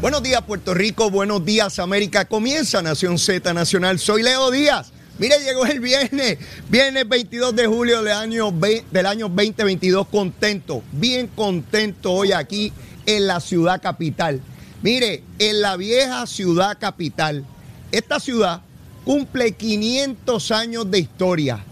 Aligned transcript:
Buenos 0.00 0.22
días 0.22 0.42
Puerto 0.42 0.74
Rico, 0.74 1.10
buenos 1.10 1.44
días 1.44 1.80
América. 1.80 2.24
Comienza 2.24 2.80
Nación 2.80 3.18
Z 3.18 3.52
Nacional. 3.52 3.98
Soy 3.98 4.22
Leo 4.22 4.52
Díaz. 4.52 4.92
Mire, 5.18 5.40
llegó 5.40 5.66
el 5.66 5.80
viernes, 5.80 6.38
viernes 6.68 7.08
22 7.08 7.56
de 7.56 7.66
julio 7.66 8.00
del 8.04 8.14
año, 8.14 8.52
del 8.52 9.06
año 9.06 9.28
2022. 9.28 10.06
Contento, 10.06 10.84
bien 10.92 11.26
contento 11.26 12.12
hoy 12.12 12.30
aquí 12.30 12.72
en 13.06 13.26
la 13.26 13.40
ciudad 13.40 13.82
capital. 13.82 14.40
Mire, 14.82 15.24
en 15.40 15.60
la 15.62 15.76
vieja 15.76 16.28
ciudad 16.28 16.78
capital. 16.78 17.44
Esta 17.90 18.20
ciudad 18.20 18.62
cumple 19.04 19.50
500 19.50 20.52
años 20.52 20.88
de 20.88 21.00
historia. 21.00 21.64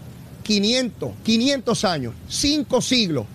500, 0.43 1.13
500 1.23 1.85
años, 1.85 2.15
5 2.29 2.83
siglos 2.83 3.27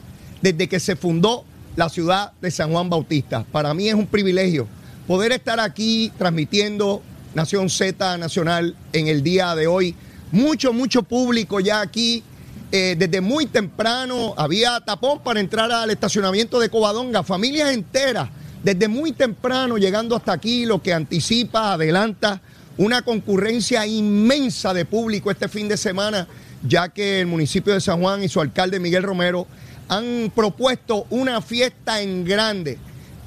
desde 0.42 0.68
que 0.68 0.82
se 0.82 0.98
fundó 0.98 1.46
la 1.78 1.88
ciudad 1.88 2.34
de 2.42 2.52
San 2.52 2.74
Juan 2.74 2.90
Bautista. 2.90 3.46
Para 3.50 3.74
mí 3.74 3.88
es 3.88 3.96
un 3.96 4.08
privilegio 4.08 4.68
poder 5.08 5.32
estar 5.32 5.60
aquí 5.60 6.12
transmitiendo 6.18 7.02
Nación 7.34 7.70
Z 7.70 8.18
Nacional 8.18 8.76
en 8.94 9.08
el 9.08 9.24
día 9.24 9.56
de 9.56 9.68
hoy. 9.68 9.96
Mucho, 10.32 10.74
mucho 10.74 11.04
público 11.04 11.60
ya 11.60 11.82
aquí. 11.82 12.24
eh, 12.72 12.96
desde 12.98 13.20
muy 13.20 13.46
temprano 13.48 14.34
había 14.38 14.80
tapón 14.80 15.20
para 15.20 15.40
entrar 15.40 15.72
al 15.72 15.90
estacionamiento 15.90 16.60
de 16.60 16.70
Covadonga, 16.70 17.22
familias 17.22 17.72
enteras, 17.72 18.30
desde 18.64 18.88
muy 18.88 19.12
temprano 19.12 19.78
llegando 19.78 20.16
hasta 20.16 20.32
aquí, 20.32 20.66
lo 20.66 20.82
que 20.82 20.94
anticipa, 20.94 21.74
adelanta 21.74 22.42
una 22.78 23.02
concurrencia 23.02 23.86
inmensa 23.86 24.74
de 24.74 24.86
público 24.86 25.30
este 25.30 25.50
fin 25.50 25.68
de 25.68 25.76
semana, 25.76 26.28
ya 26.66 26.88
que 26.90 27.20
el 27.20 27.28
municipio 27.28 27.74
de 27.74 27.82
San 27.82 28.00
Juan 28.02 28.24
y 28.24 28.30
su 28.30 28.40
alcalde 28.40 28.80
Miguel 28.80 29.04
Romero 29.04 29.48
han 29.90 30.32
propuesto 30.34 31.06
una 31.10 31.42
fiesta 31.42 32.02
en 32.02 32.24
grande, 32.24 32.78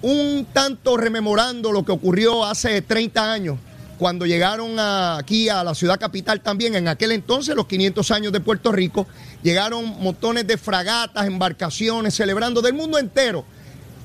un 0.04 0.46
tanto 0.52 0.98
rememorando 0.98 1.72
lo 1.72 1.82
que 1.82 1.92
ocurrió 1.92 2.44
hace 2.44 2.82
30 2.82 3.32
años, 3.32 3.58
cuando 3.98 4.26
llegaron 4.26 4.78
aquí 4.78 5.48
a 5.48 5.64
la 5.64 5.74
ciudad 5.74 5.98
capital 5.98 6.42
también, 6.42 6.74
en 6.74 6.88
aquel 6.88 7.12
entonces, 7.12 7.56
los 7.56 7.66
500 7.66 8.10
años 8.10 8.32
de 8.32 8.40
Puerto 8.40 8.70
Rico, 8.70 9.06
llegaron 9.42 9.98
montones 10.02 10.46
de 10.46 10.58
fragatas, 10.58 11.26
embarcaciones, 11.26 12.14
celebrando 12.14 12.60
del 12.60 12.74
mundo 12.74 12.98
entero. 12.98 13.46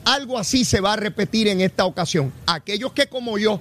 Algo 0.06 0.40
así 0.40 0.64
se 0.64 0.80
va 0.80 0.94
a 0.94 0.96
repetir 0.96 1.50
en 1.50 1.60
esta 1.60 1.84
ocasión. 1.84 2.32
Aquellos 2.46 2.94
que 2.94 3.08
como 3.08 3.38
yo 3.38 3.60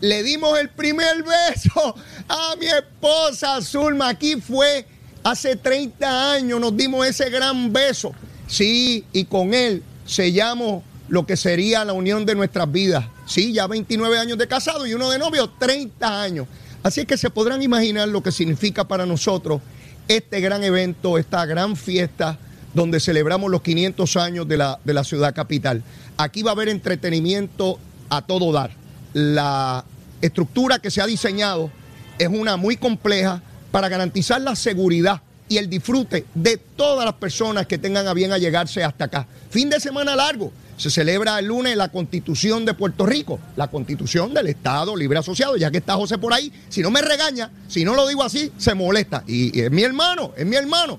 le 0.00 0.24
dimos 0.24 0.58
el 0.58 0.70
primer 0.70 1.22
beso 1.22 1.94
a 2.28 2.56
mi 2.58 2.66
esposa 2.66 3.62
Zulma, 3.62 4.08
aquí 4.08 4.40
fue 4.40 4.88
hace 5.22 5.54
30 5.54 6.32
años, 6.32 6.58
nos 6.58 6.76
dimos 6.76 7.06
ese 7.06 7.30
gran 7.30 7.72
beso. 7.72 8.12
Sí, 8.48 9.04
y 9.12 9.24
con 9.26 9.54
él 9.54 9.84
sellamos 10.04 10.82
lo 11.08 11.26
que 11.26 11.36
sería 11.36 11.84
la 11.84 11.92
unión 11.92 12.26
de 12.26 12.34
nuestras 12.34 12.70
vidas. 12.70 13.04
Sí, 13.26 13.52
ya 13.52 13.66
29 13.66 14.18
años 14.18 14.38
de 14.38 14.48
casado 14.48 14.86
y 14.86 14.94
uno 14.94 15.10
de 15.10 15.18
novio, 15.18 15.50
30 15.58 16.22
años. 16.22 16.46
Así 16.82 17.00
es 17.00 17.06
que 17.06 17.16
se 17.16 17.30
podrán 17.30 17.62
imaginar 17.62 18.08
lo 18.08 18.22
que 18.22 18.32
significa 18.32 18.86
para 18.86 19.06
nosotros 19.06 19.60
este 20.08 20.40
gran 20.40 20.62
evento, 20.62 21.18
esta 21.18 21.44
gran 21.46 21.76
fiesta 21.76 22.38
donde 22.74 23.00
celebramos 23.00 23.50
los 23.50 23.62
500 23.62 24.16
años 24.16 24.46
de 24.46 24.56
la, 24.56 24.78
de 24.84 24.94
la 24.94 25.02
ciudad 25.02 25.34
capital. 25.34 25.82
Aquí 26.16 26.42
va 26.42 26.50
a 26.50 26.54
haber 26.54 26.68
entretenimiento 26.68 27.78
a 28.08 28.22
todo 28.22 28.52
dar. 28.52 28.70
La 29.14 29.84
estructura 30.20 30.78
que 30.78 30.90
se 30.90 31.00
ha 31.00 31.06
diseñado 31.06 31.70
es 32.18 32.28
una 32.28 32.56
muy 32.56 32.76
compleja 32.76 33.42
para 33.70 33.88
garantizar 33.88 34.40
la 34.40 34.54
seguridad 34.56 35.22
y 35.48 35.58
el 35.58 35.68
disfrute 35.68 36.26
de 36.34 36.56
todas 36.56 37.04
las 37.04 37.14
personas 37.14 37.66
que 37.66 37.78
tengan 37.78 38.06
a 38.08 38.14
bien 38.14 38.32
a 38.32 38.38
llegarse 38.38 38.82
hasta 38.82 39.04
acá. 39.04 39.26
Fin 39.50 39.70
de 39.70 39.80
semana 39.80 40.16
largo. 40.16 40.52
Se 40.76 40.90
celebra 40.90 41.38
el 41.38 41.46
lunes 41.46 41.76
la 41.76 41.88
constitución 41.88 42.66
de 42.66 42.74
Puerto 42.74 43.06
Rico, 43.06 43.40
la 43.56 43.68
constitución 43.68 44.34
del 44.34 44.48
Estado 44.48 44.94
Libre 44.94 45.18
Asociado, 45.18 45.56
ya 45.56 45.70
que 45.70 45.78
está 45.78 45.94
José 45.94 46.18
por 46.18 46.34
ahí. 46.34 46.52
Si 46.68 46.82
no 46.82 46.90
me 46.90 47.00
regaña, 47.00 47.50
si 47.66 47.84
no 47.84 47.94
lo 47.94 48.06
digo 48.06 48.22
así, 48.22 48.52
se 48.58 48.74
molesta. 48.74 49.24
Y, 49.26 49.58
es 49.58 49.70
mi 49.70 49.82
hermano, 49.82 50.32
es 50.36 50.44
mi 50.44 50.56
hermano. 50.56 50.98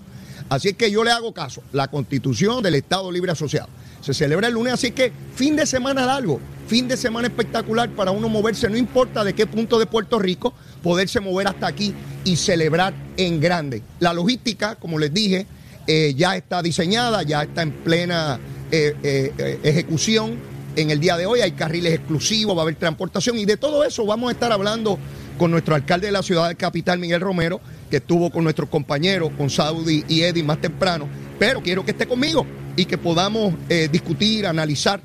Así 0.49 0.69
es 0.69 0.75
que 0.75 0.89
yo 0.89 1.03
le 1.03 1.11
hago 1.11 1.33
caso. 1.33 1.61
La 1.73 1.89
constitución 1.89 2.63
del 2.63 2.75
Estado 2.75 3.11
Libre 3.11 3.31
Asociado. 3.31 3.69
Se 4.01 4.13
celebra 4.13 4.47
el 4.47 4.53
lunes, 4.53 4.73
así 4.73 4.91
que 4.91 5.11
fin 5.35 5.55
de 5.55 5.65
semana 5.65 6.05
largo, 6.05 6.39
fin 6.67 6.88
de 6.88 6.97
semana 6.97 7.27
espectacular 7.27 7.89
para 7.89 8.11
uno 8.11 8.29
moverse, 8.29 8.69
no 8.69 8.77
importa 8.77 9.23
de 9.23 9.33
qué 9.33 9.45
punto 9.45 9.79
de 9.79 9.85
Puerto 9.85 10.17
Rico, 10.17 10.53
poderse 10.81 11.19
mover 11.19 11.47
hasta 11.47 11.67
aquí 11.67 11.94
y 12.23 12.38
celebrar 12.38 12.94
en 13.17 13.39
grande. 13.39 13.83
La 13.99 14.13
logística, 14.13 14.75
como 14.75 14.97
les 14.97 15.13
dije, 15.13 15.45
eh, 15.88 16.13
ya 16.15 16.35
está 16.35 16.61
diseñada, 16.61 17.23
ya 17.23 17.44
está 17.44 17.61
en 17.61 17.71
plena 17.71 18.39
eh, 18.72 18.95
eh, 19.03 19.59
ejecución 19.63 20.35
en 20.75 20.91
el 20.91 21.00
día 21.00 21.17
de 21.17 21.25
hoy. 21.25 21.41
Hay 21.41 21.51
carriles 21.53 21.94
exclusivos, 21.94 22.55
va 22.55 22.61
a 22.61 22.63
haber 22.63 22.75
transportación 22.75 23.38
y 23.38 23.45
de 23.45 23.57
todo 23.57 23.83
eso 23.83 24.05
vamos 24.05 24.29
a 24.29 24.31
estar 24.33 24.51
hablando 24.51 25.00
con 25.38 25.51
nuestro 25.51 25.75
alcalde 25.75 26.07
de 26.07 26.11
la 26.11 26.23
ciudad 26.23 26.50
de 26.50 26.55
capital, 26.55 27.00
Miguel 27.00 27.22
Romero, 27.22 27.61
que 27.89 27.97
estuvo 27.97 28.29
con 28.29 28.44
nuestros 28.44 28.69
compañeros, 28.69 29.31
con 29.38 29.50
Saudi 29.50 30.03
y 30.07 30.22
Eddie 30.22 30.44
más 30.44 30.59
temprano. 30.59 31.07
Pero 31.39 31.61
quiero 31.61 31.85
que 31.85 31.91
esté 31.91 32.07
conmigo 32.07 32.45
y 32.75 32.85
que 32.85 32.97
podamos 32.97 33.53
eh, 33.69 33.88
discutir, 33.91 34.45
analizar 34.47 35.01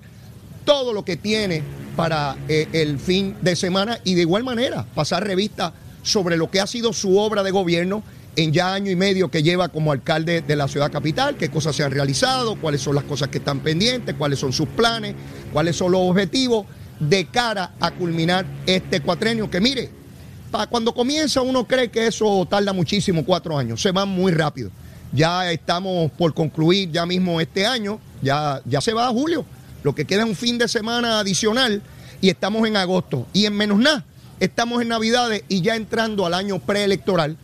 todo 0.64 0.92
lo 0.92 1.04
que 1.04 1.16
tiene 1.16 1.62
para 1.96 2.36
el 2.48 2.98
fin 2.98 3.36
de 3.42 3.54
semana 3.54 3.98
y 4.02 4.14
de 4.14 4.22
igual 4.22 4.44
manera 4.44 4.86
pasar 4.94 5.26
revista 5.26 5.74
sobre 6.02 6.38
lo 6.38 6.50
que 6.50 6.60
ha 6.60 6.66
sido 6.66 6.94
su 6.94 7.18
obra 7.18 7.42
de 7.42 7.50
gobierno 7.50 8.02
en 8.37 8.53
ya 8.53 8.72
año 8.72 8.91
y 8.91 8.97
medio 8.97 9.31
que 9.31 9.43
lleva 9.43 9.69
como 9.69 9.93
alcalde 9.93 10.41
de 10.41 10.56
la 10.56 10.69
ciudad 10.69 10.91
capital, 10.91 11.37
qué 11.37 11.50
cosas 11.50 11.76
se 11.76 11.84
han 11.84 11.91
realizado, 11.91 12.56
cuáles 12.56 12.81
son 12.81 12.94
las 12.94 13.04
cosas 13.04 13.28
que 13.28 13.38
están 13.38 13.60
pendientes, 13.60 14.15
cuáles 14.16 14.38
son 14.38 14.53
sus 14.53 14.69
planes, 14.69 15.15
cuáles 15.53 15.76
son 15.76 15.93
los 15.93 16.00
objetivos 16.03 16.66
de 16.98 17.26
cara 17.26 17.72
a 17.81 17.91
culminar 17.91 18.47
este 18.66 19.00
cuatrenio 19.00 19.50
que 19.50 19.60
mire, 19.60 19.91
para 20.50 20.66
cuando 20.66 20.94
comienza 20.94 21.41
uno 21.43 21.66
cree 21.66 21.91
que 21.91 22.06
eso 22.06 22.47
tarda 22.48 22.72
muchísimo, 22.72 23.25
cuatro 23.25 23.56
años, 23.59 23.81
se 23.81 23.91
va 23.91 24.04
muy 24.04 24.32
rápido. 24.32 24.70
Ya 25.12 25.50
estamos 25.50 26.10
por 26.12 26.32
concluir 26.32 26.91
ya 26.91 27.04
mismo 27.04 27.41
este 27.41 27.66
año, 27.66 27.99
ya, 28.22 28.62
ya 28.64 28.81
se 28.81 28.93
va 28.93 29.09
a 29.09 29.10
julio, 29.10 29.44
lo 29.82 29.94
que 29.94 30.04
queda 30.04 30.22
es 30.22 30.28
un 30.28 30.37
fin 30.37 30.59
de 30.59 30.69
semana 30.69 31.20
adicional 31.20 31.82
y 32.20 32.31
estamos 32.31 32.66
en 32.66 32.76
agosto. 32.76 33.26
Y 33.32 33.44
en 33.44 33.54
menos 33.54 33.78
nada, 33.78 34.04
estamos 34.41 34.81
en 34.81 34.88
Navidades 34.88 35.44
y 35.49 35.60
ya 35.60 35.76
entrando 35.76 36.25
al 36.25 36.34
año 36.34 36.60
preelectoral, 36.60 37.37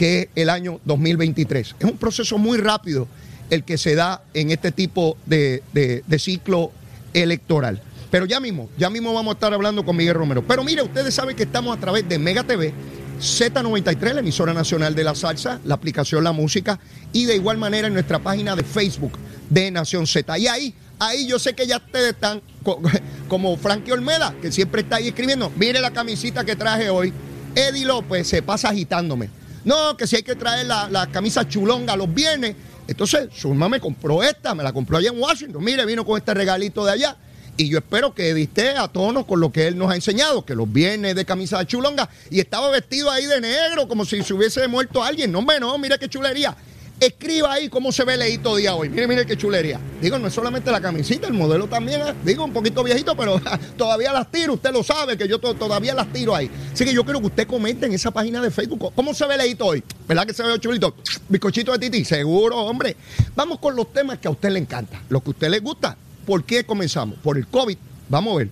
que 0.00 0.20
es 0.22 0.28
el 0.34 0.48
año 0.48 0.80
2023. 0.86 1.76
Es 1.78 1.84
un 1.84 1.98
proceso 1.98 2.38
muy 2.38 2.56
rápido 2.56 3.06
el 3.50 3.64
que 3.64 3.76
se 3.76 3.94
da 3.94 4.22
en 4.32 4.50
este 4.50 4.72
tipo 4.72 5.18
de, 5.26 5.62
de- 5.74 6.02
de 6.06 6.18
ciclo 6.18 6.72
electoral. 7.12 7.82
Pero 8.10 8.24
ya 8.24 8.40
mismo, 8.40 8.70
ya 8.78 8.88
mismo 8.88 9.12
vamos 9.12 9.32
a 9.32 9.34
estar 9.34 9.52
hablando 9.52 9.84
con 9.84 9.94
Miguel 9.94 10.14
Romero. 10.14 10.42
Pero 10.48 10.64
mire, 10.64 10.80
ustedes 10.80 11.12
saben 11.12 11.36
que 11.36 11.42
estamos 11.42 11.76
a 11.76 11.78
través 11.78 12.08
de 12.08 12.18
Mega 12.18 12.42
TV, 12.44 12.72
Z93, 13.20 14.14
la 14.14 14.20
emisora 14.20 14.54
nacional 14.54 14.94
de 14.94 15.04
la 15.04 15.14
salsa, 15.14 15.60
la 15.66 15.74
aplicación 15.74 16.24
La 16.24 16.32
Música, 16.32 16.80
y 17.12 17.26
de 17.26 17.36
igual 17.36 17.58
manera 17.58 17.88
en 17.88 17.92
nuestra 17.92 18.20
página 18.20 18.56
de 18.56 18.64
Facebook 18.64 19.12
de 19.50 19.70
Nación 19.70 20.06
Z. 20.06 20.38
Y 20.38 20.46
ahí, 20.46 20.74
ahí 20.98 21.26
yo 21.26 21.38
sé 21.38 21.52
que 21.54 21.66
ya 21.66 21.76
ustedes 21.76 22.14
están 22.14 22.40
co- 22.62 22.80
como 23.28 23.54
Frankie 23.58 23.92
Olmeda, 23.92 24.34
que 24.40 24.50
siempre 24.50 24.80
está 24.80 24.96
ahí 24.96 25.08
escribiendo. 25.08 25.52
Mire 25.56 25.78
la 25.82 25.90
camisita 25.90 26.42
que 26.42 26.56
traje 26.56 26.88
hoy. 26.88 27.12
Eddie 27.54 27.84
López 27.84 28.26
se 28.28 28.40
pasa 28.40 28.70
agitándome. 28.70 29.28
No, 29.64 29.96
que 29.96 30.06
si 30.06 30.16
hay 30.16 30.22
que 30.22 30.34
traer 30.34 30.66
la, 30.66 30.88
la 30.88 31.06
camisa 31.06 31.46
chulonga 31.48 31.96
los 31.96 32.12
viernes. 32.12 32.56
Entonces, 32.88 33.28
Zulma 33.32 33.68
me 33.68 33.78
compró 33.78 34.22
esta, 34.22 34.54
me 34.54 34.62
la 34.62 34.72
compró 34.72 34.96
allá 34.96 35.10
en 35.10 35.20
Washington. 35.20 35.62
Mire, 35.62 35.84
vino 35.86 36.04
con 36.04 36.18
este 36.18 36.34
regalito 36.34 36.84
de 36.84 36.92
allá. 36.92 37.16
Y 37.56 37.68
yo 37.68 37.78
espero 37.78 38.14
que 38.14 38.30
esté 38.40 38.70
a 38.70 38.88
tono 38.88 39.26
con 39.26 39.38
lo 39.38 39.52
que 39.52 39.66
él 39.66 39.76
nos 39.76 39.92
ha 39.92 39.94
enseñado, 39.94 40.44
que 40.44 40.54
los 40.54 40.72
viernes 40.72 41.14
de 41.14 41.24
camisa 41.24 41.64
chulonga. 41.66 42.08
Y 42.30 42.40
estaba 42.40 42.70
vestido 42.70 43.10
ahí 43.10 43.26
de 43.26 43.40
negro, 43.40 43.86
como 43.86 44.04
si 44.04 44.22
se 44.22 44.32
hubiese 44.32 44.66
muerto 44.66 45.04
alguien. 45.04 45.30
No, 45.30 45.40
hombre, 45.40 45.60
no, 45.60 45.76
mira 45.76 45.98
qué 45.98 46.08
chulería. 46.08 46.56
Escriba 47.00 47.54
ahí 47.54 47.70
cómo 47.70 47.92
se 47.92 48.04
ve 48.04 48.14
leíto 48.14 48.54
día 48.56 48.74
hoy. 48.74 48.90
Mire, 48.90 49.08
mire 49.08 49.24
qué 49.24 49.34
chulería. 49.34 49.80
Digo, 50.02 50.18
no 50.18 50.28
es 50.28 50.34
solamente 50.34 50.70
la 50.70 50.82
camisita, 50.82 51.28
el 51.28 51.32
modelo 51.32 51.66
también. 51.66 52.02
¿eh? 52.02 52.14
Digo, 52.22 52.44
un 52.44 52.52
poquito 52.52 52.84
viejito, 52.84 53.16
pero 53.16 53.40
todavía 53.78 54.12
las 54.12 54.30
tiro. 54.30 54.52
Usted 54.52 54.70
lo 54.70 54.82
sabe 54.82 55.16
que 55.16 55.26
yo 55.26 55.38
todavía 55.38 55.94
las 55.94 56.12
tiro 56.12 56.36
ahí. 56.36 56.50
Así 56.70 56.84
que 56.84 56.92
yo 56.92 57.02
quiero 57.02 57.20
que 57.20 57.28
usted 57.28 57.46
comente 57.46 57.86
en 57.86 57.94
esa 57.94 58.10
página 58.10 58.42
de 58.42 58.50
Facebook 58.50 58.92
cómo 58.94 59.14
se 59.14 59.26
ve 59.26 59.38
leíto 59.38 59.64
hoy. 59.64 59.82
¿Verdad 60.06 60.26
que 60.26 60.34
se 60.34 60.42
ve 60.42 60.60
chulito? 60.60 60.94
Bizcochito 61.26 61.72
de 61.72 61.78
Titi. 61.78 62.04
Seguro, 62.04 62.58
hombre. 62.58 62.94
Vamos 63.34 63.60
con 63.60 63.74
los 63.74 63.90
temas 63.94 64.18
que 64.18 64.28
a 64.28 64.32
usted 64.32 64.50
le 64.50 64.58
encanta, 64.58 65.00
los 65.08 65.22
que 65.22 65.30
a 65.30 65.32
usted 65.32 65.48
le 65.48 65.60
gusta. 65.60 65.96
¿Por 66.26 66.44
qué 66.44 66.64
comenzamos? 66.64 67.18
Por 67.20 67.38
el 67.38 67.46
COVID. 67.46 67.78
Vamos 68.10 68.34
a 68.34 68.36
ver. 68.36 68.50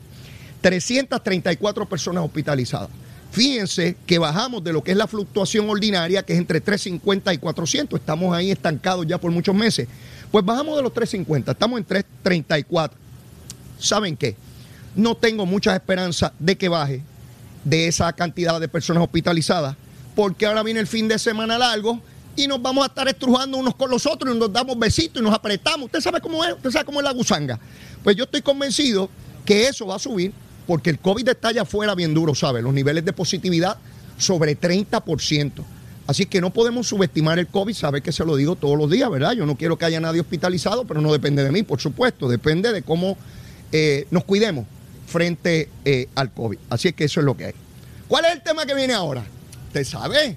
334 0.62 1.86
personas 1.86 2.24
hospitalizadas. 2.24 2.88
Fíjense 3.38 3.96
que 4.04 4.18
bajamos 4.18 4.64
de 4.64 4.72
lo 4.72 4.82
que 4.82 4.90
es 4.90 4.96
la 4.96 5.06
fluctuación 5.06 5.70
ordinaria, 5.70 6.24
que 6.24 6.32
es 6.32 6.40
entre 6.40 6.60
350 6.60 7.32
y 7.34 7.38
400. 7.38 8.00
Estamos 8.00 8.34
ahí 8.34 8.50
estancados 8.50 9.06
ya 9.06 9.16
por 9.18 9.30
muchos 9.30 9.54
meses. 9.54 9.86
Pues 10.32 10.44
bajamos 10.44 10.76
de 10.76 10.82
los 10.82 10.92
350, 10.92 11.52
estamos 11.52 11.78
en 11.78 11.84
334. 11.84 12.98
¿Saben 13.78 14.16
qué? 14.16 14.34
No 14.96 15.14
tengo 15.14 15.46
muchas 15.46 15.74
esperanzas 15.74 16.32
de 16.40 16.58
que 16.58 16.68
baje 16.68 17.00
de 17.62 17.86
esa 17.86 18.12
cantidad 18.12 18.58
de 18.58 18.66
personas 18.66 19.04
hospitalizadas, 19.04 19.76
porque 20.16 20.44
ahora 20.44 20.64
viene 20.64 20.80
el 20.80 20.88
fin 20.88 21.06
de 21.06 21.16
semana 21.16 21.58
largo 21.58 22.00
y 22.34 22.48
nos 22.48 22.60
vamos 22.60 22.82
a 22.82 22.88
estar 22.88 23.06
estrujando 23.06 23.56
unos 23.56 23.76
con 23.76 23.88
los 23.88 24.04
otros 24.04 24.34
y 24.34 24.36
nos 24.36 24.52
damos 24.52 24.76
besitos 24.76 25.22
y 25.22 25.24
nos 25.24 25.32
apretamos. 25.32 25.84
¿Usted 25.86 26.00
sabe 26.00 26.20
cómo 26.20 26.44
es? 26.44 26.54
¿Usted 26.54 26.72
sabe 26.72 26.86
cómo 26.86 26.98
es 26.98 27.04
la 27.04 27.12
gusanga? 27.12 27.60
Pues 28.02 28.16
yo 28.16 28.24
estoy 28.24 28.42
convencido 28.42 29.08
que 29.44 29.68
eso 29.68 29.86
va 29.86 29.94
a 29.94 30.00
subir 30.00 30.32
porque 30.68 30.90
el 30.90 30.98
COVID 30.98 31.26
está 31.26 31.48
allá 31.48 31.62
afuera 31.62 31.94
bien 31.94 32.12
duro, 32.12 32.34
¿sabe? 32.34 32.60
Los 32.60 32.74
niveles 32.74 33.02
de 33.02 33.14
positividad 33.14 33.78
sobre 34.18 34.60
30%. 34.60 35.64
Así 36.06 36.26
que 36.26 36.42
no 36.42 36.50
podemos 36.50 36.86
subestimar 36.86 37.38
el 37.38 37.46
COVID, 37.46 37.72
sabe 37.72 38.02
que 38.02 38.12
se 38.12 38.22
lo 38.22 38.36
digo 38.36 38.54
todos 38.54 38.76
los 38.76 38.90
días, 38.90 39.10
¿verdad? 39.10 39.32
Yo 39.32 39.46
no 39.46 39.56
quiero 39.56 39.78
que 39.78 39.86
haya 39.86 39.98
nadie 39.98 40.20
hospitalizado, 40.20 40.84
pero 40.84 41.00
no 41.00 41.10
depende 41.10 41.42
de 41.42 41.50
mí, 41.52 41.62
por 41.62 41.80
supuesto, 41.80 42.28
depende 42.28 42.70
de 42.70 42.82
cómo 42.82 43.16
eh, 43.72 44.06
nos 44.10 44.24
cuidemos 44.24 44.66
frente 45.06 45.70
eh, 45.86 46.08
al 46.14 46.32
COVID. 46.32 46.58
Así 46.68 46.92
que 46.92 47.04
eso 47.04 47.20
es 47.20 47.24
lo 47.24 47.34
que 47.34 47.46
hay. 47.46 47.54
¿Cuál 48.06 48.26
es 48.26 48.32
el 48.32 48.42
tema 48.42 48.66
que 48.66 48.74
viene 48.74 48.92
ahora? 48.92 49.24
¿Usted 49.68 49.84
sabe? 49.84 50.36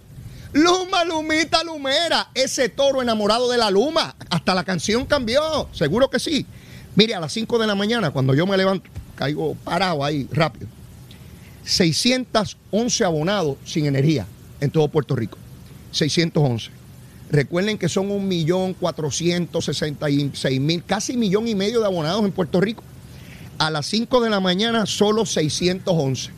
Luma, 0.54 1.04
Lumita, 1.04 1.62
Lumera, 1.66 2.30
ese 2.34 2.70
toro 2.70 3.02
enamorado 3.02 3.52
de 3.52 3.58
la 3.58 3.70
Luma. 3.70 4.16
Hasta 4.30 4.56
la 4.56 4.64
canción 4.64 5.06
cambió, 5.06 5.68
seguro 5.74 6.10
que 6.10 6.20
sí. 6.20 6.46
Mire, 6.96 7.16
a 7.16 7.20
las 7.20 7.34
5 7.34 7.60
de 7.60 7.68
la 7.68 7.76
mañana, 7.76 8.12
cuando 8.12 8.34
yo 8.34 8.46
me 8.46 8.56
levanto, 8.56 8.90
caigo 9.12 9.56
parado 9.56 10.04
ahí 10.04 10.28
rápido. 10.32 10.68
611 11.64 13.06
abonados 13.06 13.58
sin 13.66 13.86
energía 13.86 14.26
en 14.60 14.72
todo 14.72 14.88
Puerto 14.88 15.16
Rico. 15.16 15.38
611. 15.92 16.72
Recuerden 17.30 17.78
que 17.78 17.88
son 17.88 18.10
1.466.000, 18.10 20.84
casi 20.86 21.16
millón 21.16 21.48
y 21.48 21.56
medio 21.56 21.80
de 21.80 21.86
abonados 21.86 22.26
en 22.26 22.32
Puerto 22.32 22.60
Rico. 22.60 22.84
A 23.58 23.70
las 23.70 23.86
5 23.86 24.22
de 24.22 24.30
la 24.30 24.40
mañana 24.40 24.86
solo 24.86 25.26
611. 25.26 26.32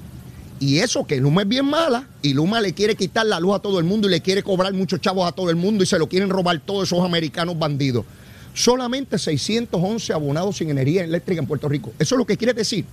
Y 0.60 0.80
eso 0.80 1.08
que 1.08 1.18
Luma 1.18 1.42
es 1.42 1.48
bien 1.48 1.66
mala 1.66 2.08
y 2.22 2.34
Luma 2.34 2.62
le 2.62 2.74
quiere 2.74 2.96
quitar 2.96 3.26
la 3.26 3.40
luz 3.40 3.56
a 3.56 3.60
todo 3.60 3.80
el 3.80 3.86
mundo 3.86 4.08
y 4.08 4.12
le 4.12 4.22
quiere 4.22 4.44
cobrar 4.44 4.72
muchos 4.74 5.02
chavos 5.02 5.28
a 5.28 5.32
todo 5.32 5.50
el 5.50 5.56
mundo 5.56 5.84
y 5.84 5.88
se 5.88 5.98
lo 5.98 6.08
quieren 6.08 6.30
robar 6.30 6.60
todos 6.60 6.90
esos 6.90 7.04
americanos 7.04 7.58
bandidos 7.58 8.06
solamente 8.54 9.18
611 9.18 10.14
abonados 10.14 10.58
sin 10.58 10.70
energía 10.70 11.04
eléctrica 11.04 11.42
en 11.42 11.48
Puerto 11.48 11.68
Rico. 11.68 11.94
Eso 12.00 12.16
es 12.16 12.20
lo 12.20 12.26
que 12.26 12.38
quiere 12.38 12.54
decir. 12.54 12.86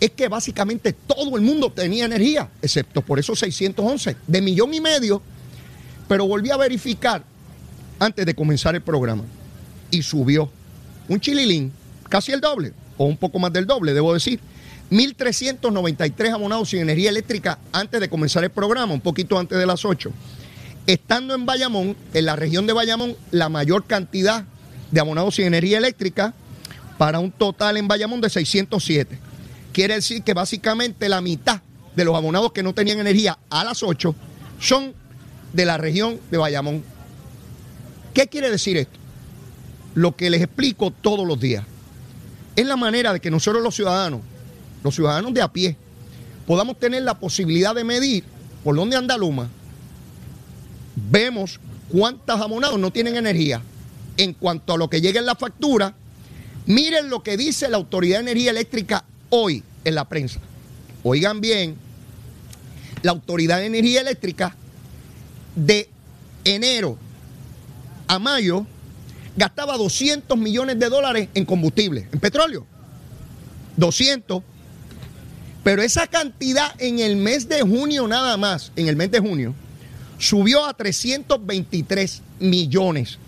Es 0.00 0.10
que 0.10 0.28
básicamente 0.28 0.92
todo 0.92 1.36
el 1.36 1.42
mundo 1.42 1.70
tenía 1.70 2.04
energía, 2.04 2.48
excepto 2.60 3.00
por 3.00 3.18
esos 3.18 3.38
611, 3.38 4.16
de 4.26 4.42
millón 4.42 4.74
y 4.74 4.80
medio. 4.80 5.22
Pero 6.08 6.26
volví 6.26 6.50
a 6.50 6.56
verificar 6.56 7.24
antes 7.98 8.26
de 8.26 8.34
comenzar 8.34 8.74
el 8.74 8.82
programa 8.82 9.24
y 9.90 10.02
subió 10.02 10.50
un 11.08 11.20
chililín, 11.20 11.72
casi 12.08 12.32
el 12.32 12.40
doble, 12.40 12.72
o 12.96 13.04
un 13.04 13.16
poco 13.16 13.38
más 13.38 13.52
del 13.52 13.66
doble, 13.66 13.94
debo 13.94 14.12
decir. 14.12 14.40
1.393 14.90 16.32
abonados 16.32 16.68
sin 16.68 16.80
energía 16.80 17.08
eléctrica 17.08 17.58
antes 17.72 18.00
de 18.00 18.08
comenzar 18.08 18.44
el 18.44 18.50
programa, 18.50 18.92
un 18.92 19.00
poquito 19.00 19.38
antes 19.38 19.58
de 19.58 19.66
las 19.66 19.84
8. 19.84 20.10
Estando 20.86 21.34
en 21.34 21.46
Bayamón, 21.46 21.96
en 22.12 22.24
la 22.26 22.36
región 22.36 22.66
de 22.66 22.74
Bayamón, 22.74 23.16
la 23.30 23.48
mayor 23.48 23.86
cantidad 23.86 24.44
de 24.94 25.00
abonados 25.00 25.34
sin 25.34 25.46
energía 25.46 25.78
eléctrica 25.78 26.32
para 26.96 27.18
un 27.18 27.32
total 27.32 27.76
en 27.76 27.88
Bayamón 27.88 28.20
de 28.20 28.30
607. 28.30 29.18
Quiere 29.72 29.94
decir 29.94 30.22
que 30.22 30.34
básicamente 30.34 31.08
la 31.08 31.20
mitad 31.20 31.60
de 31.96 32.04
los 32.04 32.14
abonados 32.14 32.52
que 32.52 32.62
no 32.62 32.72
tenían 32.72 33.00
energía 33.00 33.36
a 33.50 33.64
las 33.64 33.82
8 33.82 34.14
son 34.60 34.94
de 35.52 35.64
la 35.64 35.78
región 35.78 36.20
de 36.30 36.38
Bayamón. 36.38 36.84
¿Qué 38.14 38.28
quiere 38.28 38.48
decir 38.50 38.76
esto? 38.76 38.96
Lo 39.94 40.14
que 40.14 40.30
les 40.30 40.40
explico 40.40 40.92
todos 40.92 41.26
los 41.26 41.40
días. 41.40 41.64
Es 42.54 42.64
la 42.64 42.76
manera 42.76 43.12
de 43.12 43.18
que 43.18 43.32
nosotros 43.32 43.64
los 43.64 43.74
ciudadanos, 43.74 44.20
los 44.84 44.94
ciudadanos 44.94 45.34
de 45.34 45.42
a 45.42 45.52
pie, 45.52 45.76
podamos 46.46 46.78
tener 46.78 47.02
la 47.02 47.18
posibilidad 47.18 47.74
de 47.74 47.82
medir 47.82 48.22
por 48.62 48.76
dónde 48.76 48.96
anda 48.96 49.18
Luma. 49.18 49.48
Vemos 51.10 51.58
cuántos 51.88 52.40
abonados 52.40 52.78
no 52.78 52.92
tienen 52.92 53.16
energía 53.16 53.60
en 54.16 54.32
cuanto 54.34 54.74
a 54.74 54.76
lo 54.76 54.88
que 54.88 55.00
llega 55.00 55.20
en 55.20 55.26
la 55.26 55.34
factura, 55.34 55.94
miren 56.66 57.10
lo 57.10 57.22
que 57.22 57.36
dice 57.36 57.68
la 57.68 57.76
Autoridad 57.76 58.18
de 58.18 58.30
Energía 58.30 58.50
Eléctrica 58.50 59.04
hoy 59.30 59.62
en 59.84 59.94
la 59.94 60.08
prensa. 60.08 60.40
Oigan 61.02 61.40
bien, 61.40 61.76
la 63.02 63.12
Autoridad 63.12 63.58
de 63.58 63.66
Energía 63.66 64.00
Eléctrica 64.00 64.56
de 65.54 65.88
enero 66.44 66.98
a 68.08 68.18
mayo 68.18 68.66
gastaba 69.36 69.76
200 69.76 70.38
millones 70.38 70.78
de 70.78 70.88
dólares 70.88 71.28
en 71.34 71.44
combustible, 71.44 72.08
en 72.12 72.20
petróleo. 72.20 72.66
200. 73.76 74.42
Pero 75.62 75.82
esa 75.82 76.06
cantidad 76.06 76.74
en 76.78 77.00
el 77.00 77.16
mes 77.16 77.48
de 77.48 77.62
junio 77.62 78.06
nada 78.06 78.36
más, 78.36 78.70
en 78.76 78.88
el 78.88 78.96
mes 78.96 79.10
de 79.10 79.20
junio, 79.20 79.54
subió 80.18 80.64
a 80.66 80.74
323 80.74 82.22
millones. 82.38 83.18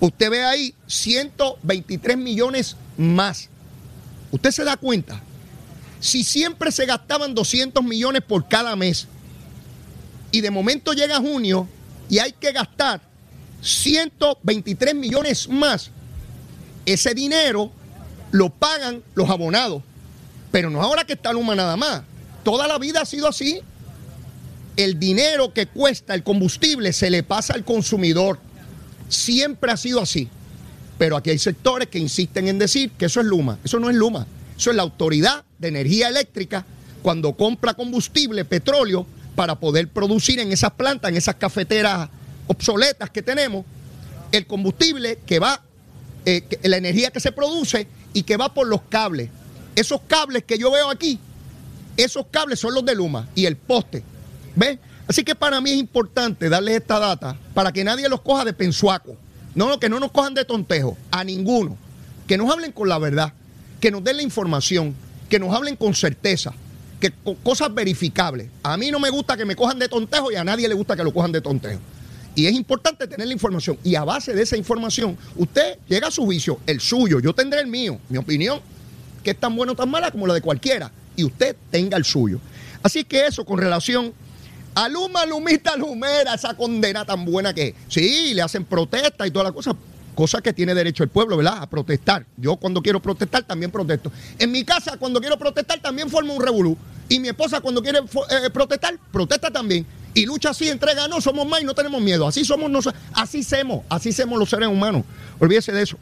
Usted 0.00 0.30
ve 0.30 0.44
ahí 0.44 0.74
123 0.86 2.16
millones 2.16 2.76
más. 2.96 3.48
Usted 4.30 4.50
se 4.50 4.64
da 4.64 4.76
cuenta. 4.76 5.20
Si 6.00 6.22
siempre 6.22 6.70
se 6.70 6.86
gastaban 6.86 7.34
200 7.34 7.82
millones 7.82 8.22
por 8.22 8.46
cada 8.46 8.76
mes 8.76 9.08
y 10.30 10.40
de 10.40 10.50
momento 10.50 10.92
llega 10.92 11.16
junio 11.16 11.66
y 12.08 12.18
hay 12.18 12.32
que 12.32 12.52
gastar 12.52 13.00
123 13.62 14.94
millones 14.94 15.48
más, 15.48 15.90
ese 16.86 17.14
dinero 17.14 17.72
lo 18.30 18.50
pagan 18.50 19.02
los 19.14 19.28
abonados. 19.28 19.82
Pero 20.52 20.70
no 20.70 20.80
ahora 20.80 21.04
que 21.04 21.14
está 21.14 21.32
Luma 21.32 21.54
nada 21.54 21.76
más. 21.76 22.02
Toda 22.44 22.66
la 22.68 22.78
vida 22.78 23.02
ha 23.02 23.06
sido 23.06 23.28
así. 23.28 23.60
El 24.76 24.98
dinero 25.00 25.52
que 25.52 25.66
cuesta 25.66 26.14
el 26.14 26.22
combustible 26.22 26.92
se 26.92 27.10
le 27.10 27.22
pasa 27.22 27.54
al 27.54 27.64
consumidor. 27.64 28.38
Siempre 29.08 29.72
ha 29.72 29.76
sido 29.76 30.00
así. 30.00 30.28
Pero 30.98 31.16
aquí 31.16 31.30
hay 31.30 31.38
sectores 31.38 31.88
que 31.88 31.98
insisten 31.98 32.48
en 32.48 32.58
decir 32.58 32.90
que 32.90 33.06
eso 33.06 33.20
es 33.20 33.26
Luma. 33.26 33.58
Eso 33.64 33.78
no 33.78 33.88
es 33.88 33.96
Luma. 33.96 34.26
Eso 34.56 34.70
es 34.70 34.76
la 34.76 34.82
Autoridad 34.82 35.44
de 35.58 35.68
Energía 35.68 36.08
Eléctrica 36.08 36.66
cuando 37.02 37.34
compra 37.34 37.74
combustible, 37.74 38.44
petróleo, 38.44 39.06
para 39.36 39.54
poder 39.54 39.88
producir 39.88 40.40
en 40.40 40.52
esas 40.52 40.72
plantas, 40.72 41.10
en 41.10 41.16
esas 41.16 41.36
cafeteras 41.36 42.08
obsoletas 42.48 43.10
que 43.10 43.22
tenemos, 43.22 43.64
el 44.32 44.46
combustible 44.46 45.20
que 45.24 45.38
va, 45.38 45.62
eh, 46.24 46.42
la 46.64 46.76
energía 46.76 47.10
que 47.10 47.20
se 47.20 47.30
produce 47.30 47.86
y 48.12 48.24
que 48.24 48.36
va 48.36 48.52
por 48.52 48.66
los 48.66 48.82
cables. 48.88 49.30
Esos 49.76 50.00
cables 50.08 50.42
que 50.42 50.58
yo 50.58 50.72
veo 50.72 50.90
aquí, 50.90 51.20
esos 51.96 52.26
cables 52.30 52.58
son 52.58 52.74
los 52.74 52.84
de 52.84 52.96
Luma 52.96 53.28
y 53.36 53.46
el 53.46 53.56
poste. 53.56 54.02
¿Ves? 54.56 54.78
Así 55.08 55.24
que 55.24 55.34
para 55.34 55.60
mí 55.62 55.70
es 55.70 55.78
importante 55.78 56.50
darles 56.50 56.76
esta 56.76 56.98
data 56.98 57.36
para 57.54 57.72
que 57.72 57.82
nadie 57.82 58.08
los 58.10 58.20
coja 58.20 58.44
de 58.44 58.52
pensuaco. 58.52 59.16
No, 59.54 59.80
que 59.80 59.88
no 59.88 59.98
nos 59.98 60.12
cojan 60.12 60.34
de 60.34 60.44
tontejo, 60.44 60.96
a 61.10 61.24
ninguno. 61.24 61.76
Que 62.26 62.36
nos 62.36 62.52
hablen 62.52 62.72
con 62.72 62.88
la 62.90 62.98
verdad, 62.98 63.32
que 63.80 63.90
nos 63.90 64.04
den 64.04 64.18
la 64.18 64.22
información, 64.22 64.94
que 65.30 65.38
nos 65.38 65.54
hablen 65.54 65.76
con 65.76 65.94
certeza, 65.94 66.52
que 67.00 67.10
con 67.10 67.36
cosas 67.36 67.72
verificables. 67.72 68.48
A 68.62 68.76
mí 68.76 68.90
no 68.90 69.00
me 69.00 69.08
gusta 69.08 69.36
que 69.36 69.46
me 69.46 69.56
cojan 69.56 69.78
de 69.78 69.88
tontejo 69.88 70.30
y 70.30 70.36
a 70.36 70.44
nadie 70.44 70.68
le 70.68 70.74
gusta 70.74 70.94
que 70.94 71.02
lo 71.02 71.12
cojan 71.12 71.32
de 71.32 71.40
tontejo. 71.40 71.80
Y 72.34 72.46
es 72.46 72.52
importante 72.52 73.06
tener 73.06 73.26
la 73.26 73.32
información. 73.32 73.78
Y 73.82 73.94
a 73.94 74.04
base 74.04 74.34
de 74.34 74.42
esa 74.42 74.56
información, 74.58 75.16
usted 75.36 75.78
llega 75.88 76.08
a 76.08 76.10
su 76.10 76.24
juicio, 76.24 76.60
el 76.66 76.80
suyo, 76.80 77.18
yo 77.18 77.32
tendré 77.32 77.60
el 77.60 77.66
mío, 77.66 77.98
mi 78.10 78.18
opinión, 78.18 78.60
que 79.24 79.30
es 79.30 79.40
tan 79.40 79.56
buena 79.56 79.72
o 79.72 79.74
tan 79.74 79.90
mala 79.90 80.10
como 80.10 80.26
la 80.26 80.34
de 80.34 80.42
cualquiera. 80.42 80.92
Y 81.16 81.24
usted 81.24 81.56
tenga 81.70 81.96
el 81.96 82.04
suyo. 82.04 82.38
Así 82.82 83.04
que 83.04 83.26
eso 83.26 83.44
con 83.44 83.58
relación 83.58 84.12
Aluma, 84.84 85.26
Lumita, 85.26 85.76
Lumera, 85.76 86.34
esa 86.34 86.54
condena 86.54 87.04
tan 87.04 87.24
buena 87.24 87.52
que 87.52 87.74
Sí, 87.88 88.32
le 88.32 88.42
hacen 88.42 88.64
protesta 88.64 89.26
y 89.26 89.30
toda 89.32 89.46
la 89.46 89.52
cosa. 89.52 89.74
Cosa 90.14 90.40
que 90.40 90.52
tiene 90.52 90.74
derecho 90.74 91.02
el 91.02 91.08
pueblo, 91.08 91.36
¿verdad? 91.36 91.62
A 91.62 91.66
protestar. 91.68 92.26
Yo 92.36 92.56
cuando 92.56 92.80
quiero 92.80 93.00
protestar 93.00 93.42
también 93.42 93.72
protesto. 93.72 94.12
En 94.38 94.52
mi 94.52 94.64
casa 94.64 94.96
cuando 94.96 95.20
quiero 95.20 95.36
protestar 95.36 95.80
también 95.80 96.08
formo 96.08 96.32
un 96.34 96.44
revolú. 96.44 96.76
Y 97.08 97.18
mi 97.18 97.28
esposa 97.28 97.60
cuando 97.60 97.82
quiere 97.82 97.98
eh, 97.98 98.50
protestar, 98.50 98.96
protesta 99.10 99.50
también. 99.50 99.84
Y 100.14 100.26
lucha 100.26 100.50
así, 100.50 100.68
entrega, 100.68 101.08
no, 101.08 101.20
somos 101.20 101.46
más 101.46 101.60
y 101.60 101.64
no 101.64 101.74
tenemos 101.74 102.00
miedo. 102.00 102.26
Así 102.26 102.44
somos 102.44 102.70
nosotros, 102.70 103.02
así 103.14 103.42
somos, 103.42 103.84
así 103.88 104.12
somos 104.12 104.38
los 104.38 104.48
seres 104.48 104.68
humanos. 104.68 105.02
Olvídese 105.40 105.72
de 105.72 105.82
eso. 105.82 105.96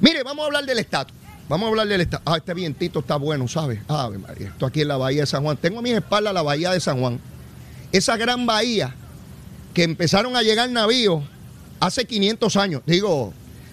Mire, 0.00 0.22
vamos 0.22 0.42
a 0.42 0.46
hablar 0.46 0.66
del 0.66 0.78
estatus. 0.78 1.16
Vamos 1.48 1.66
a 1.66 1.68
hablar 1.70 1.88
del 1.88 2.02
estatus. 2.02 2.26
Ah, 2.26 2.36
este 2.36 2.52
vientito 2.52 3.00
está 3.00 3.16
bueno, 3.16 3.48
¿sabes? 3.48 3.80
Ave 3.88 4.18
María, 4.18 4.48
esto 4.48 4.66
aquí 4.66 4.82
en 4.82 4.88
la 4.88 4.96
bahía 4.98 5.22
de 5.22 5.26
San 5.26 5.42
Juan. 5.42 5.56
Tengo 5.56 5.78
a 5.78 5.82
mi 5.82 5.92
espalda 5.92 6.32
la 6.32 6.42
bahía 6.42 6.72
de 6.72 6.80
San 6.80 7.00
Juan. 7.00 7.20
Esa 7.92 8.16
gran 8.16 8.46
bahía 8.46 8.94
que 9.74 9.82
empezaron 9.84 10.36
a 10.36 10.42
llegar 10.42 10.70
navíos 10.70 11.22
hace 11.80 12.04
500 12.04 12.56
años. 12.56 12.82
Digo, 12.86 13.32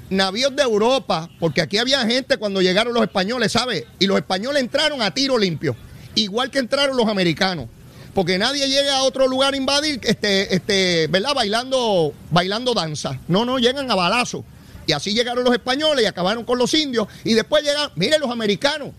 navíos 0.10 0.56
de 0.56 0.64
Europa, 0.64 1.30
porque 1.40 1.62
aquí 1.62 1.78
había 1.78 2.06
gente 2.06 2.38
cuando 2.38 2.62
llegaron 2.62 2.94
los 2.94 3.04
españoles, 3.04 3.52
¿sabe? 3.52 3.88
Y 4.00 4.08
los 4.08 4.18
españoles 4.18 4.62
entraron 4.62 5.02
a 5.02 5.14
tiro 5.14 5.38
limpio, 5.38 5.76
igual 6.16 6.52
que 6.52 6.60
entraron 6.60 6.98
los 6.98 7.08
americanos. 7.08 7.68
Porque 8.14 8.38
nadie 8.38 8.68
llega 8.68 8.98
a 8.98 9.04
otro 9.04 9.28
lugar 9.28 9.54
a 9.54 9.58
invadir, 9.58 10.00
este, 10.04 10.54
este, 10.54 11.08
¿verdad? 11.08 11.34
Bailando, 11.36 12.12
bailando 12.32 12.74
danza. 12.74 13.20
No, 13.28 13.46
no, 13.46 13.60
llegan 13.60 13.90
a 13.90 13.96
balazo. 13.96 14.44
Y 14.88 14.94
así 14.94 15.14
llegaron 15.14 15.44
los 15.44 15.54
españoles 15.54 16.04
y 16.04 16.08
acabaron 16.08 16.44
con 16.44 16.58
los 16.58 16.74
indios. 16.74 17.08
Y 17.24 17.36
después 17.36 17.64
llegan, 17.64 17.92
miren 17.96 18.20
los 18.20 18.32
americanos. 18.32 18.90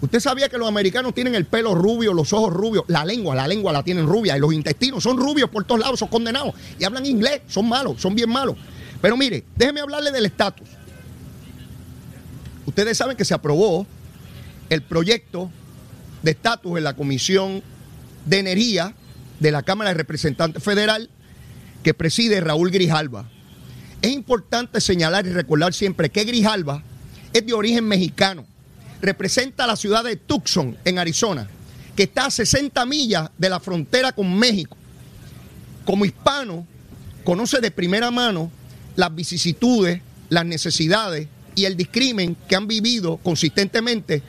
Usted 0.00 0.20
sabía 0.20 0.48
que 0.48 0.58
los 0.58 0.68
americanos 0.68 1.14
tienen 1.14 1.34
el 1.34 1.46
pelo 1.46 1.74
rubio, 1.74 2.12
los 2.12 2.32
ojos 2.32 2.52
rubios, 2.52 2.84
la 2.88 3.04
lengua, 3.04 3.34
la 3.34 3.48
lengua 3.48 3.72
la 3.72 3.82
tienen 3.82 4.06
rubia 4.06 4.36
y 4.36 4.40
los 4.40 4.52
intestinos 4.52 5.02
son 5.02 5.16
rubios 5.16 5.48
por 5.48 5.64
todos 5.64 5.80
lados, 5.80 5.98
son 5.98 6.08
condenados. 6.08 6.54
Y 6.78 6.84
hablan 6.84 7.06
inglés, 7.06 7.42
son 7.48 7.68
malos, 7.68 8.00
son 8.00 8.14
bien 8.14 8.28
malos. 8.28 8.56
Pero 9.00 9.16
mire, 9.16 9.44
déjeme 9.56 9.80
hablarle 9.80 10.10
del 10.12 10.26
estatus. 10.26 10.68
Ustedes 12.66 12.98
saben 12.98 13.16
que 13.16 13.24
se 13.24 13.32
aprobó 13.32 13.86
el 14.68 14.82
proyecto 14.82 15.50
de 16.22 16.32
estatus 16.32 16.76
en 16.76 16.84
la 16.84 16.94
Comisión 16.94 17.62
de 18.26 18.38
Energía 18.38 18.94
de 19.40 19.50
la 19.50 19.62
Cámara 19.62 19.90
de 19.90 19.94
Representantes 19.94 20.62
Federal 20.62 21.08
que 21.82 21.94
preside 21.94 22.40
Raúl 22.40 22.70
Grijalva. 22.70 23.30
Es 24.02 24.10
importante 24.10 24.80
señalar 24.80 25.26
y 25.26 25.30
recordar 25.30 25.72
siempre 25.72 26.10
que 26.10 26.24
Grijalva 26.24 26.82
es 27.32 27.46
de 27.46 27.52
origen 27.54 27.86
mexicano. 27.86 28.44
Representa 29.00 29.66
la 29.66 29.76
ciudad 29.76 30.04
de 30.04 30.16
Tucson, 30.16 30.76
en 30.84 30.98
Arizona, 30.98 31.48
que 31.94 32.04
está 32.04 32.26
a 32.26 32.30
60 32.30 32.84
millas 32.86 33.30
de 33.36 33.50
la 33.50 33.60
frontera 33.60 34.12
con 34.12 34.38
México. 34.38 34.76
Como 35.84 36.04
hispano, 36.04 36.66
conoce 37.24 37.60
de 37.60 37.70
primera 37.70 38.10
mano 38.10 38.50
las 38.96 39.14
vicisitudes, 39.14 40.00
las 40.28 40.44
necesidades 40.44 41.28
y 41.54 41.64
el 41.64 41.76
discrimen 41.76 42.36
que 42.48 42.56
han 42.56 42.66
vivido 42.66 43.18
consistentemente 43.18 44.22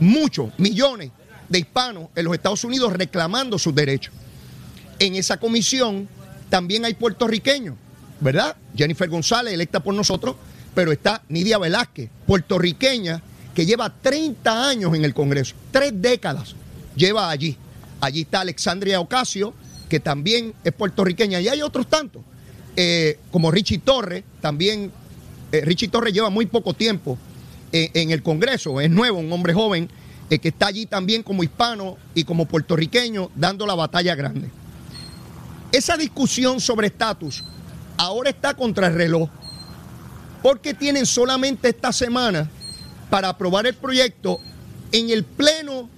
muchos, 0.00 0.50
millones 0.58 1.10
de 1.48 1.58
hispanos 1.58 2.08
en 2.14 2.24
los 2.24 2.34
Estados 2.34 2.64
Unidos 2.64 2.92
reclamando 2.92 3.58
sus 3.58 3.74
derechos. 3.74 4.12
En 4.98 5.14
esa 5.16 5.38
comisión 5.38 6.08
también 6.50 6.84
hay 6.84 6.94
puertorriqueños, 6.94 7.76
¿verdad? 8.20 8.56
Jennifer 8.76 9.08
González, 9.08 9.54
electa 9.54 9.80
por 9.80 9.94
nosotros, 9.94 10.36
pero 10.74 10.92
está 10.92 11.22
Nidia 11.28 11.58
Velázquez, 11.58 12.10
puertorriqueña, 12.26 13.22
que 13.58 13.66
lleva 13.66 13.92
30 13.92 14.68
años 14.68 14.94
en 14.94 15.04
el 15.04 15.12
Congreso, 15.12 15.56
tres 15.72 15.90
décadas 15.92 16.54
lleva 16.94 17.28
allí. 17.28 17.56
Allí 18.00 18.20
está 18.20 18.42
Alexandria 18.42 19.00
Ocasio, 19.00 19.52
que 19.88 19.98
también 19.98 20.54
es 20.62 20.72
puertorriqueña, 20.72 21.40
y 21.40 21.48
hay 21.48 21.60
otros 21.62 21.88
tantos. 21.88 22.22
Eh, 22.76 23.18
como 23.32 23.50
Richie 23.50 23.78
Torres, 23.78 24.22
también 24.40 24.92
eh, 25.50 25.62
Richie 25.62 25.88
Torres 25.88 26.14
lleva 26.14 26.30
muy 26.30 26.46
poco 26.46 26.72
tiempo 26.72 27.18
eh, 27.72 27.90
en 27.94 28.12
el 28.12 28.22
Congreso, 28.22 28.80
es 28.80 28.90
nuevo, 28.90 29.18
un 29.18 29.32
hombre 29.32 29.52
joven 29.54 29.90
que 30.28 30.50
está 30.50 30.68
allí 30.68 30.86
también 30.86 31.24
como 31.24 31.42
hispano 31.42 31.96
y 32.14 32.22
como 32.22 32.46
puertorriqueño 32.46 33.32
dando 33.34 33.66
la 33.66 33.74
batalla 33.74 34.14
grande. 34.14 34.50
Esa 35.72 35.96
discusión 35.96 36.60
sobre 36.60 36.86
estatus 36.86 37.42
ahora 37.96 38.30
está 38.30 38.54
contra 38.54 38.86
el 38.86 38.94
reloj, 38.94 39.28
porque 40.44 40.74
tienen 40.74 41.06
solamente 41.06 41.70
esta 41.70 41.92
semana 41.92 42.48
para 43.10 43.30
aprobar 43.30 43.66
el 43.66 43.74
proyecto 43.74 44.40
en 44.92 45.10
el 45.10 45.24
Pleno 45.24 45.88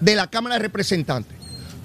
de 0.00 0.14
la 0.14 0.28
Cámara 0.28 0.56
de 0.56 0.60
Representantes 0.62 1.38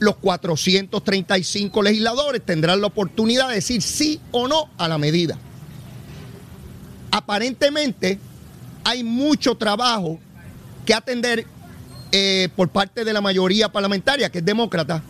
los 0.04 0.18
435 0.18 1.82
legisladores 1.82 2.42
tendrán 2.46 2.82
la 2.82 2.88
oportunidad 2.88 3.50
de 3.50 3.56
decir 3.56 3.82
sí 3.82 4.20
o 4.32 4.48
no 4.48 4.70
a 4.78 4.88
la 4.88 4.98
medida. 4.98 5.38
Aparentemente 7.12 8.20
hay 8.84 9.04
mucho 9.04 9.56
trabajo 9.56 10.20
que 10.86 10.94
atender 10.94 11.46
eh, 12.12 12.50
por 12.56 12.70
parte 12.70 13.06
de 13.06 13.14
la 13.14 13.22
mayoría 13.22 13.72
parlamentaria, 13.72 14.30
que 14.30 14.40
es 14.40 14.46
demócrata. 14.46 15.02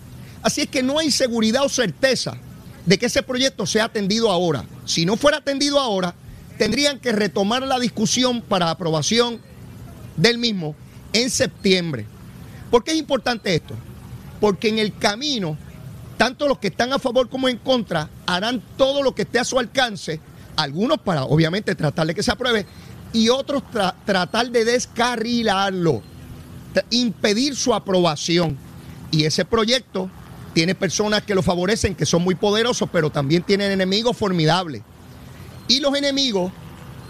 Así 0.42 0.62
es 0.62 0.68
que 0.68 0.84
no 0.84 1.00
hay 1.00 1.12
seguridad 1.12 1.64
o 1.64 1.70
certeza 1.70 2.38
de 2.86 2.98
que 2.98 3.08
ese 3.08 3.24
proyecto 3.24 3.66
sea 3.66 3.86
atendido 3.86 4.30
ahora. 4.30 4.66
Si 4.86 5.06
no 5.06 5.18
fuera 5.18 5.38
atendido 5.38 5.80
ahora, 5.80 6.14
tendrían 6.58 7.00
que 7.00 7.12
retomar 7.12 7.64
la 7.64 7.80
discusión 7.80 8.42
para 8.42 8.70
aprobación 8.70 9.40
del 10.18 10.38
mismo 10.38 10.76
en 11.14 11.30
septiembre. 11.30 12.06
¿Por 12.72 12.84
qué 12.84 12.92
es 12.92 12.98
importante 12.98 13.56
esto? 13.56 13.76
porque 14.44 14.68
en 14.68 14.78
el 14.78 14.94
camino, 14.98 15.58
tanto 16.18 16.50
los 16.50 16.60
que 16.60 16.68
están 16.68 16.92
a 16.92 17.00
favor 17.00 17.30
como 17.30 17.48
en 17.48 17.58
contra 17.60 18.10
harán 18.26 18.62
todo 18.76 19.02
lo 19.02 19.16
que 19.16 19.22
esté 19.22 19.40
a 19.40 19.46
su 19.46 19.58
alcance, 19.58 20.20
algunos 20.58 20.98
para 20.98 21.24
obviamente 21.24 21.76
tratar 21.76 22.08
de 22.08 22.14
que 22.14 22.24
se 22.24 22.32
apruebe 22.32 22.66
y 23.14 23.30
otros 23.30 23.64
tratar 24.06 24.52
de 24.52 24.66
descarrilarlo, 24.66 26.02
impedir 26.90 27.56
su 27.56 27.74
aprobación. 27.74 28.58
Y 29.12 29.24
ese 29.24 29.46
proyecto 29.46 30.10
tiene 30.54 30.76
personas 30.76 31.24
que 31.24 31.36
lo 31.36 31.42
favorecen, 31.42 31.96
que 31.96 32.06
son 32.06 32.22
muy 32.22 32.36
poderosos, 32.36 32.90
pero 32.92 33.10
también 33.12 33.44
tienen 33.44 33.72
enemigos 33.72 34.18
formidables. 34.18 34.82
Y 35.70 35.80
los 35.80 35.96
enemigos 35.96 36.52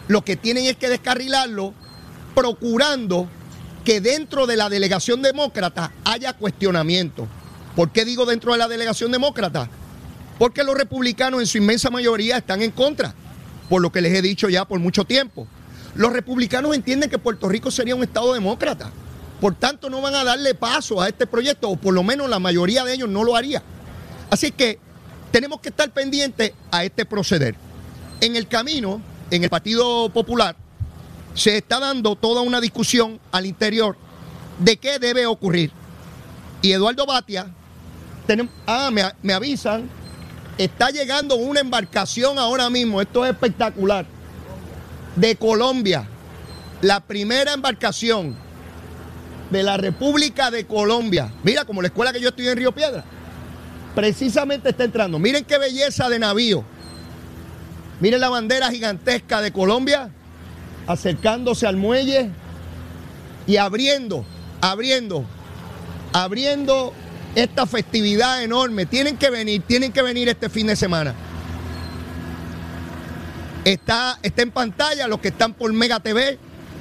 lo 0.07 0.23
que 0.23 0.35
tienen 0.35 0.65
es 0.65 0.77
que 0.77 0.87
descarrilarlo 0.87 1.73
procurando 2.35 3.27
que 3.83 4.01
dentro 4.01 4.47
de 4.47 4.57
la 4.57 4.69
delegación 4.69 5.21
demócrata 5.21 5.91
haya 6.05 6.33
cuestionamiento. 6.33 7.27
¿Por 7.75 7.91
qué 7.91 8.05
digo 8.05 8.25
dentro 8.25 8.53
de 8.53 8.59
la 8.59 8.67
delegación 8.67 9.11
demócrata? 9.11 9.69
Porque 10.39 10.63
los 10.63 10.75
republicanos 10.75 11.41
en 11.41 11.47
su 11.47 11.57
inmensa 11.57 11.89
mayoría 11.89 12.37
están 12.37 12.61
en 12.61 12.71
contra, 12.71 13.13
por 13.69 13.81
lo 13.81 13.91
que 13.91 14.01
les 14.01 14.13
he 14.13 14.21
dicho 14.21 14.49
ya 14.49 14.65
por 14.65 14.79
mucho 14.79 15.03
tiempo. 15.03 15.47
Los 15.95 16.13
republicanos 16.13 16.75
entienden 16.75 17.09
que 17.09 17.19
Puerto 17.19 17.49
Rico 17.49 17.71
sería 17.71 17.95
un 17.95 18.03
Estado 18.03 18.33
demócrata. 18.33 18.91
Por 19.39 19.55
tanto, 19.55 19.89
no 19.89 20.01
van 20.01 20.15
a 20.15 20.23
darle 20.23 20.55
paso 20.55 21.01
a 21.01 21.09
este 21.09 21.27
proyecto, 21.27 21.69
o 21.69 21.75
por 21.75 21.93
lo 21.93 22.03
menos 22.03 22.29
la 22.29 22.39
mayoría 22.39 22.83
de 22.83 22.93
ellos 22.93 23.09
no 23.09 23.23
lo 23.23 23.35
haría. 23.35 23.61
Así 24.29 24.51
que 24.51 24.79
tenemos 25.31 25.59
que 25.59 25.69
estar 25.69 25.91
pendientes 25.91 26.53
a 26.71 26.83
este 26.83 27.05
proceder. 27.05 27.55
En 28.21 28.35
el 28.35 28.47
camino, 28.47 29.01
en 29.29 29.43
el 29.43 29.49
Partido 29.49 30.09
Popular, 30.09 30.55
se 31.33 31.57
está 31.57 31.79
dando 31.79 32.15
toda 32.15 32.41
una 32.41 32.61
discusión 32.61 33.19
al 33.31 33.45
interior 33.45 33.97
de 34.59 34.77
qué 34.77 34.99
debe 34.99 35.25
ocurrir. 35.25 35.71
Y 36.61 36.71
Eduardo 36.71 37.05
Batia, 37.05 37.47
ah, 38.67 38.89
me, 38.91 39.03
me 39.21 39.33
avisan, 39.33 39.89
está 40.57 40.89
llegando 40.89 41.35
una 41.35 41.59
embarcación 41.59 42.37
ahora 42.37 42.69
mismo, 42.69 43.01
esto 43.01 43.25
es 43.25 43.31
espectacular, 43.31 44.05
de 45.15 45.35
Colombia, 45.35 46.07
la 46.81 46.99
primera 46.99 47.53
embarcación 47.53 48.35
de 49.49 49.63
la 49.63 49.77
República 49.77 50.51
de 50.51 50.65
Colombia. 50.65 51.31
Mira, 51.43 51.65
como 51.65 51.81
la 51.81 51.87
escuela 51.87 52.13
que 52.13 52.21
yo 52.21 52.29
estoy 52.29 52.47
en 52.47 52.57
Río 52.57 52.71
Piedra, 52.71 53.03
precisamente 53.93 54.69
está 54.69 54.83
entrando. 54.83 55.19
Miren 55.19 55.45
qué 55.45 55.57
belleza 55.57 56.09
de 56.09 56.19
navío. 56.19 56.63
Miren 57.99 58.19
la 58.19 58.29
bandera 58.29 58.71
gigantesca 58.71 59.41
de 59.41 59.51
Colombia 59.51 60.09
acercándose 60.87 61.67
al 61.67 61.77
muelle 61.77 62.29
y 63.47 63.57
abriendo, 63.57 64.25
abriendo, 64.61 65.25
abriendo 66.11 66.93
esta 67.35 67.65
festividad 67.65 68.43
enorme. 68.43 68.85
Tienen 68.85 69.17
que 69.17 69.29
venir, 69.29 69.63
tienen 69.63 69.91
que 69.91 70.01
venir 70.01 70.29
este 70.29 70.49
fin 70.49 70.67
de 70.67 70.75
semana. 70.75 71.13
Está, 73.65 74.19
está 74.21 74.41
en 74.41 74.51
pantalla, 74.51 75.07
los 75.07 75.19
que 75.19 75.29
están 75.29 75.53
por 75.53 75.71
Mega 75.71 75.99
TV 75.99 76.37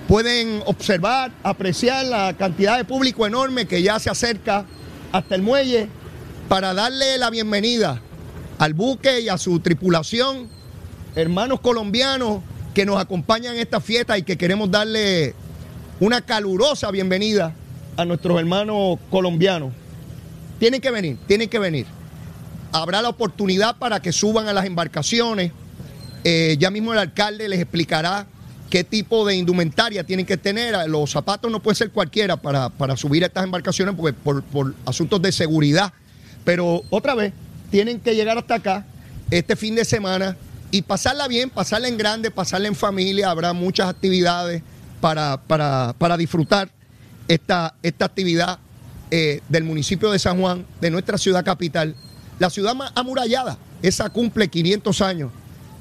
pueden 0.09 0.63
observar, 0.67 1.31
apreciar 1.43 2.05
la 2.07 2.35
cantidad 2.37 2.77
de 2.77 2.85
público 2.85 3.27
enorme 3.27 3.67
que 3.67 3.83
ya 3.83 4.01
se 4.01 4.11
acerca 4.11 4.65
hasta 5.13 5.35
el 5.37 5.43
muelle 5.43 5.89
para 6.49 6.75
darle 6.75 7.19
la 7.19 7.31
bienvenida 7.31 8.01
al 8.59 8.75
buque 8.75 9.21
y 9.21 9.29
a 9.29 9.39
su 9.39 9.61
tripulación, 9.61 10.49
hermanos 11.15 11.61
colombianos 11.61 12.43
que 12.75 12.87
nos 12.87 13.01
acompañan 13.01 13.55
en 13.55 13.61
esta 13.61 13.81
fiesta 13.81 14.17
y 14.17 14.23
que 14.23 14.37
queremos 14.37 14.71
darle 14.71 15.35
una 16.01 16.21
calurosa 16.23 16.91
bienvenida 16.91 17.55
a 17.97 18.05
nuestros 18.05 18.39
hermanos 18.39 18.99
colombianos. 19.11 19.73
Tienen 20.59 20.81
que 20.81 20.91
venir, 20.91 21.19
tienen 21.27 21.49
que 21.49 21.59
venir. 21.59 21.87
Habrá 22.73 23.03
la 23.03 23.11
oportunidad 23.11 23.77
para 23.77 24.01
que 24.01 24.13
suban 24.13 24.49
a 24.49 24.53
las 24.53 24.65
embarcaciones. 24.65 25.53
Eh, 26.25 26.57
ya 26.59 26.71
mismo 26.71 26.93
el 26.93 26.99
alcalde 26.99 27.49
les 27.49 27.61
explicará 27.61 28.27
qué 28.71 28.85
tipo 28.85 29.27
de 29.27 29.35
indumentaria 29.37 30.05
tienen 30.05 30.25
que 30.25 30.39
tener. 30.39 30.75
Los 30.89 31.11
zapatos 31.11 31.51
no 31.51 31.61
puede 31.61 31.75
ser 31.75 31.91
cualquiera 31.91 32.37
para, 32.39 32.97
subir 32.97 33.25
a 33.25 33.27
estas 33.27 33.45
embarcaciones 33.45 33.95
porque 33.95 34.15
por, 34.15 34.43
por 34.45 34.75
asuntos 34.87 35.21
de 35.21 35.31
seguridad. 35.33 35.93
Pero 36.45 36.83
otra 36.89 37.15
vez, 37.15 37.35
tienen 37.71 38.01
que 38.01 38.15
llegar 38.15 38.39
hasta 38.39 38.55
acá 38.55 38.87
este 39.31 39.57
fin 39.57 39.75
de 39.75 39.85
semana 39.85 40.37
y 40.73 40.83
pasarla 40.83 41.29
bien, 41.29 41.51
pasarla 41.51 41.87
en 41.87 41.99
grande, 41.99 42.31
pasarla 42.31 42.67
en 42.67 42.75
familia. 42.75 43.31
Habrá 43.31 43.53
muchas 43.53 43.89
actividades 43.89 44.63
para, 45.01 45.37
para, 45.47 46.17
disfrutar 46.17 46.71
esta, 47.29 47.75
esta 47.83 48.07
actividad 48.07 48.59
eh, 49.11 49.43
del 49.51 49.65
municipio 49.65 50.11
de 50.11 50.19
San 50.19 50.41
Juan, 50.41 50.67
de 50.81 50.91
nuestra 50.91 51.19
ciudad 51.19 51.45
capital. 51.45 51.95
La 52.39 52.49
ciudad 52.49 52.75
más 52.75 52.91
amurallada, 52.95 53.59
esa 53.83 54.09
cumple 54.09 54.49
500 54.49 55.01
años 55.03 55.31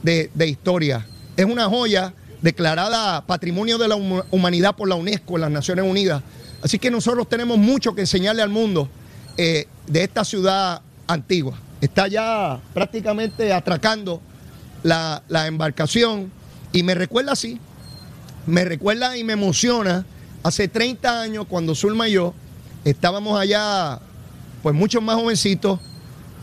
de, 0.03 0.29
de 0.33 0.48
historia. 0.48 1.07
Es 1.38 1.45
una 1.45 1.69
joya 1.69 2.13
declarada 2.41 3.25
Patrimonio 3.25 3.77
de 3.77 3.88
la 3.88 3.95
Humanidad 3.95 4.75
por 4.75 4.89
la 4.89 4.95
UNESCO 4.95 5.38
las 5.38 5.51
Naciones 5.51 5.86
Unidas. 5.86 6.21
Así 6.62 6.79
que 6.79 6.91
nosotros 6.91 7.29
tenemos 7.29 7.57
mucho 7.57 7.95
que 7.95 8.01
enseñarle 8.01 8.41
al 8.41 8.50
mundo 8.50 8.89
eh, 9.38 9.67
de 9.88 10.03
esta 10.03 10.25
ciudad 10.25 10.81
antigua. 11.07 11.57
Está 11.79 12.07
ya 12.07 12.60
prácticamente 12.74 13.53
atracando 13.53 14.21
la, 14.83 15.23
embarcación 15.47 16.31
y 16.71 16.83
me 16.83 16.95
recuerda 16.95 17.33
así, 17.33 17.59
me 18.45 18.65
recuerda 18.65 19.17
y 19.17 19.23
me 19.23 19.33
emociona. 19.33 20.05
Hace 20.43 20.67
30 20.67 21.21
años 21.21 21.45
cuando 21.47 21.75
Zulma 21.75 22.07
y 22.07 22.13
yo 22.13 22.33
estábamos 22.83 23.39
allá, 23.39 24.00
pues 24.63 24.73
muchos 24.73 25.03
más 25.03 25.15
jovencitos 25.15 25.79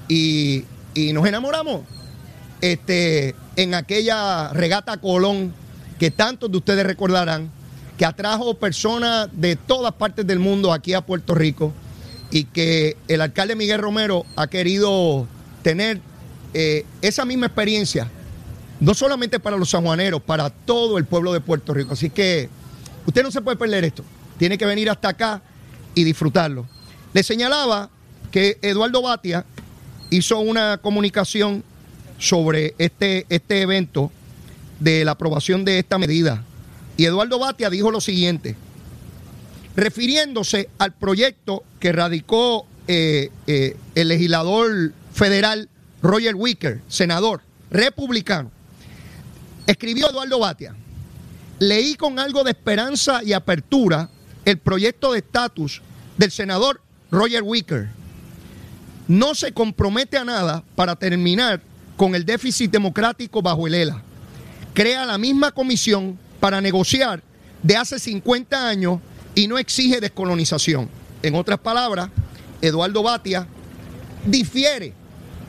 y, 0.09 0.65
y 0.95 1.13
nos 1.13 1.27
enamoramos 1.27 1.83
este, 2.61 3.35
en 3.57 3.75
aquella 3.75 4.53
regata 4.53 4.97
Colón 4.99 5.53
que 5.99 6.11
tantos 6.11 6.51
de 6.51 6.59
ustedes 6.59 6.87
recordarán, 6.87 7.51
que 7.97 8.05
atrajo 8.05 8.55
personas 8.55 9.29
de 9.33 9.57
todas 9.57 9.93
partes 9.95 10.27
del 10.27 10.39
mundo 10.39 10.73
aquí 10.73 10.95
a 10.95 11.01
Puerto 11.01 11.35
Rico 11.35 11.73
y 12.31 12.45
que 12.45 12.97
el 13.09 13.21
alcalde 13.21 13.57
Miguel 13.57 13.81
Romero 13.81 14.25
ha 14.37 14.47
querido 14.47 15.27
tener 15.63 16.01
eh, 16.55 16.85
esa 17.03 17.25
misma 17.25 17.47
experiencia, 17.47 18.11
no 18.81 18.95
solamente 18.95 19.41
para 19.41 19.57
los 19.57 19.71
sanjuaneros, 19.71 20.23
para 20.23 20.51
todo 20.51 20.99
el 20.99 21.05
pueblo 21.05 21.33
de 21.33 21.41
Puerto 21.41 21.75
Rico. 21.75 21.93
Así 21.93 22.11
que 22.11 22.49
usted 23.07 23.23
no 23.23 23.31
se 23.31 23.41
puede 23.41 23.57
perder 23.57 23.85
esto, 23.85 24.05
tiene 24.39 24.59
que 24.59 24.67
venir 24.67 24.91
hasta 24.91 25.09
acá 25.09 25.43
y 25.95 26.05
disfrutarlo. 26.05 26.67
Le 27.13 27.23
señalaba 27.23 27.91
que 28.31 28.59
Eduardo 28.63 29.03
Batia 29.03 29.45
hizo 30.11 30.39
una 30.39 30.79
comunicación 30.79 31.65
sobre 32.19 32.75
este, 32.79 33.27
este 33.29 33.63
evento 33.63 34.11
de 34.81 35.05
la 35.05 35.13
aprobación 35.13 35.65
de 35.65 35.79
esta 35.79 35.99
medida. 35.99 36.45
Y 36.97 37.05
Eduardo 37.05 37.39
Batia 37.39 37.71
dijo 37.71 37.91
lo 37.91 38.01
siguiente, 38.01 38.57
refiriéndose 39.77 40.69
al 40.79 40.93
proyecto 40.93 41.63
que 41.79 41.93
radicó 41.93 42.67
eh, 42.87 43.31
eh, 43.47 43.77
el 43.95 44.09
legislador 44.09 44.93
federal 45.13 45.69
Roger 46.03 46.35
Wicker, 46.35 46.81
senador 46.89 47.43
republicano. 47.71 48.51
Escribió 49.69 50.11
Eduardo 50.11 50.41
Batia, 50.41 50.75
leí 51.61 51.95
con 51.95 52.19
algo 52.19 52.43
de 52.43 52.51
esperanza 52.51 53.23
y 53.23 53.33
apertura 53.33 54.11
el 54.45 54.59
proyecto 54.59 55.13
de 55.13 55.19
estatus 55.19 55.81
del 56.17 56.33
senador 56.33 56.83
Roger 57.13 57.45
Wicker. 57.45 57.89
No 59.07 59.37
se 59.37 59.53
compromete 59.53 60.17
a 60.17 60.25
nada 60.25 60.65
para 60.75 60.97
terminar 60.97 61.61
con 61.97 62.17
el 62.17 62.25
déficit 62.25 62.73
democrático 62.73 63.43
bajo 63.43 63.69
el 63.69 63.75
ELA 63.75 64.03
crea 64.79 65.05
la 65.05 65.19
misma 65.19 65.51
comisión 65.51 66.17
para 66.39 66.61
negociar 66.61 67.21
de 67.65 67.77
hace 67.77 67.99
50 67.99 68.69
años 68.69 69.01
y 69.35 69.49
no 69.49 69.59
exige 69.59 70.01
descolonización. 70.01 70.89
En 71.21 71.35
otras 71.35 71.59
palabras, 71.59 72.11
Eduardo 72.63 73.03
Batia 73.03 73.49
difiere 74.25 74.95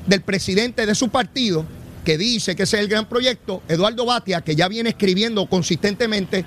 del 0.08 0.22
presidente 0.22 0.88
de 0.88 0.96
su 0.96 1.10
partido, 1.10 1.64
que 2.04 2.18
dice 2.18 2.56
que 2.56 2.64
ese 2.64 2.78
es 2.78 2.84
el 2.84 2.90
gran 2.90 3.08
proyecto, 3.08 3.62
Eduardo 3.68 4.06
Batia, 4.06 4.42
que 4.42 4.56
ya 4.56 4.68
viene 4.68 4.90
escribiendo 4.90 5.46
consistentemente, 5.48 6.46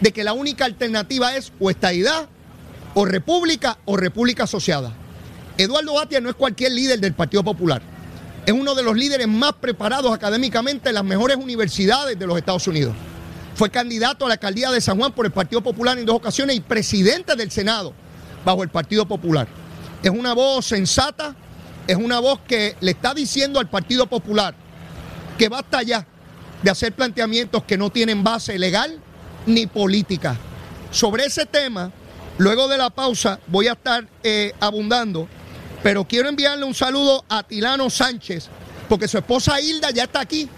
de 0.00 0.12
que 0.12 0.24
la 0.24 0.32
única 0.32 0.64
alternativa 0.64 1.36
es 1.36 1.52
o 1.58 1.70
estadidad, 1.70 2.28
o 2.94 3.04
república, 3.04 3.78
o 3.84 3.96
república 3.96 4.44
asociada. 4.44 4.92
Eduardo 5.58 5.94
Batia 5.94 6.20
no 6.20 6.30
es 6.30 6.36
cualquier 6.36 6.72
líder 6.72 7.00
del 7.00 7.14
Partido 7.14 7.44
Popular 7.44 7.82
es 8.46 8.52
uno 8.52 8.74
de 8.74 8.82
los 8.82 8.96
líderes 8.96 9.28
más 9.28 9.52
preparados 9.54 10.12
académicamente 10.12 10.88
en 10.88 10.94
las 10.94 11.04
mejores 11.04 11.36
universidades 11.36 12.18
de 12.18 12.26
los 12.26 12.38
Estados 12.38 12.66
Unidos. 12.66 12.94
Fue 13.54 13.70
candidato 13.70 14.24
a 14.24 14.28
la 14.28 14.34
alcaldía 14.34 14.70
de 14.70 14.80
San 14.80 14.98
Juan 14.98 15.12
por 15.12 15.26
el 15.26 15.32
Partido 15.32 15.60
Popular 15.60 15.98
en 15.98 16.06
dos 16.06 16.16
ocasiones 16.16 16.56
y 16.56 16.60
presidente 16.60 17.36
del 17.36 17.50
Senado 17.50 17.92
bajo 18.44 18.62
el 18.62 18.70
Partido 18.70 19.06
Popular. 19.06 19.46
Es 20.02 20.10
una 20.10 20.32
voz 20.32 20.66
sensata, 20.66 21.36
es 21.86 21.96
una 21.96 22.18
voz 22.20 22.40
que 22.46 22.76
le 22.80 22.92
está 22.92 23.12
diciendo 23.12 23.60
al 23.60 23.68
Partido 23.68 24.06
Popular 24.06 24.54
que 25.40 25.48
basta 25.48 25.82
ya 25.82 26.06
de 26.62 26.70
hacer 26.70 26.92
planteamientos 26.92 27.64
que 27.64 27.78
no 27.78 27.90
tienen 27.90 28.22
base 28.22 28.58
legal 28.58 29.00
ni 29.46 29.66
política. 29.66 30.36
Sobre 30.90 31.24
ese 31.24 31.46
tema, 31.46 31.90
luego 32.38 32.68
de 32.68 32.76
la 32.76 32.90
pausa, 32.90 33.40
voy 33.46 33.66
a 33.66 33.72
estar 33.72 34.06
eh, 34.22 34.52
abundando 34.60 35.26
pero 35.82 36.04
quiero 36.04 36.28
enviarle 36.28 36.64
un 36.64 36.74
saludo 36.74 37.24
a 37.28 37.42
Tilano 37.42 37.88
Sánchez, 37.88 38.48
porque 38.88 39.08
su 39.08 39.16
esposa 39.16 39.60
Hilda 39.60 39.90
ya 39.90 40.04
está 40.04 40.20
aquí 40.20 40.48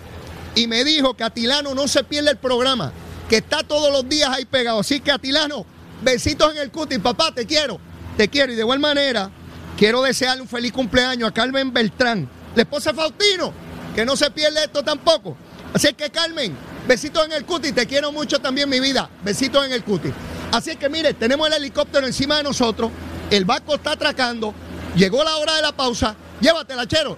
y 0.54 0.66
me 0.66 0.84
dijo 0.84 1.14
que 1.14 1.22
a 1.22 1.30
Tilano 1.30 1.74
no 1.74 1.86
se 1.86 2.02
pierde 2.02 2.30
el 2.30 2.38
programa, 2.38 2.92
que 3.28 3.36
está 3.36 3.62
todos 3.62 3.92
los 3.92 4.08
días 4.08 4.30
ahí 4.30 4.44
pegado. 4.44 4.80
Así 4.80 5.00
que 5.00 5.12
a 5.12 5.18
Tilano, 5.18 5.64
besitos 6.02 6.52
en 6.52 6.60
el 6.60 6.72
cutis, 6.72 6.98
papá, 6.98 7.32
te 7.32 7.46
quiero, 7.46 7.78
te 8.16 8.28
quiero. 8.28 8.52
Y 8.52 8.56
de 8.56 8.62
igual 8.62 8.80
manera, 8.80 9.30
quiero 9.76 10.02
desearle 10.02 10.42
un 10.42 10.48
feliz 10.48 10.72
cumpleaños 10.72 11.28
a 11.28 11.32
Carmen 11.32 11.72
Beltrán, 11.72 12.28
la 12.56 12.62
esposa 12.62 12.90
de 12.90 12.96
Faustino, 12.96 13.54
que 13.94 14.04
no 14.04 14.16
se 14.16 14.30
pierde 14.30 14.64
esto 14.64 14.82
tampoco. 14.82 15.36
Así 15.72 15.92
que 15.94 16.10
Carmen, 16.10 16.54
besitos 16.86 17.24
en 17.24 17.32
el 17.32 17.44
cutis, 17.44 17.74
te 17.74 17.86
quiero 17.86 18.12
mucho 18.12 18.40
también 18.40 18.68
mi 18.68 18.80
vida, 18.80 19.08
besitos 19.24 19.64
en 19.64 19.72
el 19.72 19.84
cutis. 19.84 20.12
Así 20.50 20.76
que 20.76 20.88
mire, 20.88 21.14
tenemos 21.14 21.46
el 21.48 21.54
helicóptero 21.54 22.06
encima 22.06 22.36
de 22.36 22.42
nosotros, 22.42 22.90
el 23.30 23.44
barco 23.44 23.74
está 23.74 23.92
atracando, 23.92 24.54
Llegó 24.94 25.24
la 25.24 25.36
hora 25.36 25.56
de 25.56 25.62
la 25.62 25.72
pausa. 25.72 26.14
Llévatela, 26.40 26.86
chero. 26.86 27.16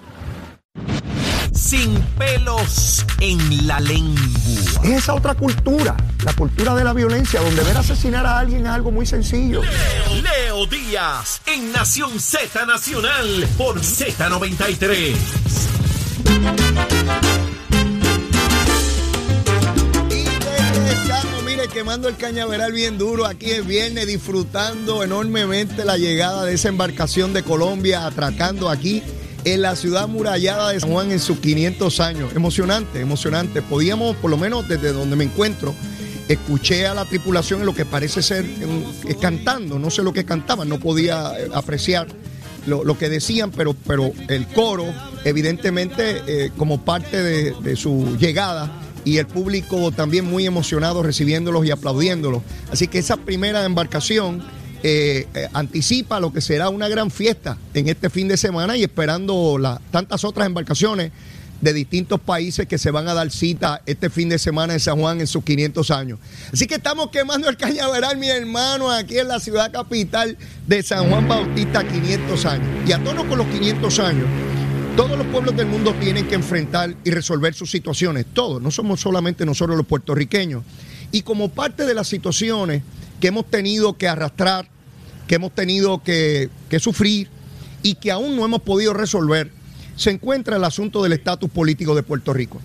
Sin 1.52 2.00
pelos 2.16 3.04
en 3.20 3.66
la 3.66 3.80
lengua. 3.80 4.22
Es 4.84 4.90
esa 4.90 5.14
otra 5.14 5.34
cultura, 5.34 5.96
la 6.24 6.32
cultura 6.34 6.74
de 6.74 6.84
la 6.84 6.92
violencia, 6.92 7.40
donde 7.40 7.62
ver 7.64 7.76
asesinar 7.76 8.26
a 8.26 8.38
alguien 8.38 8.66
es 8.66 8.72
algo 8.72 8.90
muy 8.90 9.06
sencillo. 9.06 9.62
Leo, 9.62 10.22
Leo 10.22 10.66
Díaz, 10.66 11.40
en 11.46 11.72
Nación 11.72 12.20
Z 12.20 12.66
Nacional, 12.66 13.48
por 13.56 13.80
Z93 13.80 15.83
quemando 21.74 22.08
el 22.08 22.16
cañaveral 22.16 22.72
bien 22.72 22.98
duro. 22.98 23.26
Aquí 23.26 23.50
es 23.50 23.66
viernes, 23.66 24.06
disfrutando 24.06 25.02
enormemente 25.02 25.84
la 25.84 25.98
llegada 25.98 26.44
de 26.44 26.54
esa 26.54 26.68
embarcación 26.68 27.32
de 27.32 27.42
Colombia, 27.42 28.06
atracando 28.06 28.70
aquí 28.70 29.02
en 29.44 29.60
la 29.60 29.76
ciudad 29.76 30.08
murallada 30.08 30.70
de 30.70 30.80
San 30.80 30.90
Juan 30.90 31.10
en 31.10 31.18
sus 31.18 31.40
500 31.40 32.00
años. 32.00 32.32
Emocionante, 32.34 33.00
emocionante. 33.00 33.60
Podíamos, 33.60 34.16
por 34.16 34.30
lo 34.30 34.38
menos 34.38 34.68
desde 34.68 34.92
donde 34.92 35.16
me 35.16 35.24
encuentro, 35.24 35.74
escuché 36.28 36.86
a 36.86 36.94
la 36.94 37.04
tripulación 37.04 37.60
en 37.60 37.66
lo 37.66 37.74
que 37.74 37.84
parece 37.84 38.22
ser 38.22 38.44
eh, 38.44 39.16
cantando. 39.20 39.78
No 39.78 39.90
sé 39.90 40.02
lo 40.02 40.12
que 40.12 40.24
cantaban, 40.24 40.68
no 40.68 40.78
podía 40.78 41.38
eh, 41.38 41.50
apreciar. 41.52 42.06
Lo, 42.66 42.98
que 42.98 43.08
decían, 43.08 43.50
pero, 43.50 43.74
pero 43.86 44.12
el 44.28 44.46
coro, 44.48 44.86
evidentemente, 45.24 46.22
eh, 46.26 46.50
como 46.56 46.84
parte 46.84 47.22
de 47.22 47.76
su 47.76 48.16
llegada, 48.18 48.80
y 49.04 49.18
el 49.18 49.26
público 49.26 49.92
también 49.92 50.24
muy 50.24 50.46
emocionado 50.46 51.02
recibiéndolos 51.02 51.64
y 51.66 51.70
aplaudiéndolos. 51.70 52.42
Así 52.70 52.88
que 52.88 52.98
esa 52.98 53.16
primera 53.18 53.64
embarcación 53.64 54.42
eh, 54.82 55.26
eh, 55.34 55.48
anticipa 55.52 56.20
lo 56.20 56.32
que 56.32 56.40
será 56.40 56.68
una 56.68 56.88
gran 56.88 57.10
fiesta 57.10 57.58
en 57.74 57.88
este 57.88 58.10
fin 58.10 58.28
de 58.28 58.36
semana 58.36 58.76
y 58.76 58.82
esperando 58.82 59.58
las 59.58 59.80
tantas 59.90 60.24
otras 60.24 60.46
embarcaciones 60.46 61.12
de 61.60 61.72
distintos 61.72 62.20
países 62.20 62.66
que 62.66 62.78
se 62.78 62.90
van 62.90 63.08
a 63.08 63.14
dar 63.14 63.30
cita 63.30 63.80
este 63.86 64.10
fin 64.10 64.28
de 64.28 64.38
semana 64.38 64.74
en 64.74 64.80
San 64.80 64.98
Juan 64.98 65.20
en 65.20 65.26
sus 65.26 65.42
500 65.44 65.90
años. 65.90 66.18
Así 66.52 66.66
que 66.66 66.74
estamos 66.74 67.10
quemando 67.10 67.48
el 67.48 67.56
cañaveral, 67.56 68.18
mi 68.18 68.28
hermano, 68.28 68.90
aquí 68.90 69.18
en 69.18 69.28
la 69.28 69.40
ciudad 69.40 69.72
capital 69.72 70.36
de 70.66 70.82
San 70.82 71.08
Juan 71.08 71.26
Bautista, 71.26 71.86
500 71.86 72.44
años. 72.46 72.68
Y 72.86 72.92
a 72.92 73.02
todos 73.02 73.24
con 73.24 73.38
los 73.38 73.46
500 73.46 73.98
años, 74.00 74.26
todos 74.96 75.18
los 75.18 75.26
pueblos 75.26 75.56
del 75.56 75.66
mundo 75.66 75.92
tienen 76.00 76.28
que 76.28 76.36
enfrentar 76.36 76.94
y 77.02 77.10
resolver 77.10 77.52
sus 77.54 77.70
situaciones, 77.70 78.26
todos, 78.32 78.62
no 78.62 78.70
somos 78.70 79.00
solamente 79.00 79.44
nosotros 79.44 79.76
los 79.76 79.86
puertorriqueños. 79.86 80.62
Y 81.10 81.22
como 81.22 81.48
parte 81.48 81.84
de 81.84 81.94
las 81.94 82.06
situaciones 82.06 82.82
que 83.20 83.28
hemos 83.28 83.50
tenido 83.50 83.96
que 83.96 84.06
arrastrar, 84.06 84.68
que 85.26 85.36
hemos 85.36 85.52
tenido 85.52 86.02
que, 86.02 86.50
sufrir 86.78 87.28
y 87.82 87.94
que 87.94 88.10
aún 88.10 88.36
no 88.36 88.44
hemos 88.44 88.62
podido 88.62 88.92
resolver, 88.92 89.50
se 89.96 90.10
encuentra 90.10 90.56
el 90.56 90.64
asunto 90.64 91.02
del 91.02 91.12
estatus 91.12 91.50
político 91.50 91.94
de 91.94 92.02
Puerto 92.02 92.32
Rico. 92.32 92.60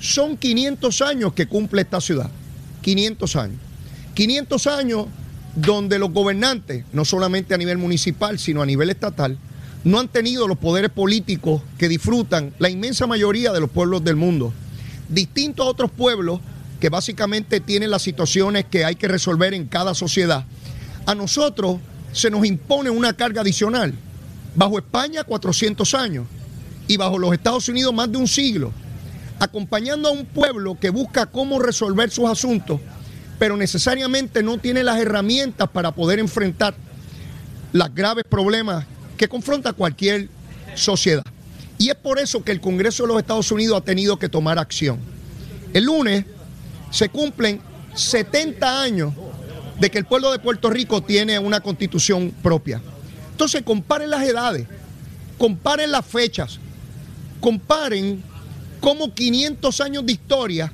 Son 0.00 0.36
500 0.36 1.02
años 1.02 1.32
que 1.32 1.46
cumple 1.46 1.82
esta 1.82 2.00
ciudad, 2.00 2.30
500 2.82 3.36
años. 3.36 3.58
500 4.14 4.66
años 4.66 5.06
donde 5.54 5.98
los 5.98 6.12
gobernantes, 6.12 6.84
no 6.92 7.04
solamente 7.04 7.54
a 7.54 7.58
nivel 7.58 7.78
municipal, 7.78 8.38
sino 8.38 8.62
a 8.62 8.66
nivel 8.66 8.90
estatal, 8.90 9.38
no 9.84 9.98
han 9.98 10.08
tenido 10.08 10.46
los 10.48 10.58
poderes 10.58 10.90
políticos 10.90 11.62
que 11.78 11.88
disfrutan 11.88 12.52
la 12.58 12.68
inmensa 12.68 13.06
mayoría 13.06 13.52
de 13.52 13.60
los 13.60 13.70
pueblos 13.70 14.04
del 14.04 14.16
mundo. 14.16 14.52
Distinto 15.08 15.62
a 15.62 15.66
otros 15.66 15.90
pueblos 15.90 16.40
que 16.80 16.90
básicamente 16.90 17.60
tienen 17.60 17.90
las 17.90 18.02
situaciones 18.02 18.66
que 18.66 18.84
hay 18.84 18.94
que 18.94 19.08
resolver 19.08 19.54
en 19.54 19.66
cada 19.66 19.94
sociedad, 19.94 20.44
a 21.06 21.14
nosotros 21.14 21.78
se 22.12 22.30
nos 22.30 22.44
impone 22.44 22.90
una 22.90 23.14
carga 23.14 23.40
adicional. 23.40 23.94
Bajo 24.54 24.78
España 24.78 25.24
400 25.24 25.94
años 25.94 26.26
y 26.88 26.96
bajo 26.96 27.18
los 27.18 27.32
Estados 27.32 27.68
Unidos 27.68 27.94
más 27.94 28.10
de 28.10 28.18
un 28.18 28.26
siglo, 28.26 28.72
acompañando 29.38 30.08
a 30.08 30.12
un 30.12 30.24
pueblo 30.26 30.76
que 30.80 30.90
busca 30.90 31.26
cómo 31.26 31.60
resolver 31.60 32.10
sus 32.10 32.28
asuntos, 32.28 32.80
pero 33.38 33.56
necesariamente 33.56 34.42
no 34.42 34.58
tiene 34.58 34.82
las 34.82 34.98
herramientas 34.98 35.68
para 35.68 35.92
poder 35.92 36.18
enfrentar 36.18 36.74
los 37.72 37.94
graves 37.94 38.24
problemas 38.28 38.84
que 39.16 39.28
confronta 39.28 39.72
cualquier 39.72 40.28
sociedad. 40.74 41.24
Y 41.76 41.90
es 41.90 41.94
por 41.94 42.18
eso 42.18 42.42
que 42.42 42.50
el 42.50 42.60
Congreso 42.60 43.04
de 43.04 43.08
los 43.08 43.18
Estados 43.18 43.52
Unidos 43.52 43.78
ha 43.78 43.84
tenido 43.84 44.18
que 44.18 44.28
tomar 44.28 44.58
acción. 44.58 44.98
El 45.72 45.84
lunes 45.84 46.24
se 46.90 47.08
cumplen 47.08 47.60
70 47.94 48.82
años 48.82 49.12
de 49.78 49.90
que 49.90 49.98
el 49.98 50.06
pueblo 50.06 50.32
de 50.32 50.38
Puerto 50.38 50.70
Rico 50.70 51.02
tiene 51.02 51.38
una 51.38 51.60
constitución 51.60 52.32
propia. 52.42 52.80
Entonces 53.30 53.62
comparen 53.62 54.10
las 54.10 54.26
edades, 54.26 54.66
comparen 55.36 55.92
las 55.92 56.04
fechas, 56.04 56.58
comparen 57.40 58.22
cómo 58.80 59.14
500 59.14 59.80
años 59.80 60.06
de 60.06 60.12
historia 60.12 60.72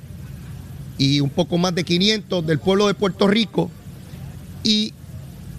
y 0.98 1.20
un 1.20 1.30
poco 1.30 1.58
más 1.58 1.74
de 1.74 1.84
500 1.84 2.46
del 2.46 2.58
pueblo 2.58 2.86
de 2.86 2.94
Puerto 2.94 3.26
Rico 3.26 3.70
y 4.62 4.92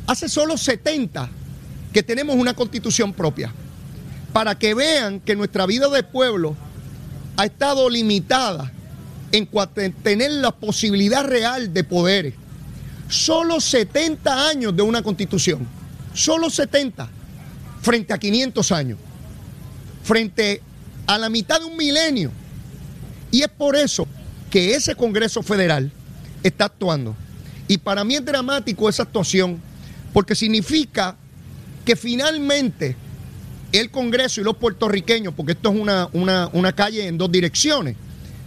hace 0.08 0.30
solo 0.30 0.58
70 0.58 1.30
que 1.94 2.04
tenemos 2.04 2.36
una 2.36 2.54
constitución 2.54 3.14
propia, 3.14 3.54
para 4.34 4.60
que 4.60 4.74
vean 4.74 5.22
que 5.22 5.36
nuestra 5.36 5.66
vida 5.66 5.88
de 5.88 6.04
pueblo 6.04 6.56
ha 7.38 7.46
estado 7.46 7.90
limitada 7.90 8.72
en 9.32 9.48
tener 10.04 10.32
la 10.32 10.52
posibilidad 10.52 11.26
real 11.26 11.74
de 11.74 11.84
poderes. 11.84 12.34
Solo 13.08 13.60
70 13.60 14.50
años 14.50 14.76
de 14.76 14.82
una 14.82 15.02
constitución, 15.04 15.66
solo 16.14 16.50
70, 16.50 17.08
frente 17.82 18.14
a 18.14 18.18
500 18.18 18.72
años, 18.72 18.98
frente 20.04 20.62
a 21.08 21.18
la 21.18 21.30
mitad 21.30 21.60
de 21.60 21.66
un 21.66 21.78
milenio. 21.78 22.32
Y 23.32 23.42
es 23.42 23.50
por 23.50 23.76
eso 23.76 24.08
que 24.50 24.76
ese 24.76 24.96
Congreso 24.96 25.42
Federal 25.44 25.92
está 26.44 26.66
actuando. 26.66 27.16
Y 27.68 27.78
para 27.78 28.04
mí 28.04 28.16
es 28.16 28.24
dramático 28.24 28.88
esa 28.88 29.04
actuación, 29.04 29.60
porque 30.14 30.36
significa 30.36 31.18
que 31.84 31.96
finalmente 31.96 32.96
el 33.72 33.92
Congreso 33.92 34.42
y 34.42 34.44
los 34.44 34.58
puertorriqueños, 34.58 35.34
porque 35.34 35.54
esto 35.54 35.70
es 35.70 35.80
una, 35.80 36.10
una, 36.14 36.72
calle 36.74 37.08
en 37.08 37.18
dos 37.18 37.32
direcciones, 37.32 37.96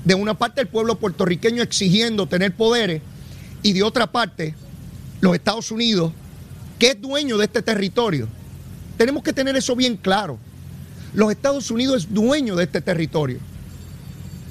de 0.04 0.14
una 0.14 0.34
parte 0.34 0.60
el 0.60 0.68
pueblo 0.68 0.98
puertorriqueño 0.98 1.62
exigiendo 1.62 2.26
tener 2.26 2.54
poderes 2.54 3.02
y 3.62 3.72
de 3.72 3.82
otra 3.82 4.10
parte 4.10 4.54
los 5.20 5.34
Estados 5.34 5.70
Unidos, 5.70 6.12
que 6.78 6.92
es 6.92 7.00
dueño 7.00 7.36
de 7.36 7.44
este 7.44 7.62
territorio. 7.62 8.28
Tenemos 8.96 9.22
que 9.22 9.32
tener 9.32 9.56
eso 9.56 9.76
bien 9.76 9.96
claro. 9.96 10.38
Los 11.14 11.30
Estados 11.30 11.70
Unidos 11.70 12.02
es 12.02 12.14
dueño 12.14 12.56
de 12.56 12.64
este 12.64 12.80
territorio. 12.80 13.38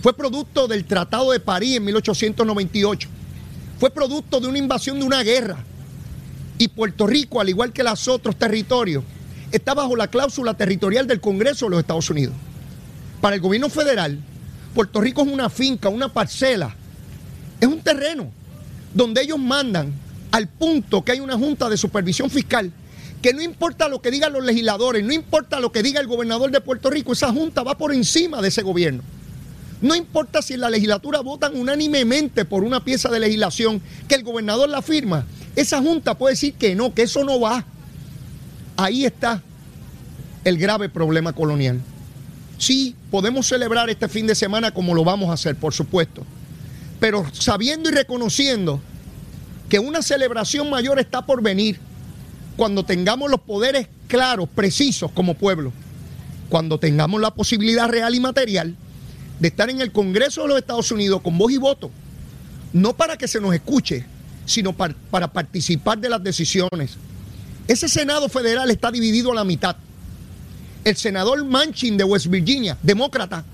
Fue 0.01 0.13
producto 0.13 0.67
del 0.67 0.85
Tratado 0.85 1.31
de 1.31 1.39
París 1.39 1.77
en 1.77 1.85
1898. 1.85 3.09
Fue 3.79 3.89
producto 3.89 4.39
de 4.39 4.47
una 4.47 4.57
invasión 4.57 4.99
de 4.99 5.05
una 5.05 5.23
guerra 5.23 5.57
y 6.57 6.67
Puerto 6.69 7.05
Rico, 7.05 7.39
al 7.39 7.49
igual 7.49 7.71
que 7.71 7.83
los 7.83 8.07
otros 8.07 8.35
territorios, 8.35 9.03
está 9.51 9.73
bajo 9.73 9.95
la 9.95 10.07
cláusula 10.07 10.55
territorial 10.55 11.07
del 11.07 11.21
Congreso 11.21 11.65
de 11.65 11.71
los 11.71 11.79
Estados 11.79 12.09
Unidos. 12.09 12.33
Para 13.21 13.35
el 13.35 13.41
gobierno 13.41 13.69
federal, 13.69 14.19
Puerto 14.73 15.01
Rico 15.01 15.21
es 15.21 15.27
una 15.27 15.49
finca, 15.49 15.89
una 15.89 16.11
parcela, 16.11 16.75
es 17.59 17.67
un 17.67 17.79
terreno 17.81 18.31
donde 18.93 19.21
ellos 19.21 19.39
mandan 19.39 19.93
al 20.31 20.47
punto 20.47 21.03
que 21.03 21.13
hay 21.13 21.19
una 21.19 21.35
junta 21.37 21.69
de 21.69 21.77
supervisión 21.77 22.29
fiscal 22.29 22.71
que 23.21 23.33
no 23.33 23.41
importa 23.41 23.87
lo 23.87 24.01
que 24.01 24.11
digan 24.11 24.33
los 24.33 24.45
legisladores, 24.45 25.03
no 25.03 25.13
importa 25.13 25.59
lo 25.59 25.71
que 25.71 25.83
diga 25.83 25.99
el 25.99 26.07
gobernador 26.07 26.51
de 26.51 26.61
Puerto 26.61 26.89
Rico, 26.89 27.13
esa 27.13 27.31
junta 27.31 27.63
va 27.63 27.77
por 27.77 27.93
encima 27.93 28.41
de 28.41 28.49
ese 28.49 28.61
gobierno. 28.61 29.03
No 29.81 29.95
importa 29.95 30.41
si 30.41 30.53
en 30.55 30.61
la 30.61 30.69
legislatura 30.69 31.21
votan 31.21 31.55
unánimemente 31.55 32.45
por 32.45 32.63
una 32.63 32.83
pieza 32.83 33.09
de 33.09 33.19
legislación 33.19 33.81
que 34.07 34.15
el 34.15 34.23
gobernador 34.23 34.69
la 34.69 34.81
firma, 34.81 35.25
esa 35.55 35.81
junta 35.81 36.15
puede 36.15 36.33
decir 36.33 36.53
que 36.53 36.75
no, 36.75 36.93
que 36.93 37.03
eso 37.03 37.23
no 37.23 37.39
va. 37.39 37.65
Ahí 38.75 39.05
está 39.05 39.41
el 40.43 40.57
grave 40.57 40.89
problema 40.89 41.33
colonial. 41.33 41.81
Sí, 42.57 42.95
podemos 43.11 43.47
celebrar 43.47 43.89
este 43.89 44.07
fin 44.07 44.25
de 44.25 44.35
semana 44.35 44.71
como 44.71 44.95
lo 44.95 45.03
vamos 45.03 45.29
a 45.29 45.33
hacer, 45.33 45.55
por 45.55 45.73
supuesto, 45.73 46.23
pero 46.99 47.25
sabiendo 47.33 47.89
y 47.89 47.93
reconociendo 47.93 48.79
que 49.69 49.79
una 49.79 50.01
celebración 50.01 50.69
mayor 50.69 50.99
está 50.99 51.25
por 51.25 51.41
venir 51.43 51.79
cuando 52.57 52.83
tengamos 52.83 53.29
los 53.29 53.41
poderes 53.41 53.87
claros, 54.07 54.49
precisos 54.53 55.11
como 55.11 55.35
pueblo, 55.35 55.71
cuando 56.49 56.79
tengamos 56.79 57.21
la 57.21 57.31
posibilidad 57.31 57.87
real 57.87 58.15
y 58.15 58.19
material 58.19 58.75
de 59.39 59.47
estar 59.47 59.69
en 59.69 59.79
el 59.79 59.91
Congreso 59.91 60.41
de 60.41 60.47
los 60.49 60.57
Estados 60.57 60.91
Unidos 60.91 61.21
con 61.21 61.37
voz 61.37 61.51
y 61.51 61.57
voto, 61.57 61.91
no 62.73 62.97
para 62.97 63.15
que 63.15 63.27
se 63.27 63.39
nos 63.39 63.53
escuche, 63.53 64.05
sino 64.45 64.73
para, 64.75 65.27
participar 65.31 65.99
de 65.99 66.09
las 66.09 66.23
decisiones. 66.23 66.97
Ese 67.67 67.87
Senado 67.87 68.27
federal 68.27 68.71
está 68.71 68.91
dividido 68.91 69.31
a 69.31 69.35
la 69.35 69.43
mitad. 69.43 69.75
El 70.83 70.95
senador 70.95 71.43
Manchin 71.45 71.97
de 71.97 72.05
West 72.05 72.27
Virginia, 72.27 72.77
demócrata. 72.81 73.45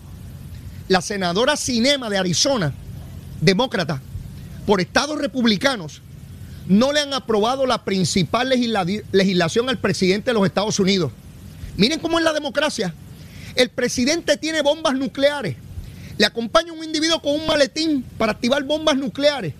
La 0.87 1.01
senadora 1.01 1.57
Cinema 1.57 2.09
de 2.09 2.17
Arizona, 2.19 2.73
demócrata. 3.41 4.01
Por 4.65 4.79
estados 4.79 5.17
republicanos, 5.17 6.01
no 6.67 6.91
le 6.93 7.01
han 7.01 7.13
aprobado 7.13 7.65
la 7.65 7.83
principal 7.83 8.49
legislación 8.49 9.69
al 9.69 9.77
presidente 9.77 10.31
de 10.31 10.33
los 10.35 10.45
Estados 10.45 10.79
Unidos. 10.79 11.11
Miren 11.77 11.99
cómo 11.99 12.19
es 12.19 12.25
la 12.25 12.33
democracia. 12.33 12.93
El 13.55 13.69
presidente 13.69 14.37
tiene 14.37 14.61
bombas 14.61 14.95
nucleares. 14.95 15.55
Le 16.17 16.25
acompaña 16.25 16.71
un 16.73 16.83
individuo 16.83 17.21
con 17.21 17.33
un 17.33 17.45
maletín 17.45 18.03
para 18.17 18.33
activar 18.33 18.63
bombas 18.63 18.95
nucleares. 18.95 19.53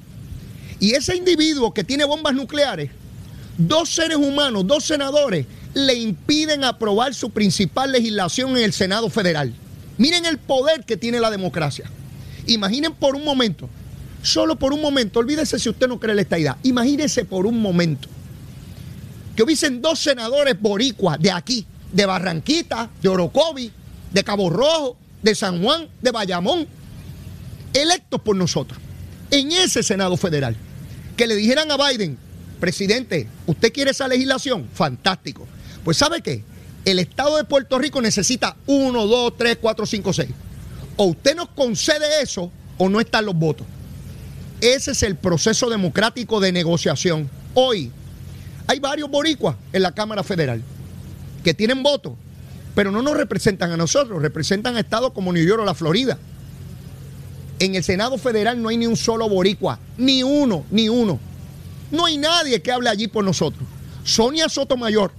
Y 0.79 0.93
ese 0.93 1.15
individuo 1.15 1.73
que 1.73 1.83
tiene 1.83 2.05
bombas 2.05 2.33
nucleares, 2.33 2.91
dos 3.57 3.89
seres 3.89 4.17
humanos, 4.17 4.65
dos 4.67 4.83
senadores, 4.85 5.45
le 5.73 5.95
impiden 5.95 6.63
aprobar 6.63 7.13
su 7.13 7.31
principal 7.31 7.91
legislación 7.91 8.51
en 8.51 8.63
el 8.63 8.73
Senado 8.73 9.09
Federal. 9.09 9.53
Miren 9.97 10.25
el 10.25 10.37
poder 10.37 10.85
que 10.85 10.97
tiene 10.97 11.19
la 11.19 11.31
democracia. 11.31 11.89
Imaginen 12.45 12.93
por 12.93 13.15
un 13.15 13.23
momento, 13.23 13.69
solo 14.23 14.55
por 14.55 14.73
un 14.73 14.81
momento, 14.81 15.19
olvídese 15.19 15.59
si 15.59 15.69
usted 15.69 15.87
no 15.87 15.99
cree 15.99 16.15
la 16.15 16.23
idea, 16.23 16.57
imagínense 16.63 17.25
por 17.25 17.45
un 17.45 17.61
momento 17.61 18.07
que 19.35 19.43
hubiesen 19.43 19.81
dos 19.81 19.99
senadores 19.99 20.59
boricuas 20.59 21.19
de 21.19 21.31
aquí, 21.31 21.67
de 21.91 22.05
Barranquita, 22.05 22.89
de 23.01 23.09
Orocovi, 23.09 23.71
de 24.11 24.23
Cabo 24.23 24.49
Rojo, 24.49 24.97
de 25.21 25.35
San 25.35 25.61
Juan, 25.61 25.87
de 26.01 26.11
Bayamón, 26.11 26.67
electos 27.73 28.21
por 28.21 28.35
nosotros, 28.35 28.79
en 29.29 29.51
ese 29.51 29.83
Senado 29.83 30.17
Federal 30.17 30.55
que 31.15 31.27
le 31.27 31.35
dijeran 31.35 31.69
a 31.71 31.77
Biden, 31.77 32.17
presidente, 32.59 33.27
¿usted 33.45 33.71
quiere 33.71 33.91
esa 33.91 34.07
legislación? 34.07 34.67
Fantástico. 34.73 35.47
Pues 35.83 35.97
¿sabe 35.97 36.21
qué? 36.21 36.43
El 36.85 36.99
Estado 36.99 37.37
de 37.37 37.43
Puerto 37.43 37.77
Rico 37.77 38.01
necesita 38.01 38.55
1, 38.67 39.05
2, 39.05 39.37
3, 39.37 39.57
4, 39.61 39.85
5, 39.85 40.13
6. 40.13 40.29
O 40.97 41.05
usted 41.05 41.35
nos 41.35 41.49
concede 41.49 42.21
eso 42.21 42.51
o 42.77 42.89
no 42.89 42.99
están 42.99 43.25
los 43.25 43.35
votos. 43.35 43.67
Ese 44.63 44.91
es 44.91 45.03
el 45.03 45.17
proceso 45.17 45.69
democrático 45.69 46.39
de 46.39 46.53
negociación. 46.53 47.29
Hoy 47.53 47.91
hay 48.65 48.79
varios 48.79 49.11
boricuas 49.11 49.57
en 49.73 49.81
la 49.81 49.91
Cámara 49.91 50.23
Federal 50.23 50.63
que 51.43 51.53
tienen 51.53 51.83
votos, 51.83 52.13
pero 52.73 52.89
no 52.89 53.01
nos 53.01 53.17
representan 53.17 53.73
a 53.73 53.75
nosotros, 53.75 54.21
representan 54.21 54.77
a 54.77 54.79
estados 54.79 55.11
como 55.11 55.33
New 55.33 55.45
York 55.45 55.61
o 55.61 55.65
la 55.65 55.73
Florida. 55.73 56.17
En 57.59 57.75
el 57.75 57.83
Senado 57.83 58.17
Federal 58.17 58.61
no 58.61 58.69
hay 58.69 58.77
ni 58.77 58.87
un 58.87 58.95
solo 58.95 59.27
boricua, 59.27 59.79
ni 59.97 60.23
uno, 60.23 60.63
ni 60.71 60.87
uno. 60.87 61.19
No 61.91 62.05
hay 62.05 62.17
nadie 62.17 62.61
que 62.61 62.71
hable 62.71 62.87
allí 62.87 63.09
por 63.09 63.25
nosotros. 63.25 63.67
Sonia 64.05 64.47
Sotomayor, 64.47 65.11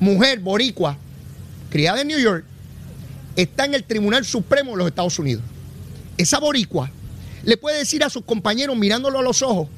mujer 0.00 0.38
boricua, 0.40 0.98
criada 1.70 2.02
en 2.02 2.08
New 2.08 2.20
York, 2.20 2.44
está 3.36 3.64
en 3.64 3.72
el 3.72 3.84
Tribunal 3.84 4.26
Supremo 4.26 4.72
de 4.72 4.76
los 4.76 4.86
Estados 4.88 5.18
Unidos. 5.18 5.44
Esa 6.18 6.38
boricua 6.38 6.90
le 7.44 7.56
puede 7.56 7.78
decir 7.78 8.04
a 8.04 8.10
sus 8.10 8.24
compañeros 8.24 8.76
mirándolo 8.76 9.18
a 9.18 9.22
los 9.22 9.42
ojos 9.42 9.68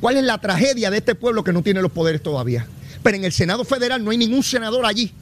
cuál 0.00 0.16
es 0.16 0.24
la 0.24 0.38
tragedia 0.38 0.90
de 0.90 0.98
este 0.98 1.14
pueblo 1.14 1.44
que 1.44 1.52
no 1.52 1.62
tiene 1.62 1.82
los 1.82 1.92
poderes 1.92 2.22
todavía. 2.22 2.66
Pero 3.02 3.16
en 3.16 3.24
el 3.24 3.32
Senado 3.32 3.64
Federal 3.64 4.04
no 4.04 4.10
hay 4.10 4.18
ningún 4.18 4.42
senador 4.42 4.84
allí. 4.84 5.12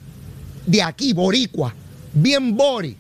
De 0.67 0.83
aquí, 0.83 1.13
boricua, 1.13 1.75
bien 2.13 2.57
bori, 2.57 2.97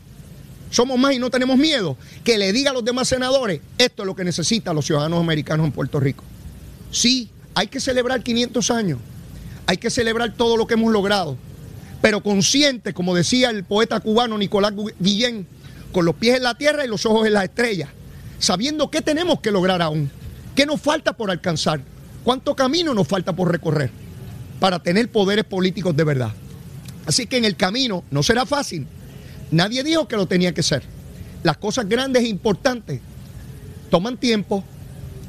somos 0.70 0.98
más 0.98 1.14
y 1.14 1.18
no 1.18 1.30
tenemos 1.30 1.56
miedo, 1.56 1.96
que 2.24 2.38
le 2.38 2.52
diga 2.52 2.70
a 2.70 2.74
los 2.74 2.84
demás 2.84 3.08
senadores, 3.08 3.60
esto 3.78 4.02
es 4.02 4.06
lo 4.06 4.14
que 4.14 4.24
necesitan 4.24 4.74
los 4.74 4.86
ciudadanos 4.86 5.20
americanos 5.20 5.66
en 5.66 5.72
Puerto 5.72 6.00
Rico. 6.00 6.24
Sí, 6.90 7.30
hay 7.54 7.68
que 7.68 7.80
celebrar 7.80 8.22
500 8.22 8.70
años, 8.70 8.98
hay 9.66 9.76
que 9.78 9.90
celebrar 9.90 10.34
todo 10.34 10.56
lo 10.56 10.66
que 10.66 10.74
hemos 10.74 10.92
logrado, 10.92 11.36
pero 12.00 12.22
consciente, 12.22 12.94
como 12.94 13.14
decía 13.14 13.50
el 13.50 13.64
poeta 13.64 14.00
cubano 14.00 14.38
Nicolás 14.38 14.72
Guillén, 14.98 15.46
con 15.92 16.04
los 16.04 16.14
pies 16.14 16.36
en 16.36 16.42
la 16.42 16.54
tierra 16.56 16.84
y 16.84 16.88
los 16.88 17.06
ojos 17.06 17.26
en 17.26 17.32
las 17.32 17.44
estrellas, 17.44 17.88
sabiendo 18.38 18.90
qué 18.90 19.02
tenemos 19.02 19.40
que 19.40 19.50
lograr 19.50 19.82
aún, 19.82 20.10
qué 20.54 20.66
nos 20.66 20.80
falta 20.80 21.12
por 21.12 21.30
alcanzar, 21.30 21.80
cuánto 22.24 22.54
camino 22.54 22.94
nos 22.94 23.06
falta 23.08 23.34
por 23.34 23.50
recorrer 23.50 23.90
para 24.60 24.80
tener 24.80 25.10
poderes 25.10 25.44
políticos 25.44 25.96
de 25.96 26.04
verdad. 26.04 26.32
Así 27.06 27.26
que 27.26 27.36
en 27.36 27.44
el 27.44 27.56
camino 27.56 28.04
no 28.10 28.22
será 28.22 28.44
fácil. 28.44 28.86
Nadie 29.50 29.82
dijo 29.82 30.08
que 30.08 30.16
lo 30.16 30.26
tenía 30.26 30.52
que 30.52 30.62
ser. 30.62 30.82
Las 31.42 31.56
cosas 31.56 31.88
grandes 31.88 32.24
e 32.24 32.28
importantes 32.28 33.00
toman 33.90 34.16
tiempo 34.16 34.64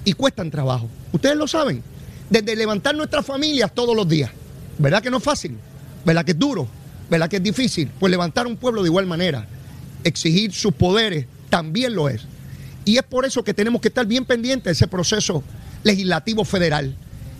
y 0.03 0.13
cuestan 0.13 0.51
trabajo. 0.51 0.89
Ustedes 1.11 1.35
lo 1.35 1.47
saben. 1.47 1.83
Desde 2.29 2.55
levantar 2.55 2.95
nuestras 2.95 3.25
familias 3.25 3.73
todos 3.73 3.95
los 3.95 4.07
días. 4.07 4.31
¿Verdad 4.77 5.01
que 5.01 5.09
no 5.09 5.17
es 5.17 5.23
fácil? 5.23 5.57
¿Verdad 6.05 6.25
que 6.25 6.31
es 6.31 6.39
duro? 6.39 6.67
¿Verdad 7.09 7.29
que 7.29 7.37
es 7.37 7.43
difícil? 7.43 7.89
Pues 7.99 8.11
levantar 8.11 8.45
un 8.45 8.55
pueblo 8.57 8.81
de 8.81 8.89
igual 8.89 9.07
manera, 9.07 9.47
exigir 10.03 10.53
sus 10.53 10.73
poderes, 10.73 11.25
también 11.49 11.95
lo 11.95 12.07
es. 12.07 12.21
Y 12.85 12.97
es 12.97 13.03
por 13.03 13.25
eso 13.25 13.43
que 13.43 13.53
tenemos 13.53 13.81
que 13.81 13.89
estar 13.89 14.05
bien 14.05 14.25
pendientes 14.25 14.65
de 14.65 14.71
ese 14.71 14.87
proceso 14.87 15.43
legislativo 15.83 16.43
federal 16.45 16.95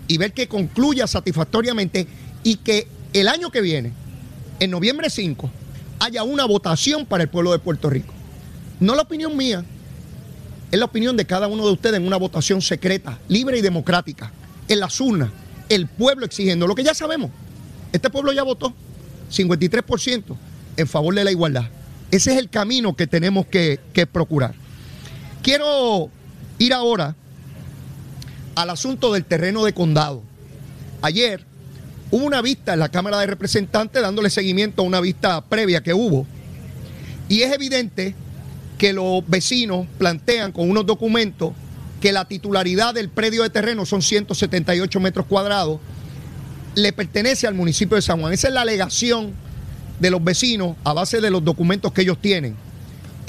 y 0.06 0.18
ver 0.18 0.32
que 0.32 0.48
concluya 0.48 1.06
satisfactoriamente 1.06 2.06
y 2.42 2.56
que 2.56 2.88
el 3.12 3.28
año 3.28 3.50
que 3.50 3.60
viene, 3.60 3.92
en 4.58 4.70
noviembre 4.70 5.10
5, 5.10 5.50
haya 6.00 6.22
una 6.22 6.44
votación 6.44 7.06
para 7.06 7.24
el 7.24 7.28
pueblo 7.28 7.52
de 7.52 7.58
Puerto 7.58 7.90
Rico. 7.90 8.12
No 8.80 8.94
la 8.94 9.02
opinión 9.02 9.36
mía, 9.36 9.64
es 10.70 10.78
la 10.78 10.84
opinión 10.84 11.16
de 11.16 11.26
cada 11.26 11.48
uno 11.48 11.66
de 11.66 11.72
ustedes 11.72 11.96
en 11.96 12.06
una 12.06 12.16
votación 12.16 12.62
secreta, 12.62 13.18
libre 13.28 13.58
y 13.58 13.60
democrática, 13.60 14.32
en 14.68 14.80
las 14.80 15.00
urnas, 15.00 15.30
el 15.68 15.86
pueblo 15.86 16.26
exigiendo 16.26 16.66
lo 16.66 16.74
que 16.74 16.84
ya 16.84 16.94
sabemos. 16.94 17.30
Este 17.92 18.08
pueblo 18.08 18.32
ya 18.32 18.42
votó 18.42 18.72
53% 19.30 20.36
en 20.76 20.86
favor 20.86 21.14
de 21.14 21.24
la 21.24 21.30
igualdad. 21.30 21.66
Ese 22.10 22.32
es 22.32 22.38
el 22.38 22.48
camino 22.48 22.96
que 22.96 23.06
tenemos 23.06 23.46
que, 23.46 23.80
que 23.92 24.06
procurar. 24.06 24.54
Quiero 25.42 26.10
ir 26.58 26.74
ahora 26.74 27.16
al 28.54 28.70
asunto 28.70 29.12
del 29.12 29.24
terreno 29.24 29.64
de 29.64 29.72
condado. 29.72 30.22
Ayer 31.02 31.44
hubo 32.10 32.24
una 32.24 32.42
vista 32.42 32.74
en 32.74 32.80
la 32.80 32.90
Cámara 32.90 33.18
de 33.20 33.26
Representantes 33.26 34.02
dándole 34.02 34.28
seguimiento 34.28 34.82
a 34.82 34.84
una 34.84 35.00
vista 35.00 35.40
previa 35.42 35.82
que 35.82 35.94
hubo. 35.94 36.26
Y 37.28 37.42
es 37.42 37.52
evidente 37.52 38.14
que 38.76 38.92
los 38.92 39.26
vecinos 39.26 39.86
plantean 39.98 40.52
con 40.52 40.68
unos 40.68 40.84
documentos 40.84 41.52
que 42.00 42.12
la 42.12 42.26
titularidad 42.26 42.94
del 42.94 43.08
predio 43.08 43.42
de 43.42 43.50
terreno 43.50 43.86
son 43.86 44.02
178 44.02 45.00
metros 45.00 45.26
cuadrados, 45.26 45.80
le 46.74 46.92
pertenece 46.92 47.46
al 47.46 47.54
municipio 47.54 47.96
de 47.96 48.02
San 48.02 48.20
Juan. 48.20 48.32
Esa 48.32 48.48
es 48.48 48.54
la 48.54 48.62
alegación 48.62 49.32
de 50.00 50.10
los 50.10 50.24
vecinos 50.24 50.76
a 50.82 50.92
base 50.92 51.20
de 51.20 51.30
los 51.30 51.44
documentos 51.44 51.92
que 51.92 52.02
ellos 52.02 52.18
tienen. 52.20 52.56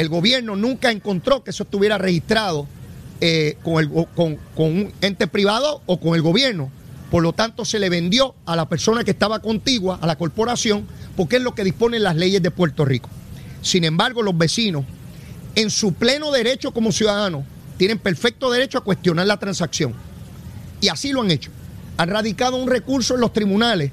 El 0.01 0.09
gobierno 0.09 0.55
nunca 0.55 0.89
encontró 0.89 1.43
que 1.43 1.51
eso 1.51 1.61
estuviera 1.61 1.99
registrado 1.99 2.65
eh, 3.19 3.57
con, 3.61 4.07
con, 4.15 4.39
un 4.55 4.91
ente 4.99 5.27
privado 5.27 5.83
o 5.85 5.99
con 5.99 6.15
el 6.15 6.23
gobierno. 6.23 6.71
Por 7.11 7.21
lo 7.21 7.33
tanto, 7.33 7.65
se 7.65 7.77
le 7.77 7.87
vendió 7.87 8.33
a 8.47 8.55
la 8.55 8.67
persona 8.67 9.03
que 9.03 9.11
estaba 9.11 9.43
contigua, 9.43 9.99
a 10.01 10.07
la 10.07 10.17
corporación, 10.17 10.87
porque 11.15 11.35
es 11.35 11.43
lo 11.43 11.53
que 11.53 11.63
disponen 11.63 12.01
las 12.01 12.15
leyes 12.15 12.41
de 12.41 12.49
Puerto 12.49 12.83
Rico. 12.83 13.11
Sin 13.61 13.83
embargo, 13.83 14.23
los 14.23 14.35
vecinos, 14.35 14.85
en 15.53 15.69
su 15.69 15.93
pleno 15.93 16.31
derecho 16.31 16.71
como 16.71 16.91
ciudadanos, 16.91 17.43
tienen 17.77 17.99
perfecto 17.99 18.49
derecho 18.49 18.79
a 18.79 18.83
cuestionar 18.83 19.27
la 19.27 19.37
transacción. 19.37 19.93
Y 20.81 20.87
así 20.87 21.11
lo 21.11 21.21
han 21.21 21.29
hecho. 21.29 21.51
Han 21.97 22.09
radicado 22.09 22.57
un 22.57 22.67
recurso 22.67 23.13
en 23.13 23.21
los 23.21 23.33
tribunales 23.33 23.91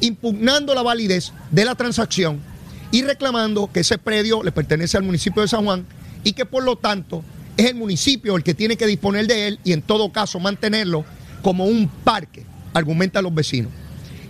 impugnando 0.00 0.72
la 0.72 0.82
validez 0.82 1.32
de 1.50 1.64
la 1.64 1.74
transacción 1.74 2.46
y 2.90 3.02
reclamando 3.02 3.70
que 3.72 3.80
ese 3.80 3.98
predio 3.98 4.42
le 4.42 4.52
pertenece 4.52 4.96
al 4.96 5.02
municipio 5.02 5.42
de 5.42 5.48
San 5.48 5.64
Juan 5.64 5.86
y 6.24 6.32
que 6.32 6.46
por 6.46 6.64
lo 6.64 6.76
tanto 6.76 7.22
es 7.56 7.66
el 7.66 7.74
municipio 7.74 8.36
el 8.36 8.42
que 8.42 8.54
tiene 8.54 8.76
que 8.76 8.86
disponer 8.86 9.26
de 9.26 9.48
él 9.48 9.60
y 9.64 9.72
en 9.72 9.82
todo 9.82 10.12
caso 10.12 10.40
mantenerlo 10.40 11.04
como 11.42 11.64
un 11.64 11.88
parque, 11.88 12.44
argumentan 12.74 13.24
los 13.24 13.34
vecinos. 13.34 13.72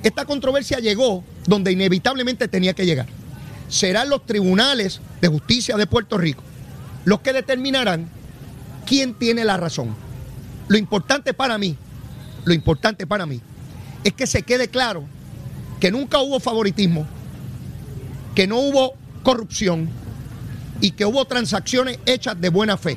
Esta 0.03 0.25
controversia 0.25 0.79
llegó 0.79 1.25
donde 1.47 1.73
inevitablemente 1.73 2.49
tenía 2.49 2.75
que 2.75 2.87
llegar. 2.87 3.07
Serán 3.69 4.09
los 4.09 4.25
tribunales 4.25 5.01
de 5.21 5.29
justicia 5.29 5.77
de 5.77 5.87
Puerto 5.87 6.17
Rico 6.19 6.43
los 7.09 7.21
que 7.21 7.33
determinarán 7.33 8.07
quién 8.85 9.15
tiene 9.15 9.43
la 9.43 9.57
razón. 9.57 9.97
Lo 10.69 10.77
importante 10.77 11.33
para 11.33 11.57
mí, 11.57 11.75
lo 12.45 12.53
importante 12.53 13.07
para 13.07 13.25
mí, 13.25 13.41
es 14.05 14.13
que 14.13 14.27
se 14.27 14.43
quede 14.43 14.69
claro 14.69 15.05
que 15.81 15.91
nunca 15.91 16.21
hubo 16.21 16.39
favoritismo, 16.39 17.07
que 18.39 18.47
no 18.47 18.61
hubo 18.61 18.95
corrupción 19.25 19.89
y 20.81 20.93
que 20.93 21.05
hubo 21.05 21.25
transacciones 21.25 21.99
hechas 22.07 22.41
de 22.41 22.51
buena 22.51 22.77
fe. 22.77 22.97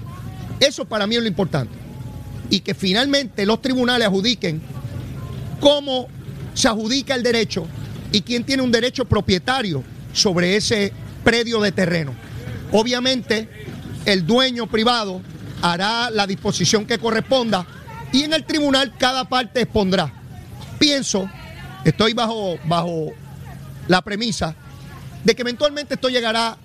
Eso 0.60 0.86
para 0.86 1.08
mí 1.08 1.16
es 1.16 1.22
lo 1.24 1.28
importante. 1.28 1.74
Y 2.52 2.60
que 2.60 2.76
finalmente 2.76 3.48
los 3.48 3.60
tribunales 3.60 4.08
adjudiquen 4.08 4.62
cómo 5.60 6.10
se 6.54 6.68
adjudica 6.68 7.16
el 7.16 7.24
derecho 7.24 7.66
y 8.12 8.22
quién 8.22 8.44
tiene 8.44 8.62
un 8.62 8.72
derecho 8.72 9.06
propietario 9.06 9.84
sobre 10.14 10.58
ese 10.58 10.94
predio 11.24 11.60
de 11.60 11.72
terreno. 11.72 12.14
Obviamente, 12.72 13.50
el 14.06 14.28
dueño 14.28 14.68
privado 14.68 15.24
hará 15.64 16.12
la 16.12 16.28
disposición 16.28 16.86
que 16.86 17.00
corresponda 17.00 17.66
y 18.12 18.22
en 18.22 18.34
el 18.34 18.46
tribunal 18.46 18.96
cada 18.96 19.28
parte 19.28 19.62
expondrá. 19.62 20.14
Pienso, 20.78 21.28
estoy 21.84 22.14
bajo, 22.14 22.60
bajo 22.68 23.08
la 23.88 24.04
premisa 24.04 24.56
de 25.24 25.36
que 25.36 25.42
eventualmente 25.42 25.96
esto 25.96 26.10
llegará 26.10 26.58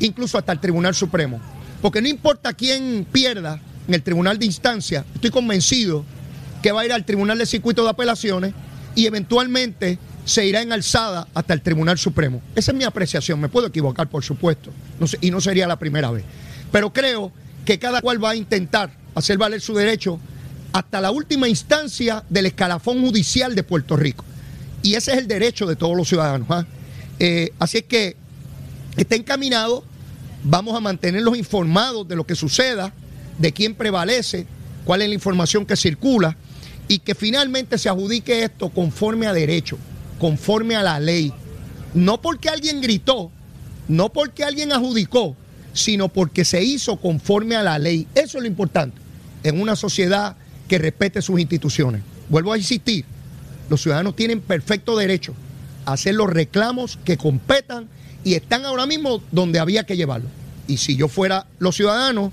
incluso 0.00 0.38
hasta 0.38 0.52
el 0.52 0.60
Tribunal 0.60 0.94
Supremo. 0.94 1.40
Porque 1.80 2.02
no 2.02 2.08
importa 2.08 2.52
quién 2.52 3.06
pierda 3.10 3.60
en 3.86 3.94
el 3.94 4.02
tribunal 4.02 4.38
de 4.38 4.46
instancia, 4.46 5.04
estoy 5.14 5.30
convencido 5.30 6.04
que 6.62 6.72
va 6.72 6.80
a 6.80 6.84
ir 6.86 6.92
al 6.92 7.04
tribunal 7.04 7.38
de 7.38 7.46
circuito 7.46 7.84
de 7.84 7.90
apelaciones 7.90 8.54
y 8.94 9.06
eventualmente 9.06 9.98
se 10.24 10.44
irá 10.44 10.60
en 10.60 10.72
alzada 10.72 11.28
hasta 11.34 11.54
el 11.54 11.62
Tribunal 11.62 11.98
Supremo. 11.98 12.42
Esa 12.56 12.72
es 12.72 12.76
mi 12.76 12.84
apreciación, 12.84 13.40
me 13.40 13.48
puedo 13.48 13.68
equivocar, 13.68 14.08
por 14.08 14.24
supuesto, 14.24 14.72
y 15.20 15.30
no 15.30 15.40
sería 15.40 15.68
la 15.68 15.78
primera 15.78 16.10
vez. 16.10 16.24
Pero 16.72 16.92
creo 16.92 17.30
que 17.64 17.78
cada 17.78 18.00
cual 18.00 18.22
va 18.22 18.30
a 18.30 18.36
intentar 18.36 18.90
hacer 19.14 19.38
valer 19.38 19.60
su 19.60 19.74
derecho 19.74 20.18
hasta 20.72 21.00
la 21.00 21.10
última 21.10 21.48
instancia 21.48 22.24
del 22.28 22.46
escalafón 22.46 23.00
judicial 23.00 23.54
de 23.54 23.62
Puerto 23.62 23.96
Rico. 23.96 24.24
Y 24.82 24.94
ese 24.94 25.12
es 25.12 25.18
el 25.18 25.28
derecho 25.28 25.66
de 25.66 25.76
todos 25.76 25.96
los 25.96 26.08
ciudadanos. 26.08 26.48
¿ah? 26.50 26.66
Eh, 27.18 27.50
así 27.58 27.78
es 27.78 27.84
que 27.84 28.16
está 28.96 29.14
encaminado 29.14 29.84
Vamos 30.48 30.76
a 30.76 30.80
mantenerlos 30.80 31.36
informados 31.36 32.06
de 32.06 32.14
lo 32.14 32.24
que 32.24 32.36
suceda, 32.36 32.92
de 33.36 33.50
quién 33.50 33.74
prevalece, 33.74 34.46
cuál 34.84 35.02
es 35.02 35.08
la 35.08 35.14
información 35.14 35.66
que 35.66 35.74
circula 35.74 36.36
y 36.86 37.00
que 37.00 37.16
finalmente 37.16 37.78
se 37.78 37.88
adjudique 37.88 38.44
esto 38.44 38.68
conforme 38.68 39.26
a 39.26 39.32
derecho, 39.32 39.76
conforme 40.20 40.76
a 40.76 40.84
la 40.84 41.00
ley. 41.00 41.32
No 41.94 42.22
porque 42.22 42.48
alguien 42.48 42.80
gritó, 42.80 43.32
no 43.88 44.12
porque 44.12 44.44
alguien 44.44 44.70
adjudicó, 44.70 45.34
sino 45.72 46.08
porque 46.08 46.44
se 46.44 46.62
hizo 46.62 46.96
conforme 46.96 47.56
a 47.56 47.64
la 47.64 47.80
ley. 47.80 48.06
Eso 48.14 48.38
es 48.38 48.42
lo 48.42 48.46
importante 48.46 48.98
en 49.42 49.60
una 49.60 49.74
sociedad 49.74 50.36
que 50.68 50.78
respete 50.78 51.22
sus 51.22 51.40
instituciones. 51.40 52.02
Vuelvo 52.28 52.52
a 52.52 52.58
insistir, 52.58 53.04
los 53.68 53.82
ciudadanos 53.82 54.14
tienen 54.14 54.40
perfecto 54.40 54.96
derecho 54.96 55.34
hacer 55.86 56.14
los 56.14 56.28
reclamos 56.28 56.98
que 57.04 57.16
competan 57.16 57.88
y 58.24 58.34
están 58.34 58.64
ahora 58.64 58.86
mismo 58.86 59.22
donde 59.32 59.58
había 59.58 59.84
que 59.84 59.96
llevarlo. 59.96 60.28
Y 60.66 60.76
si 60.78 60.96
yo 60.96 61.08
fuera 61.08 61.46
los 61.58 61.76
ciudadanos 61.76 62.32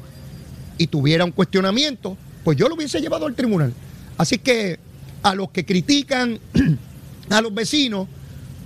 y 0.77 0.87
tuviera 0.87 1.23
un 1.23 1.31
cuestionamiento, 1.31 2.17
pues 2.43 2.57
yo 2.57 2.67
lo 2.67 2.75
hubiese 2.75 2.99
llevado 2.99 3.27
al 3.27 3.35
tribunal. 3.35 3.73
Así 4.17 4.39
que 4.39 4.79
a 5.21 5.35
los 5.35 5.51
que 5.51 5.65
critican 5.65 6.39
a 7.29 7.41
los 7.41 7.53
vecinos, 7.53 8.07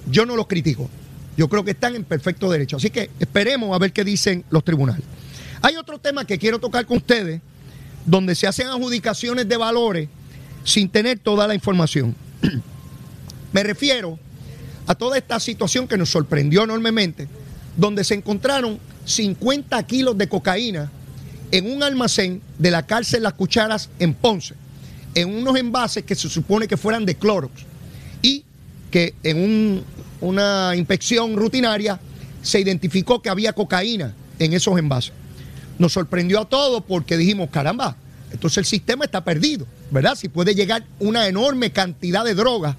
yo 0.10 0.26
no 0.26 0.36
los 0.36 0.48
critico. 0.48 0.90
Yo 1.36 1.50
creo 1.50 1.64
que 1.64 1.72
están 1.72 1.96
en 1.96 2.06
perfecto 2.06 2.50
derecho. 2.50 2.78
Así 2.78 2.90
que 2.90 3.12
esperemos 3.20 3.76
a 3.76 3.80
ver 3.80 3.92
qué 3.92 4.04
dicen 4.04 4.46
los 4.50 4.64
tribunales. 4.64 5.06
Hay 5.62 5.76
otro 5.76 6.00
tema 6.00 6.26
que 6.26 6.38
quiero 6.38 6.60
tocar 6.60 6.86
con 6.86 6.98
ustedes, 6.98 7.42
donde 8.06 8.36
se 8.36 8.48
hacen 8.48 8.68
adjudicaciones 8.68 9.50
de 9.50 9.58
valores 9.58 10.08
sin 10.64 10.90
tener 10.90 11.20
toda 11.20 11.46
la 11.46 11.54
información. 11.54 12.16
Me 13.52 13.64
refiero 13.64 14.18
a 14.88 14.96
toda 14.96 15.18
esta 15.18 15.40
situación 15.40 15.88
que 15.88 15.98
nos 15.98 16.10
sorprendió 16.10 16.64
enormemente, 16.64 17.28
donde 17.76 18.04
se 18.04 18.16
encontraron 18.16 18.80
50 19.06 19.84
kilos 19.84 20.18
de 20.18 20.28
cocaína 20.28 20.90
en 21.52 21.72
un 21.72 21.84
almacén 21.84 22.42
de 22.58 22.72
la 22.72 22.86
cárcel 22.86 23.24
Las 23.24 23.34
Cucharas 23.34 23.90
en 24.00 24.14
Ponce, 24.14 24.56
en 25.14 25.34
unos 25.36 25.58
envases 25.58 26.04
que 26.04 26.16
se 26.16 26.30
supone 26.30 26.68
que 26.68 26.78
fueran 26.78 27.06
de 27.06 27.16
Clorox 27.16 27.54
y 28.22 28.44
que 28.90 29.14
en 29.24 29.84
una 30.22 30.74
inspección 30.76 31.36
rutinaria 31.36 32.00
se 32.42 32.60
identificó 32.60 33.22
que 33.22 33.30
había 33.30 33.54
cocaína 33.54 34.14
en 34.40 34.54
esos 34.54 34.78
envases. 34.80 35.12
Nos 35.78 35.94
sorprendió 35.94 36.42
a 36.42 36.46
todos 36.50 36.84
porque 36.88 37.18
dijimos, 37.18 37.50
caramba, 37.52 37.98
entonces 38.32 38.60
el 38.60 38.66
sistema 38.66 39.06
está 39.06 39.24
perdido, 39.24 39.68
¿verdad? 39.92 40.16
Si 40.16 40.30
puede 40.30 40.56
llegar 40.56 40.84
una 41.00 41.28
enorme 41.28 41.72
cantidad 41.72 42.24
de 42.24 42.36
droga 42.36 42.78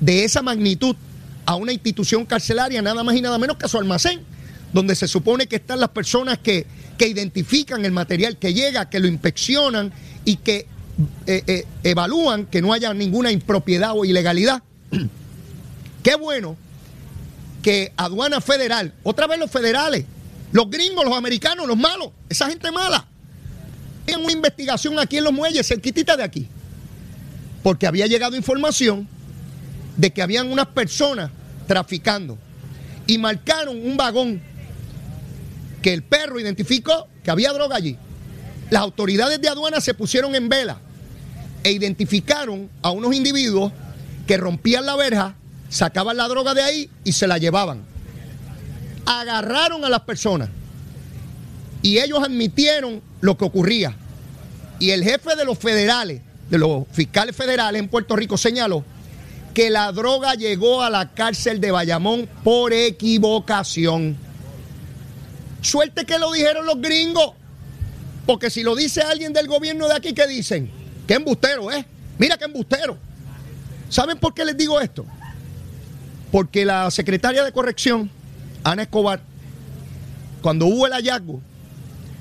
de 0.00 0.24
esa 0.24 0.42
magnitud 0.42 0.96
a 1.46 1.56
una 1.56 1.72
institución 1.72 2.24
carcelaria, 2.24 2.82
nada 2.82 3.02
más 3.04 3.16
y 3.16 3.20
nada 3.20 3.38
menos 3.38 3.56
que 3.56 3.66
a 3.66 3.68
su 3.68 3.78
almacén, 3.78 4.20
donde 4.72 4.94
se 4.94 5.08
supone 5.08 5.46
que 5.46 5.56
están 5.56 5.80
las 5.80 5.90
personas 5.90 6.38
que, 6.38 6.66
que 6.98 7.06
identifican 7.06 7.84
el 7.84 7.92
material 7.92 8.38
que 8.38 8.54
llega, 8.54 8.90
que 8.90 9.00
lo 9.00 9.06
inspeccionan 9.06 9.92
y 10.24 10.36
que 10.36 10.66
eh, 11.26 11.42
eh, 11.46 11.66
evalúan 11.82 12.46
que 12.46 12.62
no 12.62 12.72
haya 12.72 12.92
ninguna 12.94 13.30
impropiedad 13.30 13.92
o 13.94 14.04
ilegalidad. 14.04 14.62
Qué 16.02 16.14
bueno 16.16 16.56
que 17.62 17.92
aduana 17.96 18.40
federal, 18.40 18.92
otra 19.02 19.26
vez 19.26 19.38
los 19.38 19.50
federales, 19.50 20.04
los 20.52 20.68
gringos, 20.68 21.04
los 21.04 21.16
americanos, 21.16 21.66
los 21.66 21.76
malos, 21.76 22.10
esa 22.28 22.48
gente 22.48 22.70
mala, 22.70 23.06
tenían 24.04 24.22
una 24.22 24.32
investigación 24.32 24.98
aquí 24.98 25.16
en 25.16 25.24
los 25.24 25.32
muelles, 25.32 25.66
cerquitita 25.66 26.16
de 26.16 26.22
aquí, 26.22 26.46
porque 27.62 27.86
había 27.86 28.06
llegado 28.06 28.36
información 28.36 29.08
de 29.96 30.12
que 30.12 30.22
habían 30.22 30.50
unas 30.50 30.66
personas 30.66 31.30
traficando 31.66 32.38
y 33.06 33.18
marcaron 33.18 33.76
un 33.76 33.96
vagón 33.96 34.40
que 35.82 35.92
el 35.92 36.02
perro 36.02 36.40
identificó 36.40 37.08
que 37.22 37.30
había 37.30 37.52
droga 37.52 37.76
allí. 37.76 37.96
Las 38.70 38.82
autoridades 38.82 39.40
de 39.40 39.48
aduana 39.48 39.80
se 39.80 39.94
pusieron 39.94 40.34
en 40.34 40.48
vela 40.48 40.78
e 41.62 41.72
identificaron 41.72 42.70
a 42.82 42.90
unos 42.90 43.14
individuos 43.14 43.72
que 44.26 44.36
rompían 44.36 44.86
la 44.86 44.96
verja, 44.96 45.34
sacaban 45.68 46.16
la 46.16 46.28
droga 46.28 46.54
de 46.54 46.62
ahí 46.62 46.90
y 47.04 47.12
se 47.12 47.26
la 47.26 47.38
llevaban. 47.38 47.82
Agarraron 49.06 49.84
a 49.84 49.90
las 49.90 50.00
personas 50.00 50.48
y 51.82 51.98
ellos 51.98 52.22
admitieron 52.22 53.02
lo 53.20 53.36
que 53.36 53.44
ocurría. 53.44 53.94
Y 54.78 54.90
el 54.90 55.04
jefe 55.04 55.36
de 55.36 55.44
los 55.44 55.58
federales, 55.58 56.22
de 56.50 56.58
los 56.58 56.84
fiscales 56.92 57.36
federales 57.36 57.80
en 57.80 57.88
Puerto 57.88 58.16
Rico 58.16 58.38
señaló 58.38 58.84
que 59.54 59.70
la 59.70 59.92
droga 59.92 60.34
llegó 60.34 60.82
a 60.82 60.90
la 60.90 61.14
cárcel 61.14 61.60
de 61.60 61.70
Bayamón 61.70 62.28
por 62.42 62.72
equivocación. 62.72 64.16
Suerte 65.62 66.04
que 66.04 66.18
lo 66.18 66.32
dijeron 66.32 66.66
los 66.66 66.80
gringos. 66.80 67.32
Porque 68.26 68.50
si 68.50 68.62
lo 68.62 68.74
dice 68.74 69.02
alguien 69.02 69.32
del 69.32 69.46
gobierno 69.46 69.86
de 69.86 69.94
aquí, 69.94 70.12
¿qué 70.12 70.26
dicen? 70.26 70.70
Qué 71.06 71.14
embustero, 71.14 71.70
¿eh? 71.70 71.86
Mira 72.18 72.36
qué 72.36 72.46
embustero. 72.46 72.98
¿Saben 73.88 74.18
por 74.18 74.34
qué 74.34 74.44
les 74.44 74.56
digo 74.56 74.80
esto? 74.80 75.06
Porque 76.32 76.64
la 76.64 76.90
secretaria 76.90 77.44
de 77.44 77.52
corrección, 77.52 78.10
Ana 78.64 78.82
Escobar, 78.82 79.20
cuando 80.42 80.66
hubo 80.66 80.86
el 80.86 80.92
hallazgo, 80.92 81.40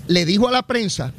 le 0.08 0.26
dijo 0.26 0.48
a 0.48 0.52
la 0.52 0.62
prensa 0.62 1.14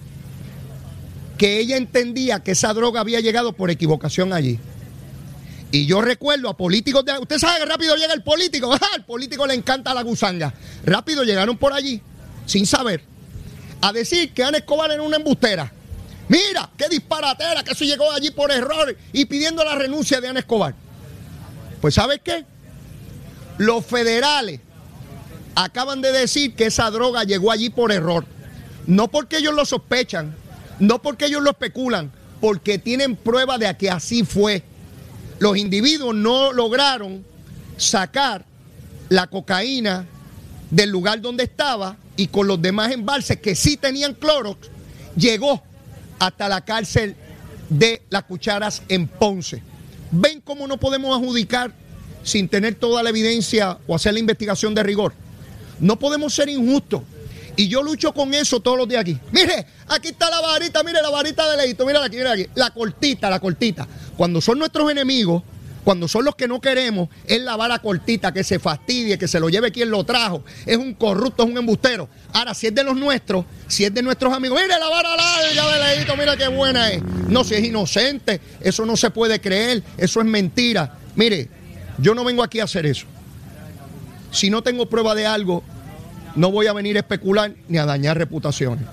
que 1.38 1.58
ella 1.58 1.76
entendía 1.76 2.40
que 2.40 2.52
esa 2.52 2.72
droga 2.72 3.00
había 3.00 3.20
llegado 3.20 3.52
por 3.54 3.70
equivocación 3.70 4.32
allí. 4.32 4.60
Y 5.74 5.86
yo 5.86 6.00
recuerdo 6.00 6.48
a 6.48 6.56
políticos 6.56 7.04
de... 7.04 7.18
Usted 7.18 7.36
sabe 7.36 7.58
que 7.58 7.66
rápido 7.66 7.96
llega 7.96 8.14
el 8.14 8.22
político. 8.22 8.72
Al 8.94 9.04
político 9.04 9.44
le 9.44 9.54
encanta 9.54 9.92
la 9.92 10.02
gusanga. 10.04 10.54
Rápido 10.84 11.24
llegaron 11.24 11.58
por 11.58 11.72
allí, 11.72 12.00
sin 12.46 12.64
saber, 12.64 13.02
a 13.80 13.92
decir 13.92 14.32
que 14.32 14.44
Ana 14.44 14.58
Escobar 14.58 14.92
era 14.92 15.02
una 15.02 15.16
embustera. 15.16 15.72
Mira, 16.28 16.70
qué 16.78 16.88
disparatera, 16.88 17.64
que 17.64 17.72
eso 17.72 17.84
llegó 17.84 18.08
allí 18.12 18.30
por 18.30 18.52
error 18.52 18.96
y 19.12 19.24
pidiendo 19.24 19.64
la 19.64 19.74
renuncia 19.74 20.20
de 20.20 20.28
Ana 20.28 20.38
Escobar. 20.38 20.76
Pues 21.80 21.94
¿sabes 21.94 22.20
qué? 22.22 22.44
Los 23.58 23.84
federales 23.84 24.60
acaban 25.56 26.00
de 26.02 26.12
decir 26.12 26.54
que 26.54 26.66
esa 26.66 26.88
droga 26.92 27.24
llegó 27.24 27.50
allí 27.50 27.68
por 27.68 27.90
error. 27.90 28.24
No 28.86 29.08
porque 29.08 29.38
ellos 29.38 29.54
lo 29.54 29.64
sospechan, 29.64 30.36
no 30.78 31.02
porque 31.02 31.26
ellos 31.26 31.42
lo 31.42 31.50
especulan, 31.50 32.12
porque 32.40 32.78
tienen 32.78 33.16
prueba 33.16 33.58
de 33.58 33.76
que 33.76 33.90
así 33.90 34.22
fue. 34.22 34.62
Los 35.38 35.56
individuos 35.56 36.14
no 36.14 36.52
lograron 36.52 37.24
sacar 37.76 38.44
la 39.08 39.26
cocaína 39.26 40.06
del 40.70 40.90
lugar 40.90 41.20
donde 41.20 41.44
estaba 41.44 41.96
y 42.16 42.28
con 42.28 42.46
los 42.46 42.60
demás 42.60 42.92
embalses 42.92 43.40
que 43.40 43.54
sí 43.54 43.76
tenían 43.76 44.14
Clorox, 44.14 44.68
llegó 45.16 45.62
hasta 46.18 46.48
la 46.48 46.64
cárcel 46.64 47.16
de 47.68 48.02
las 48.10 48.24
cucharas 48.24 48.82
en 48.88 49.08
Ponce. 49.08 49.62
¿Ven 50.10 50.40
cómo 50.40 50.66
no 50.66 50.78
podemos 50.78 51.16
adjudicar 51.16 51.72
sin 52.22 52.48
tener 52.48 52.76
toda 52.76 53.02
la 53.02 53.10
evidencia 53.10 53.78
o 53.86 53.94
hacer 53.94 54.14
la 54.14 54.20
investigación 54.20 54.74
de 54.74 54.82
rigor? 54.82 55.12
No 55.80 55.98
podemos 55.98 56.34
ser 56.34 56.48
injustos. 56.48 57.02
Y 57.56 57.68
yo 57.68 57.82
lucho 57.82 58.12
con 58.12 58.34
eso 58.34 58.60
todos 58.60 58.76
los 58.76 58.88
días 58.88 59.02
aquí. 59.02 59.18
Mire, 59.30 59.66
aquí 59.88 60.08
está 60.08 60.28
la 60.28 60.40
varita, 60.40 60.82
mire 60.82 61.00
la 61.00 61.10
varita 61.10 61.50
de 61.50 61.56
leito, 61.56 61.86
mira 61.86 62.04
aquí, 62.04 62.16
mira 62.16 62.32
aquí. 62.32 62.46
La 62.54 62.70
cortita, 62.70 63.30
la 63.30 63.38
cortita. 63.38 63.86
Cuando 64.16 64.40
son 64.40 64.58
nuestros 64.58 64.90
enemigos, 64.90 65.42
cuando 65.84 66.08
son 66.08 66.24
los 66.24 66.34
que 66.34 66.48
no 66.48 66.60
queremos, 66.60 67.10
es 67.26 67.40
la 67.42 67.56
vara 67.56 67.78
cortita, 67.78 68.32
que 68.32 68.42
se 68.42 68.58
fastidie, 68.58 69.18
que 69.18 69.28
se 69.28 69.38
lo 69.38 69.50
lleve 69.50 69.70
quien 69.70 69.90
lo 69.90 70.02
trajo. 70.02 70.42
Es 70.64 70.78
un 70.78 70.94
corrupto, 70.94 71.44
es 71.44 71.50
un 71.50 71.58
embustero. 71.58 72.08
Ahora, 72.32 72.54
si 72.54 72.66
es 72.66 72.74
de 72.74 72.82
los 72.82 72.96
nuestros, 72.96 73.44
si 73.68 73.84
es 73.84 73.92
de 73.92 74.02
nuestros 74.02 74.32
amigos, 74.32 74.58
mire 74.60 74.78
la 74.78 74.88
vara 74.88 75.14
larga 75.14 75.72
de 75.72 75.96
leíto, 75.96 76.16
mira 76.16 76.36
qué 76.36 76.48
buena 76.48 76.90
es. 76.90 77.02
No, 77.28 77.44
si 77.44 77.54
es 77.54 77.64
inocente, 77.64 78.40
eso 78.60 78.86
no 78.86 78.96
se 78.96 79.10
puede 79.10 79.40
creer, 79.40 79.82
eso 79.98 80.20
es 80.20 80.26
mentira. 80.26 80.96
Mire, 81.14 81.50
yo 81.98 82.14
no 82.14 82.24
vengo 82.24 82.42
aquí 82.42 82.60
a 82.60 82.64
hacer 82.64 82.86
eso. 82.86 83.06
Si 84.32 84.48
no 84.50 84.62
tengo 84.62 84.86
prueba 84.86 85.14
de 85.14 85.26
algo, 85.26 85.62
no 86.36 86.50
voy 86.50 86.66
a 86.66 86.72
venir 86.72 86.96
a 86.96 87.00
especular 87.00 87.54
ni 87.68 87.78
a 87.78 87.86
dañar 87.86 88.18
reputaciones. 88.18 88.84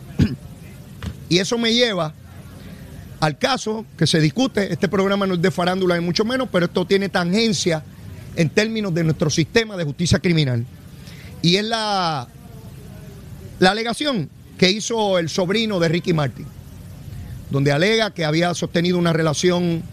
y 1.29 1.39
eso 1.39 1.57
me 1.57 1.73
lleva 1.73 2.13
al 3.19 3.37
caso 3.37 3.85
que 3.97 4.07
se 4.07 4.19
discute. 4.19 4.71
Este 4.71 4.87
programa 4.87 5.27
no 5.27 5.35
es 5.35 5.41
de 5.41 5.51
farándula 5.51 5.95
ni 5.97 6.05
mucho 6.05 6.25
menos, 6.25 6.49
pero 6.51 6.65
esto 6.65 6.85
tiene 6.85 7.09
tangencia 7.09 7.83
en 8.35 8.49
términos 8.49 8.93
de 8.93 9.03
nuestro 9.03 9.29
sistema 9.29 9.77
de 9.77 9.83
justicia 9.83 10.19
criminal. 10.19 10.65
Y 11.41 11.55
es 11.55 11.65
la, 11.65 12.27
la 13.59 13.71
alegación 13.71 14.29
que 14.57 14.69
hizo 14.69 15.17
el 15.17 15.29
sobrino 15.29 15.79
de 15.79 15.87
Ricky 15.87 16.13
Martin, 16.13 16.45
donde 17.49 17.71
alega 17.71 18.11
que 18.11 18.25
había 18.25 18.53
sostenido 18.53 18.97
una 18.97 19.13
relación 19.13 19.83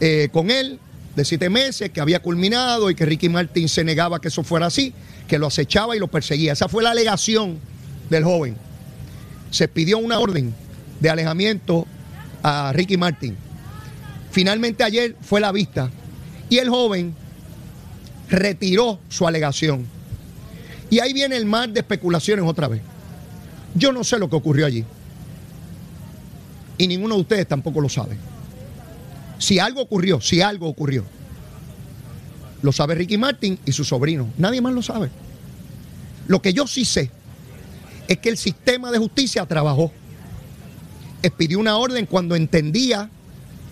eh, 0.00 0.28
con 0.32 0.50
él 0.50 0.78
de 1.14 1.24
siete 1.24 1.50
meses, 1.50 1.90
que 1.90 2.00
había 2.00 2.20
culminado 2.20 2.90
y 2.90 2.94
que 2.94 3.04
Ricky 3.04 3.28
Martin 3.28 3.68
se 3.68 3.84
negaba 3.84 4.20
que 4.20 4.28
eso 4.28 4.42
fuera 4.42 4.66
así, 4.66 4.92
que 5.26 5.38
lo 5.38 5.46
acechaba 5.46 5.96
y 5.96 5.98
lo 5.98 6.08
perseguía. 6.08 6.52
Esa 6.52 6.68
fue 6.68 6.82
la 6.82 6.90
alegación 6.90 7.58
del 8.10 8.24
joven. 8.24 8.56
Se 9.50 9.68
pidió 9.68 9.98
una 9.98 10.18
orden 10.18 10.54
de 11.00 11.10
alejamiento 11.10 11.86
a 12.42 12.72
Ricky 12.72 12.96
Martin. 12.96 13.36
Finalmente 14.30 14.84
ayer 14.84 15.16
fue 15.20 15.40
la 15.40 15.52
vista 15.52 15.90
y 16.48 16.58
el 16.58 16.68
joven 16.68 17.14
retiró 18.28 18.98
su 19.08 19.26
alegación. 19.26 19.86
Y 20.90 21.00
ahí 21.00 21.12
viene 21.12 21.36
el 21.36 21.46
mar 21.46 21.70
de 21.70 21.80
especulaciones 21.80 22.44
otra 22.46 22.68
vez. 22.68 22.82
Yo 23.74 23.92
no 23.92 24.04
sé 24.04 24.18
lo 24.18 24.28
que 24.28 24.36
ocurrió 24.36 24.66
allí. 24.66 24.84
Y 26.78 26.86
ninguno 26.86 27.14
de 27.14 27.20
ustedes 27.22 27.48
tampoco 27.48 27.80
lo 27.80 27.88
sabe. 27.88 28.16
Si 29.38 29.58
algo 29.58 29.82
ocurrió, 29.82 30.20
si 30.20 30.40
algo 30.40 30.68
ocurrió, 30.68 31.04
lo 32.62 32.72
sabe 32.72 32.94
Ricky 32.94 33.18
Martin 33.18 33.58
y 33.66 33.72
su 33.72 33.84
sobrino. 33.84 34.28
Nadie 34.38 34.60
más 34.60 34.72
lo 34.72 34.82
sabe. 34.82 35.10
Lo 36.28 36.40
que 36.40 36.52
yo 36.52 36.66
sí 36.66 36.84
sé 36.84 37.10
es 38.08 38.18
que 38.18 38.28
el 38.28 38.38
sistema 38.38 38.90
de 38.90 38.98
justicia 38.98 39.44
trabajó 39.46 39.92
expidió 41.22 41.58
una 41.58 41.76
orden 41.76 42.06
cuando 42.06 42.34
entendía 42.34 43.08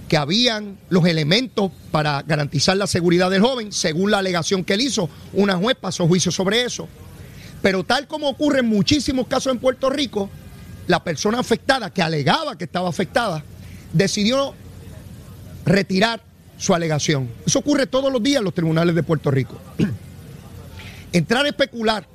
que 0.08 0.16
habían 0.16 0.78
los 0.88 1.04
elementos 1.06 1.70
para 1.90 2.22
garantizar 2.22 2.76
la 2.76 2.86
seguridad 2.86 3.30
del 3.30 3.42
joven, 3.42 3.72
según 3.72 4.10
la 4.10 4.18
alegación 4.18 4.64
que 4.64 4.74
él 4.74 4.80
hizo. 4.80 5.08
Una 5.32 5.56
juez 5.56 5.76
pasó 5.80 6.06
juicio 6.08 6.32
sobre 6.32 6.62
eso. 6.64 6.88
Pero 7.62 7.84
tal 7.84 8.08
como 8.08 8.28
ocurre 8.28 8.60
en 8.60 8.66
muchísimos 8.66 9.28
casos 9.28 9.52
en 9.52 9.60
Puerto 9.60 9.90
Rico, 9.90 10.28
la 10.86 11.04
persona 11.04 11.38
afectada, 11.38 11.92
que 11.92 12.02
alegaba 12.02 12.58
que 12.58 12.64
estaba 12.64 12.88
afectada, 12.88 13.44
decidió 13.92 14.54
retirar 15.64 16.22
su 16.60 16.74
alegación. 16.74 17.28
Eso 17.46 17.58
ocurre 17.58 17.86
todos 17.86 18.12
los 18.12 18.22
días 18.22 18.38
en 18.38 18.44
los 18.44 18.54
tribunales 18.54 18.94
de 18.94 19.02
Puerto 19.02 19.30
Rico. 19.30 19.58
Entrar 21.12 21.46
a 21.46 21.48
especular 21.48 22.06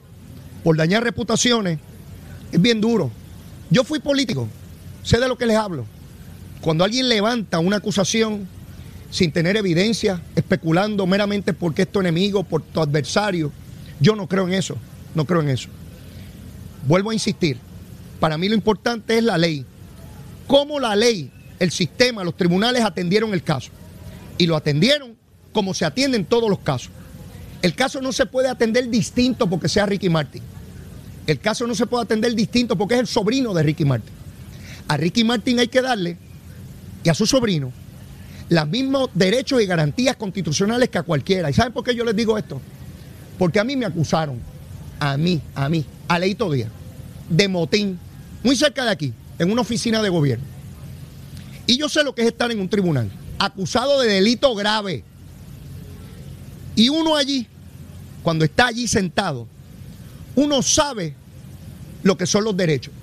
por 0.63 0.77
dañar 0.77 1.03
reputaciones 1.03 1.79
es 2.51 2.61
bien 2.61 2.79
duro. 2.79 3.11
Yo 3.71 3.83
fui 3.83 3.99
político, 3.99 4.47
Sé 5.03 5.19
de 5.19 5.27
lo 5.27 5.37
que 5.37 5.45
les 5.45 5.57
hablo. 5.57 5.85
Cuando 6.61 6.83
alguien 6.83 7.09
levanta 7.09 7.59
una 7.59 7.77
acusación 7.77 8.47
sin 9.11 9.31
tener 9.31 9.55
evidencia, 9.55 10.21
especulando 10.35 11.05
meramente 11.05 11.53
porque 11.53 11.83
es 11.83 11.91
tu 11.91 11.99
enemigo, 11.99 12.43
por 12.43 12.63
tu 12.63 12.81
adversario, 12.81 13.51
yo 13.99 14.15
no 14.15 14.27
creo 14.27 14.47
en 14.47 14.53
eso. 14.53 14.75
No 15.13 15.25
creo 15.25 15.41
en 15.41 15.49
eso. 15.49 15.69
Vuelvo 16.87 17.11
a 17.11 17.13
insistir. 17.13 17.57
Para 18.19 18.37
mí 18.37 18.49
lo 18.49 18.55
importante 18.55 19.17
es 19.17 19.23
la 19.23 19.37
ley. 19.37 19.63
Cómo 20.47 20.79
la 20.79 20.95
ley, 20.95 21.31
el 21.59 21.71
sistema, 21.71 22.23
los 22.23 22.35
tribunales 22.35 22.83
atendieron 22.83 23.33
el 23.33 23.43
caso. 23.43 23.71
Y 24.37 24.47
lo 24.47 24.55
atendieron 24.55 25.15
como 25.53 25.73
se 25.73 25.85
atienden 25.85 26.25
todos 26.25 26.49
los 26.49 26.59
casos. 26.59 26.91
El 27.61 27.73
caso 27.73 28.01
no 28.01 28.11
se 28.11 28.25
puede 28.25 28.49
atender 28.49 28.89
distinto 28.89 29.49
porque 29.49 29.69
sea 29.69 29.85
Ricky 29.85 30.09
Martin. 30.09 30.43
El 31.27 31.39
caso 31.39 31.65
no 31.65 31.73
se 31.73 31.87
puede 31.87 32.03
atender 32.03 32.35
distinto 32.35 32.77
porque 32.77 32.95
es 32.95 32.99
el 33.01 33.07
sobrino 33.07 33.53
de 33.53 33.63
Ricky 33.63 33.85
Martin. 33.85 34.13
A 34.87 34.97
Ricky 34.97 35.23
Martin 35.23 35.59
hay 35.59 35.67
que 35.67 35.81
darle, 35.81 36.17
y 37.03 37.09
a 37.09 37.13
su 37.15 37.25
sobrino, 37.25 37.71
los 38.49 38.67
mismos 38.67 39.09
derechos 39.13 39.61
y 39.61 39.65
garantías 39.65 40.15
constitucionales 40.15 40.89
que 40.89 40.99
a 40.99 41.03
cualquiera. 41.03 41.49
¿Y 41.49 41.53
saben 41.53 41.73
por 41.73 41.83
qué 41.83 41.95
yo 41.95 42.05
les 42.05 42.15
digo 42.15 42.37
esto? 42.37 42.61
Porque 43.39 43.59
a 43.59 43.63
mí 43.63 43.75
me 43.75 43.85
acusaron, 43.85 44.39
a 44.99 45.17
mí, 45.17 45.41
a 45.55 45.67
mí, 45.69 45.83
a 46.07 46.19
Leito 46.19 46.51
Díaz, 46.51 46.69
de 47.29 47.47
motín, 47.47 47.99
muy 48.43 48.55
cerca 48.55 48.85
de 48.85 48.91
aquí, 48.91 49.13
en 49.39 49.51
una 49.51 49.61
oficina 49.61 50.01
de 50.03 50.09
gobierno. 50.09 50.45
Y 51.65 51.77
yo 51.77 51.89
sé 51.89 52.03
lo 52.03 52.13
que 52.13 52.21
es 52.21 52.27
estar 52.27 52.51
en 52.51 52.59
un 52.59 52.69
tribunal, 52.69 53.09
acusado 53.39 53.99
de 54.01 54.07
delito 54.07 54.53
grave. 54.55 55.03
Y 56.75 56.89
uno 56.89 57.15
allí, 57.15 57.47
cuando 58.23 58.45
está 58.45 58.67
allí 58.67 58.87
sentado, 58.87 59.47
uno 60.35 60.61
sabe 60.61 61.15
lo 62.03 62.17
que 62.17 62.25
son 62.25 62.43
los 62.43 62.55
derechos. 62.55 62.93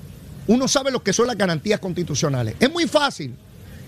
Uno 0.47 0.68
sabe 0.68 0.91
lo 0.91 1.03
que 1.03 1.12
son 1.12 1.26
las 1.26 1.37
garantías 1.37 1.80
constitucionales. 1.80 2.57
Es 2.59 2.70
muy 2.70 2.87
fácil, 2.87 3.35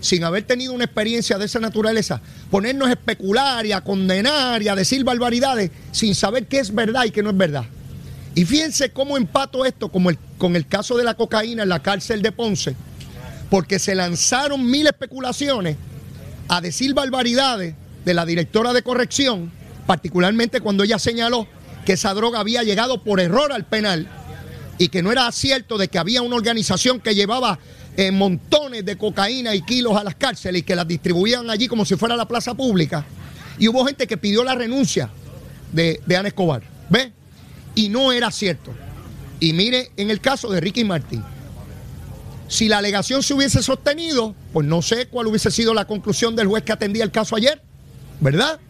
sin 0.01 0.25
haber 0.25 0.45
tenido 0.45 0.73
una 0.73 0.85
experiencia 0.85 1.39
de 1.39 1.47
esa 1.47 1.59
naturaleza, 1.59 2.21
ponernos 2.51 2.89
a 2.89 2.93
especular 2.93 3.67
y 3.67 3.73
a 3.73 3.81
condenar 3.81 4.63
y 4.63 4.69
a 4.69 4.77
decir 4.77 5.05
barbaridades 5.05 5.71
sin 5.93 6.15
saber 6.15 6.47
qué 6.47 6.61
es 6.61 6.75
verdad 6.75 7.05
y 7.05 7.11
qué 7.11 7.23
no 7.23 7.31
es 7.31 7.37
verdad. 7.37 7.65
Y 8.35 8.45
fíjense 8.45 8.91
cómo 8.91 9.17
empato 9.17 9.65
esto 9.65 9.91
como 9.91 10.11
el, 10.11 10.19
con 10.39 10.57
el 10.57 10.67
caso 10.67 10.97
de 10.97 11.05
la 11.05 11.15
cocaína 11.15 11.63
en 11.63 11.69
la 11.69 11.83
cárcel 11.83 12.23
de 12.23 12.33
Ponce, 12.33 12.75
porque 13.51 13.79
se 13.79 13.95
lanzaron 13.95 14.69
mil 14.69 14.87
especulaciones 14.87 15.77
a 16.49 16.61
decir 16.61 16.95
barbaridades 16.95 17.75
de 18.05 18.15
la 18.15 18.27
directora 18.27 18.73
de 18.73 18.83
corrección, 18.83 19.51
particularmente 19.87 20.61
cuando 20.61 20.85
ella 20.85 20.99
señaló 20.99 21.47
que 21.85 21.95
esa 21.95 22.15
droga 22.15 22.41
había 22.41 22.63
llegado 22.63 23.03
por 23.03 23.21
error 23.21 23.53
al 23.53 23.65
penal 23.65 24.09
y 24.79 24.89
que 24.89 25.03
no 25.03 25.13
era 25.13 25.31
cierto 25.33 25.79
de 25.79 25.89
que 25.89 25.99
había 25.99 26.23
una 26.23 26.37
organización 26.37 27.01
que 27.01 27.15
llevaba 27.15 27.59
eh, 27.97 28.11
montones 28.11 28.85
de 28.85 28.97
cocaína 28.97 29.55
y 29.55 29.63
kilos 29.63 29.97
a 29.97 30.05
las 30.05 30.17
cárceles 30.17 30.61
y 30.61 30.65
que 30.65 30.75
las 30.75 30.89
distribuían 30.89 31.49
allí 31.51 31.69
como 31.69 31.85
si 31.85 31.97
fuera 31.97 32.17
la 32.17 32.27
plaza 32.27 32.55
pública. 32.55 33.05
Y 33.59 33.69
hubo 33.69 33.85
gente 33.85 34.07
que 34.07 34.17
pidió 34.17 34.43
la 34.43 34.55
renuncia 34.55 35.11
de, 35.73 36.01
de 36.05 36.17
Ana 36.17 36.29
Escobar. 36.29 36.63
¿Ve? 36.91 37.13
Y 37.75 37.89
no 37.89 38.11
era 38.13 38.31
cierto. 38.31 38.75
Y 39.39 39.53
mire, 39.53 39.93
en 39.97 40.11
el 40.11 40.21
caso 40.21 40.51
de 40.51 40.61
Ricky 40.61 40.85
Martín, 40.85 41.23
si 42.55 42.69
la 42.69 42.79
alegación 42.79 43.25
se 43.25 43.35
hubiese 43.35 43.65
sostenido, 43.65 44.33
pues 44.53 44.65
no 44.65 44.81
sé 44.81 45.09
cuál 45.09 45.27
hubiese 45.27 45.51
sido 45.51 45.75
la 45.75 45.87
conclusión 45.87 46.37
del 46.37 46.47
juez 46.47 46.63
que 46.63 46.71
atendía 46.71 47.03
el 47.03 47.11
caso 47.11 47.35
ayer, 47.35 47.61
¿verdad? 48.21 48.61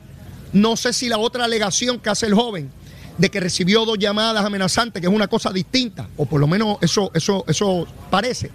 No 0.54 0.74
sé 0.74 0.94
si 0.94 1.10
la 1.10 1.18
otra 1.18 1.44
alegación 1.44 2.00
que 2.00 2.08
hace 2.08 2.24
el 2.24 2.32
joven 2.32 2.70
de 3.18 3.30
que 3.30 3.40
recibió 3.40 3.84
dos 3.84 3.98
llamadas 3.98 4.42
amenazantes, 4.42 5.02
que 5.02 5.06
es 5.06 5.12
una 5.12 5.28
cosa 5.28 5.52
distinta, 5.52 6.08
o 6.16 6.24
por 6.24 6.40
lo 6.40 6.46
menos 6.46 6.78
eso, 6.80 7.10
eso, 7.12 7.44
eso 7.46 7.86
parece, 8.08 8.50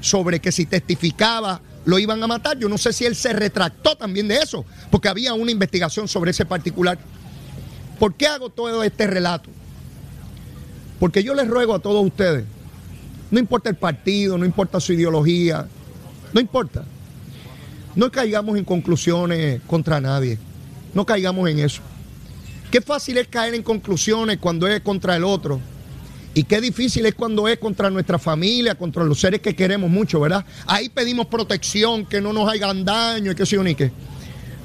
sobre 0.00 0.40
que 0.40 0.50
si 0.50 0.64
testificaba 0.64 1.60
lo 1.84 1.98
iban 1.98 2.22
a 2.22 2.26
matar. 2.26 2.58
Yo 2.58 2.70
no 2.70 2.78
sé 2.78 2.94
si 2.94 3.04
él 3.04 3.14
se 3.14 3.34
retractó 3.34 3.94
también 3.94 4.26
de 4.26 4.36
eso, 4.36 4.64
porque 4.90 5.08
había 5.08 5.34
una 5.34 5.50
investigación 5.50 6.08
sobre 6.08 6.30
ese 6.30 6.46
particular. 6.46 6.98
¿Por 7.98 8.14
qué 8.14 8.26
hago 8.26 8.48
todo 8.48 8.82
este 8.84 9.06
relato? 9.06 9.50
Porque 10.98 11.22
yo 11.22 11.34
les 11.34 11.46
ruego 11.46 11.74
a 11.74 11.78
todos 11.80 12.02
ustedes, 12.06 12.46
no 13.32 13.38
importa 13.38 13.70
el 13.70 13.76
partido, 13.76 14.36
no 14.36 14.44
importa 14.44 14.78
su 14.78 14.92
ideología, 14.92 15.66
no 16.34 16.40
importa. 16.40 16.84
No 17.96 18.12
caigamos 18.12 18.58
en 18.58 18.64
conclusiones 18.64 19.62
contra 19.66 20.00
nadie, 20.00 20.38
no 20.92 21.06
caigamos 21.06 21.48
en 21.48 21.58
eso. 21.58 21.80
Qué 22.70 22.82
fácil 22.82 23.16
es 23.16 23.28
caer 23.28 23.54
en 23.54 23.62
conclusiones 23.62 24.36
cuando 24.36 24.68
es 24.68 24.82
contra 24.82 25.16
el 25.16 25.24
otro. 25.24 25.60
Y 26.34 26.44
qué 26.44 26.60
difícil 26.60 27.06
es 27.06 27.14
cuando 27.14 27.48
es 27.48 27.58
contra 27.58 27.88
nuestra 27.88 28.18
familia, 28.18 28.74
contra 28.74 29.02
los 29.02 29.18
seres 29.18 29.40
que 29.40 29.56
queremos 29.56 29.90
mucho, 29.90 30.20
¿verdad? 30.20 30.44
Ahí 30.66 30.90
pedimos 30.90 31.26
protección, 31.26 32.04
que 32.04 32.20
no 32.20 32.34
nos 32.34 32.50
hagan 32.50 32.84
daño 32.84 33.32
y 33.32 33.44
yo 33.44 33.62
ni 33.62 33.74
qué. 33.74 33.90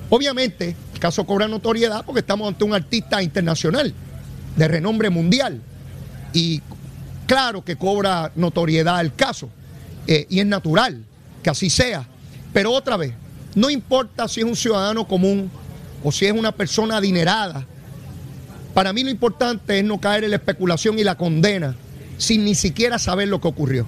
Obviamente, 0.10 0.76
el 0.94 1.00
caso 1.00 1.26
cobra 1.26 1.48
notoriedad 1.48 2.04
porque 2.06 2.20
estamos 2.20 2.50
ante 2.50 2.66
un 2.66 2.74
artista 2.74 3.24
internacional, 3.24 3.94
de 4.58 4.68
renombre 4.68 5.10
mundial. 5.10 5.62
Y 6.34 6.62
claro 7.28 7.64
que 7.64 7.76
cobra 7.76 8.32
notoriedad 8.36 9.00
el 9.02 9.14
caso. 9.14 9.50
Eh, 10.08 10.26
y 10.30 10.40
es 10.40 10.46
natural 10.46 11.04
que 11.44 11.52
así 11.52 11.70
sea. 11.70 12.08
Pero 12.54 12.72
otra 12.72 12.98
vez, 12.98 13.14
no 13.54 13.70
importa 13.70 14.28
si 14.28 14.40
es 14.40 14.46
un 14.46 14.56
ciudadano 14.56 15.08
común 15.08 15.52
o 16.04 16.12
si 16.12 16.26
es 16.26 16.32
una 16.32 16.52
persona 16.52 16.98
adinerada 16.98 17.68
para 18.78 18.94
mí 18.94 19.04
lo 19.04 19.10
importante 19.10 19.80
es 19.80 19.84
no 19.84 20.00
caer 20.00 20.24
en 20.26 20.30
la 20.30 20.36
especulación 20.36 21.00
y 21.00 21.04
la 21.04 21.18
condena 21.18 21.76
sin 22.20 22.46
ni 22.46 22.54
siquiera 22.54 23.00
saber 23.00 23.28
lo 23.28 23.42
que 23.42 23.48
ocurrió. 23.48 23.88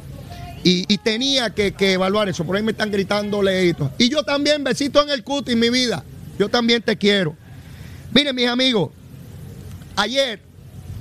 Y, 0.64 0.98
tenía 0.98 1.52
que, 1.52 1.76
evaluar 1.80 2.28
eso. 2.28 2.44
Por 2.44 2.56
ahí 2.56 2.64
me 2.64 2.72
están 2.72 2.90
gritando 2.90 3.44
leitos. 3.44 3.92
Y 4.00 4.10
yo 4.10 4.24
también, 4.24 4.64
besito 4.64 5.04
en 5.04 5.12
el 5.12 5.24
cutis, 5.24 5.56
mi 5.56 5.70
vida. 5.70 6.04
Yo 6.40 6.50
también 6.50 6.82
te 6.82 6.98
quiero. 6.98 7.36
Miren, 8.12 8.36
mis 8.36 8.48
amigos, 8.48 8.90
ayer 9.96 10.42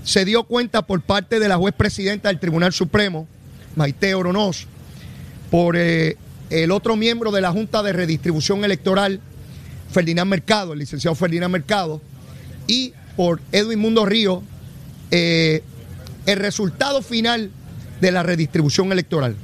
se 0.04 0.24
dio 0.24 0.44
cuenta 0.44 0.82
por 0.82 1.02
parte 1.02 1.38
de 1.38 1.48
la 1.48 1.56
juez 1.56 1.74
presidenta 1.74 2.28
del 2.28 2.40
Tribunal 2.40 2.72
Supremo, 2.72 3.26
Maite 3.76 4.14
Oronoz, 4.14 4.66
por 5.50 5.76
eh, 5.76 6.16
el 6.50 6.70
otro 6.70 6.96
miembro 6.96 7.30
de 7.30 7.40
la 7.40 7.52
Junta 7.52 7.82
de 7.82 7.92
Redistribución 7.92 8.64
Electoral, 8.64 9.20
Ferdinand 9.90 10.30
Mercado, 10.30 10.72
el 10.72 10.78
licenciado 10.78 11.14
Ferdinand 11.14 11.52
Mercado, 11.52 12.00
y 12.66 12.92
por 13.16 13.40
Edwin 13.52 13.78
Mundo 13.78 14.04
Río 14.06 14.42
eh, 15.10 15.62
el 16.26 16.38
resultado 16.38 17.02
final 17.02 17.50
de 18.00 18.12
la 18.12 18.22
redistribución 18.22 18.92
electoral. 18.92 19.34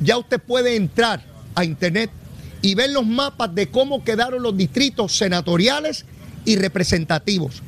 Ya 0.00 0.18
usted 0.18 0.40
puede 0.40 0.76
entrar 0.76 1.22
a 1.54 1.64
internet 1.64 2.10
y 2.60 2.74
ver 2.74 2.90
los 2.90 3.06
mapas 3.06 3.54
de 3.54 3.68
cómo 3.68 4.02
quedaron 4.04 4.42
los 4.42 4.56
distritos 4.56 5.16
senatoriales 5.16 6.04
y 6.44 6.56
representativos, 6.56 7.62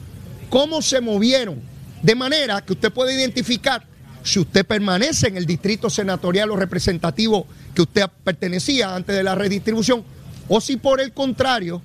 cómo 0.51 0.83
se 0.83 1.01
movieron, 1.01 1.61
de 2.05 2.15
manera 2.15 2.61
que 2.61 2.75
usted 2.75 2.93
puede 2.93 3.15
identificar 3.15 3.83
si 4.23 4.39
usted 4.39 4.67
permanece 4.67 5.29
en 5.29 5.39
el 5.39 5.47
distrito 5.47 5.89
senatorial 5.89 6.51
o 6.51 6.57
representativo 6.57 7.47
que 7.75 7.81
usted 7.81 8.05
pertenecía 8.23 8.95
antes 8.95 9.17
de 9.17 9.23
la 9.23 9.35
redistribución, 9.35 10.05
o 10.49 10.61
si 10.61 10.77
por 10.77 11.01
el 11.01 11.13
contrario 11.13 11.81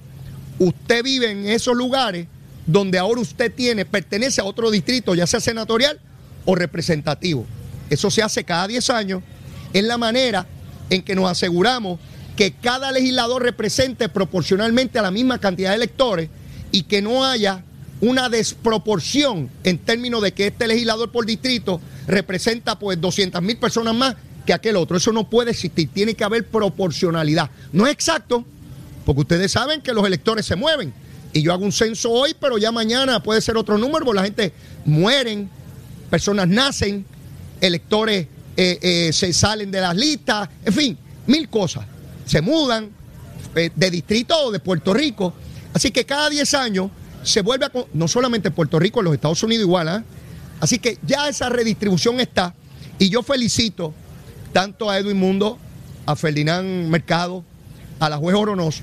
usted 0.58 1.04
vive 1.04 1.32
en 1.32 1.48
esos 1.48 1.74
lugares 1.74 2.28
donde 2.66 3.00
ahora 3.00 3.22
usted 3.22 3.54
tiene, 3.54 3.86
pertenece 3.86 4.42
a 4.42 4.44
otro 4.44 4.70
distrito, 4.70 5.16
ya 5.16 5.26
sea 5.26 5.40
senatorial 5.40 6.02
o 6.44 6.54
representativo. 6.54 7.46
Eso 7.90 8.12
se 8.12 8.22
hace 8.22 8.44
cada 8.44 8.68
10 8.68 8.90
años. 8.90 9.24
Es 9.72 9.86
la 9.86 9.98
manera 9.98 10.46
en 10.90 11.02
que 11.02 11.16
nos 11.16 11.32
aseguramos 11.32 11.98
que 12.36 12.52
cada 12.52 12.92
legislador 12.92 13.42
represente 13.42 14.10
proporcionalmente 14.10 15.00
a 15.00 15.02
la 15.02 15.12
misma 15.12 15.40
cantidad 15.40 15.70
de 15.70 15.78
electores 15.78 16.30
y 16.74 16.84
que 16.84 17.02
no 17.02 17.24
haya 17.24 17.64
una 18.02 18.30
desproporción 18.30 19.50
en 19.64 19.78
términos 19.78 20.22
de 20.22 20.32
que 20.32 20.48
este 20.48 20.68
legislador 20.68 21.12
por 21.12 21.26
distrito 21.26 21.82
representa 22.08 22.80
pues 22.80 23.00
200 23.00 23.42
mil 23.42 23.58
personas 23.58 23.94
más 23.94 24.16
que 24.46 24.54
aquel 24.54 24.78
otro. 24.78 24.98
Eso 24.98 25.12
no 25.12 25.30
puede 25.30 25.52
existir, 25.52 25.90
tiene 25.94 26.14
que 26.14 26.24
haber 26.24 26.48
proporcionalidad. 26.48 27.50
No 27.72 27.88
es 27.88 27.94
exacto, 27.94 28.46
porque 29.06 29.22
ustedes 29.22 29.52
saben 29.52 29.82
que 29.82 29.94
los 29.94 30.06
electores 30.06 30.46
se 30.46 30.56
mueven 30.56 30.94
y 31.34 31.42
yo 31.42 31.54
hago 31.54 31.64
un 31.64 31.72
censo 31.72 32.12
hoy, 32.12 32.36
pero 32.40 32.58
ya 32.58 32.72
mañana 32.72 33.22
puede 33.22 33.42
ser 33.42 33.58
otro 33.58 33.78
número, 33.78 34.06
porque 34.06 34.20
la 34.20 34.24
gente 34.24 34.54
mueren, 34.86 35.50
personas 36.10 36.48
nacen, 36.48 37.06
electores 37.62 38.28
eh, 38.58 38.80
eh, 38.82 39.14
se 39.14 39.32
salen 39.34 39.72
de 39.72 39.82
las 39.82 39.96
listas, 39.96 40.50
en 40.66 40.74
fin, 40.74 40.98
mil 41.28 41.50
cosas. 41.50 41.86
Se 42.26 42.42
mudan 42.42 42.90
eh, 43.56 43.70
de 43.76 43.92
distrito 43.92 44.36
o 44.38 44.52
de 44.52 44.60
Puerto 44.60 44.94
Rico. 44.94 45.34
Así 45.74 45.92
que 45.92 46.06
cada 46.06 46.30
10 46.30 46.54
años 46.56 46.92
se 47.24 47.42
vuelve 47.42 47.66
a, 47.66 47.72
no 47.94 48.08
solamente 48.08 48.50
en 48.50 48.54
Puerto 48.54 48.80
Rico, 48.80 49.00
en 49.00 49.06
los 49.06 49.14
Estados 49.14 49.42
Unidos 49.44 49.64
igual, 49.64 49.88
¿ah? 49.88 50.04
Así 50.60 50.80
que 50.80 50.98
ya 51.06 51.30
esa 51.30 51.50
redistribución 51.50 52.20
está. 52.20 52.54
Y 52.98 53.10
yo 53.10 53.24
felicito 53.24 53.94
tanto 54.52 54.90
a 54.90 54.98
Edwin 54.98 55.18
Mundo, 55.18 55.58
a 56.06 56.16
Ferdinand 56.16 56.90
Mercado, 56.90 57.44
a 58.00 58.10
la 58.10 58.18
juez 58.18 58.36
Oronoz, 58.36 58.82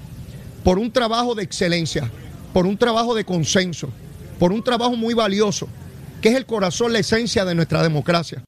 por 0.64 0.78
un 0.78 0.91
trabajo 0.91 1.34
de 1.34 1.43
excelencia 1.43 2.11
por 2.57 2.66
un 2.66 2.78
trabajo 2.78 3.14
de 3.14 3.26
consenso, 3.26 3.91
por 4.39 4.51
un 4.51 4.64
trabajo 4.64 4.97
muy 4.97 5.12
valioso, 5.12 5.68
que 6.22 6.30
es 6.30 6.37
el 6.37 6.47
corazón, 6.47 6.91
la 6.91 7.01
esencia 7.01 7.45
de 7.45 7.55
nuestra 7.55 7.82
democracia. 7.82 8.43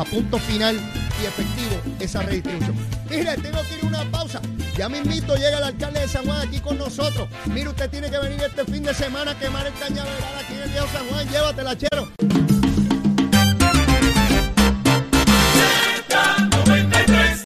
A, 0.00 0.04
punto 0.04 0.38
final 0.38 0.76
y 1.22 1.26
efectivo 1.26 1.80
esa 1.98 2.22
redistribución. 2.22 2.74
Mire, 3.08 3.36
que 3.36 3.48
ir 3.48 3.84
a 3.84 3.86
una 3.86 4.04
pausa. 4.10 4.40
Ya 4.76 4.88
mismito 4.88 5.34
llega 5.36 5.58
el 5.58 5.64
alcalde 5.64 6.00
de 6.00 6.08
San 6.08 6.24
Juan 6.24 6.48
aquí 6.48 6.60
con 6.60 6.78
nosotros. 6.78 7.28
Mire, 7.46 7.68
usted 7.68 7.90
tiene 7.90 8.10
que 8.10 8.18
venir 8.18 8.40
este 8.40 8.64
fin 8.64 8.82
de 8.82 8.94
semana 8.94 9.32
a 9.32 9.38
quemar 9.38 9.66
el 9.66 9.74
cañaveral 9.74 10.38
aquí 10.42 10.54
en 10.54 10.62
el 10.62 10.70
Viejo 10.70 10.86
San 10.92 11.06
Juan. 11.08 11.28
Llévatela, 11.28 11.76
chero. 11.76 12.39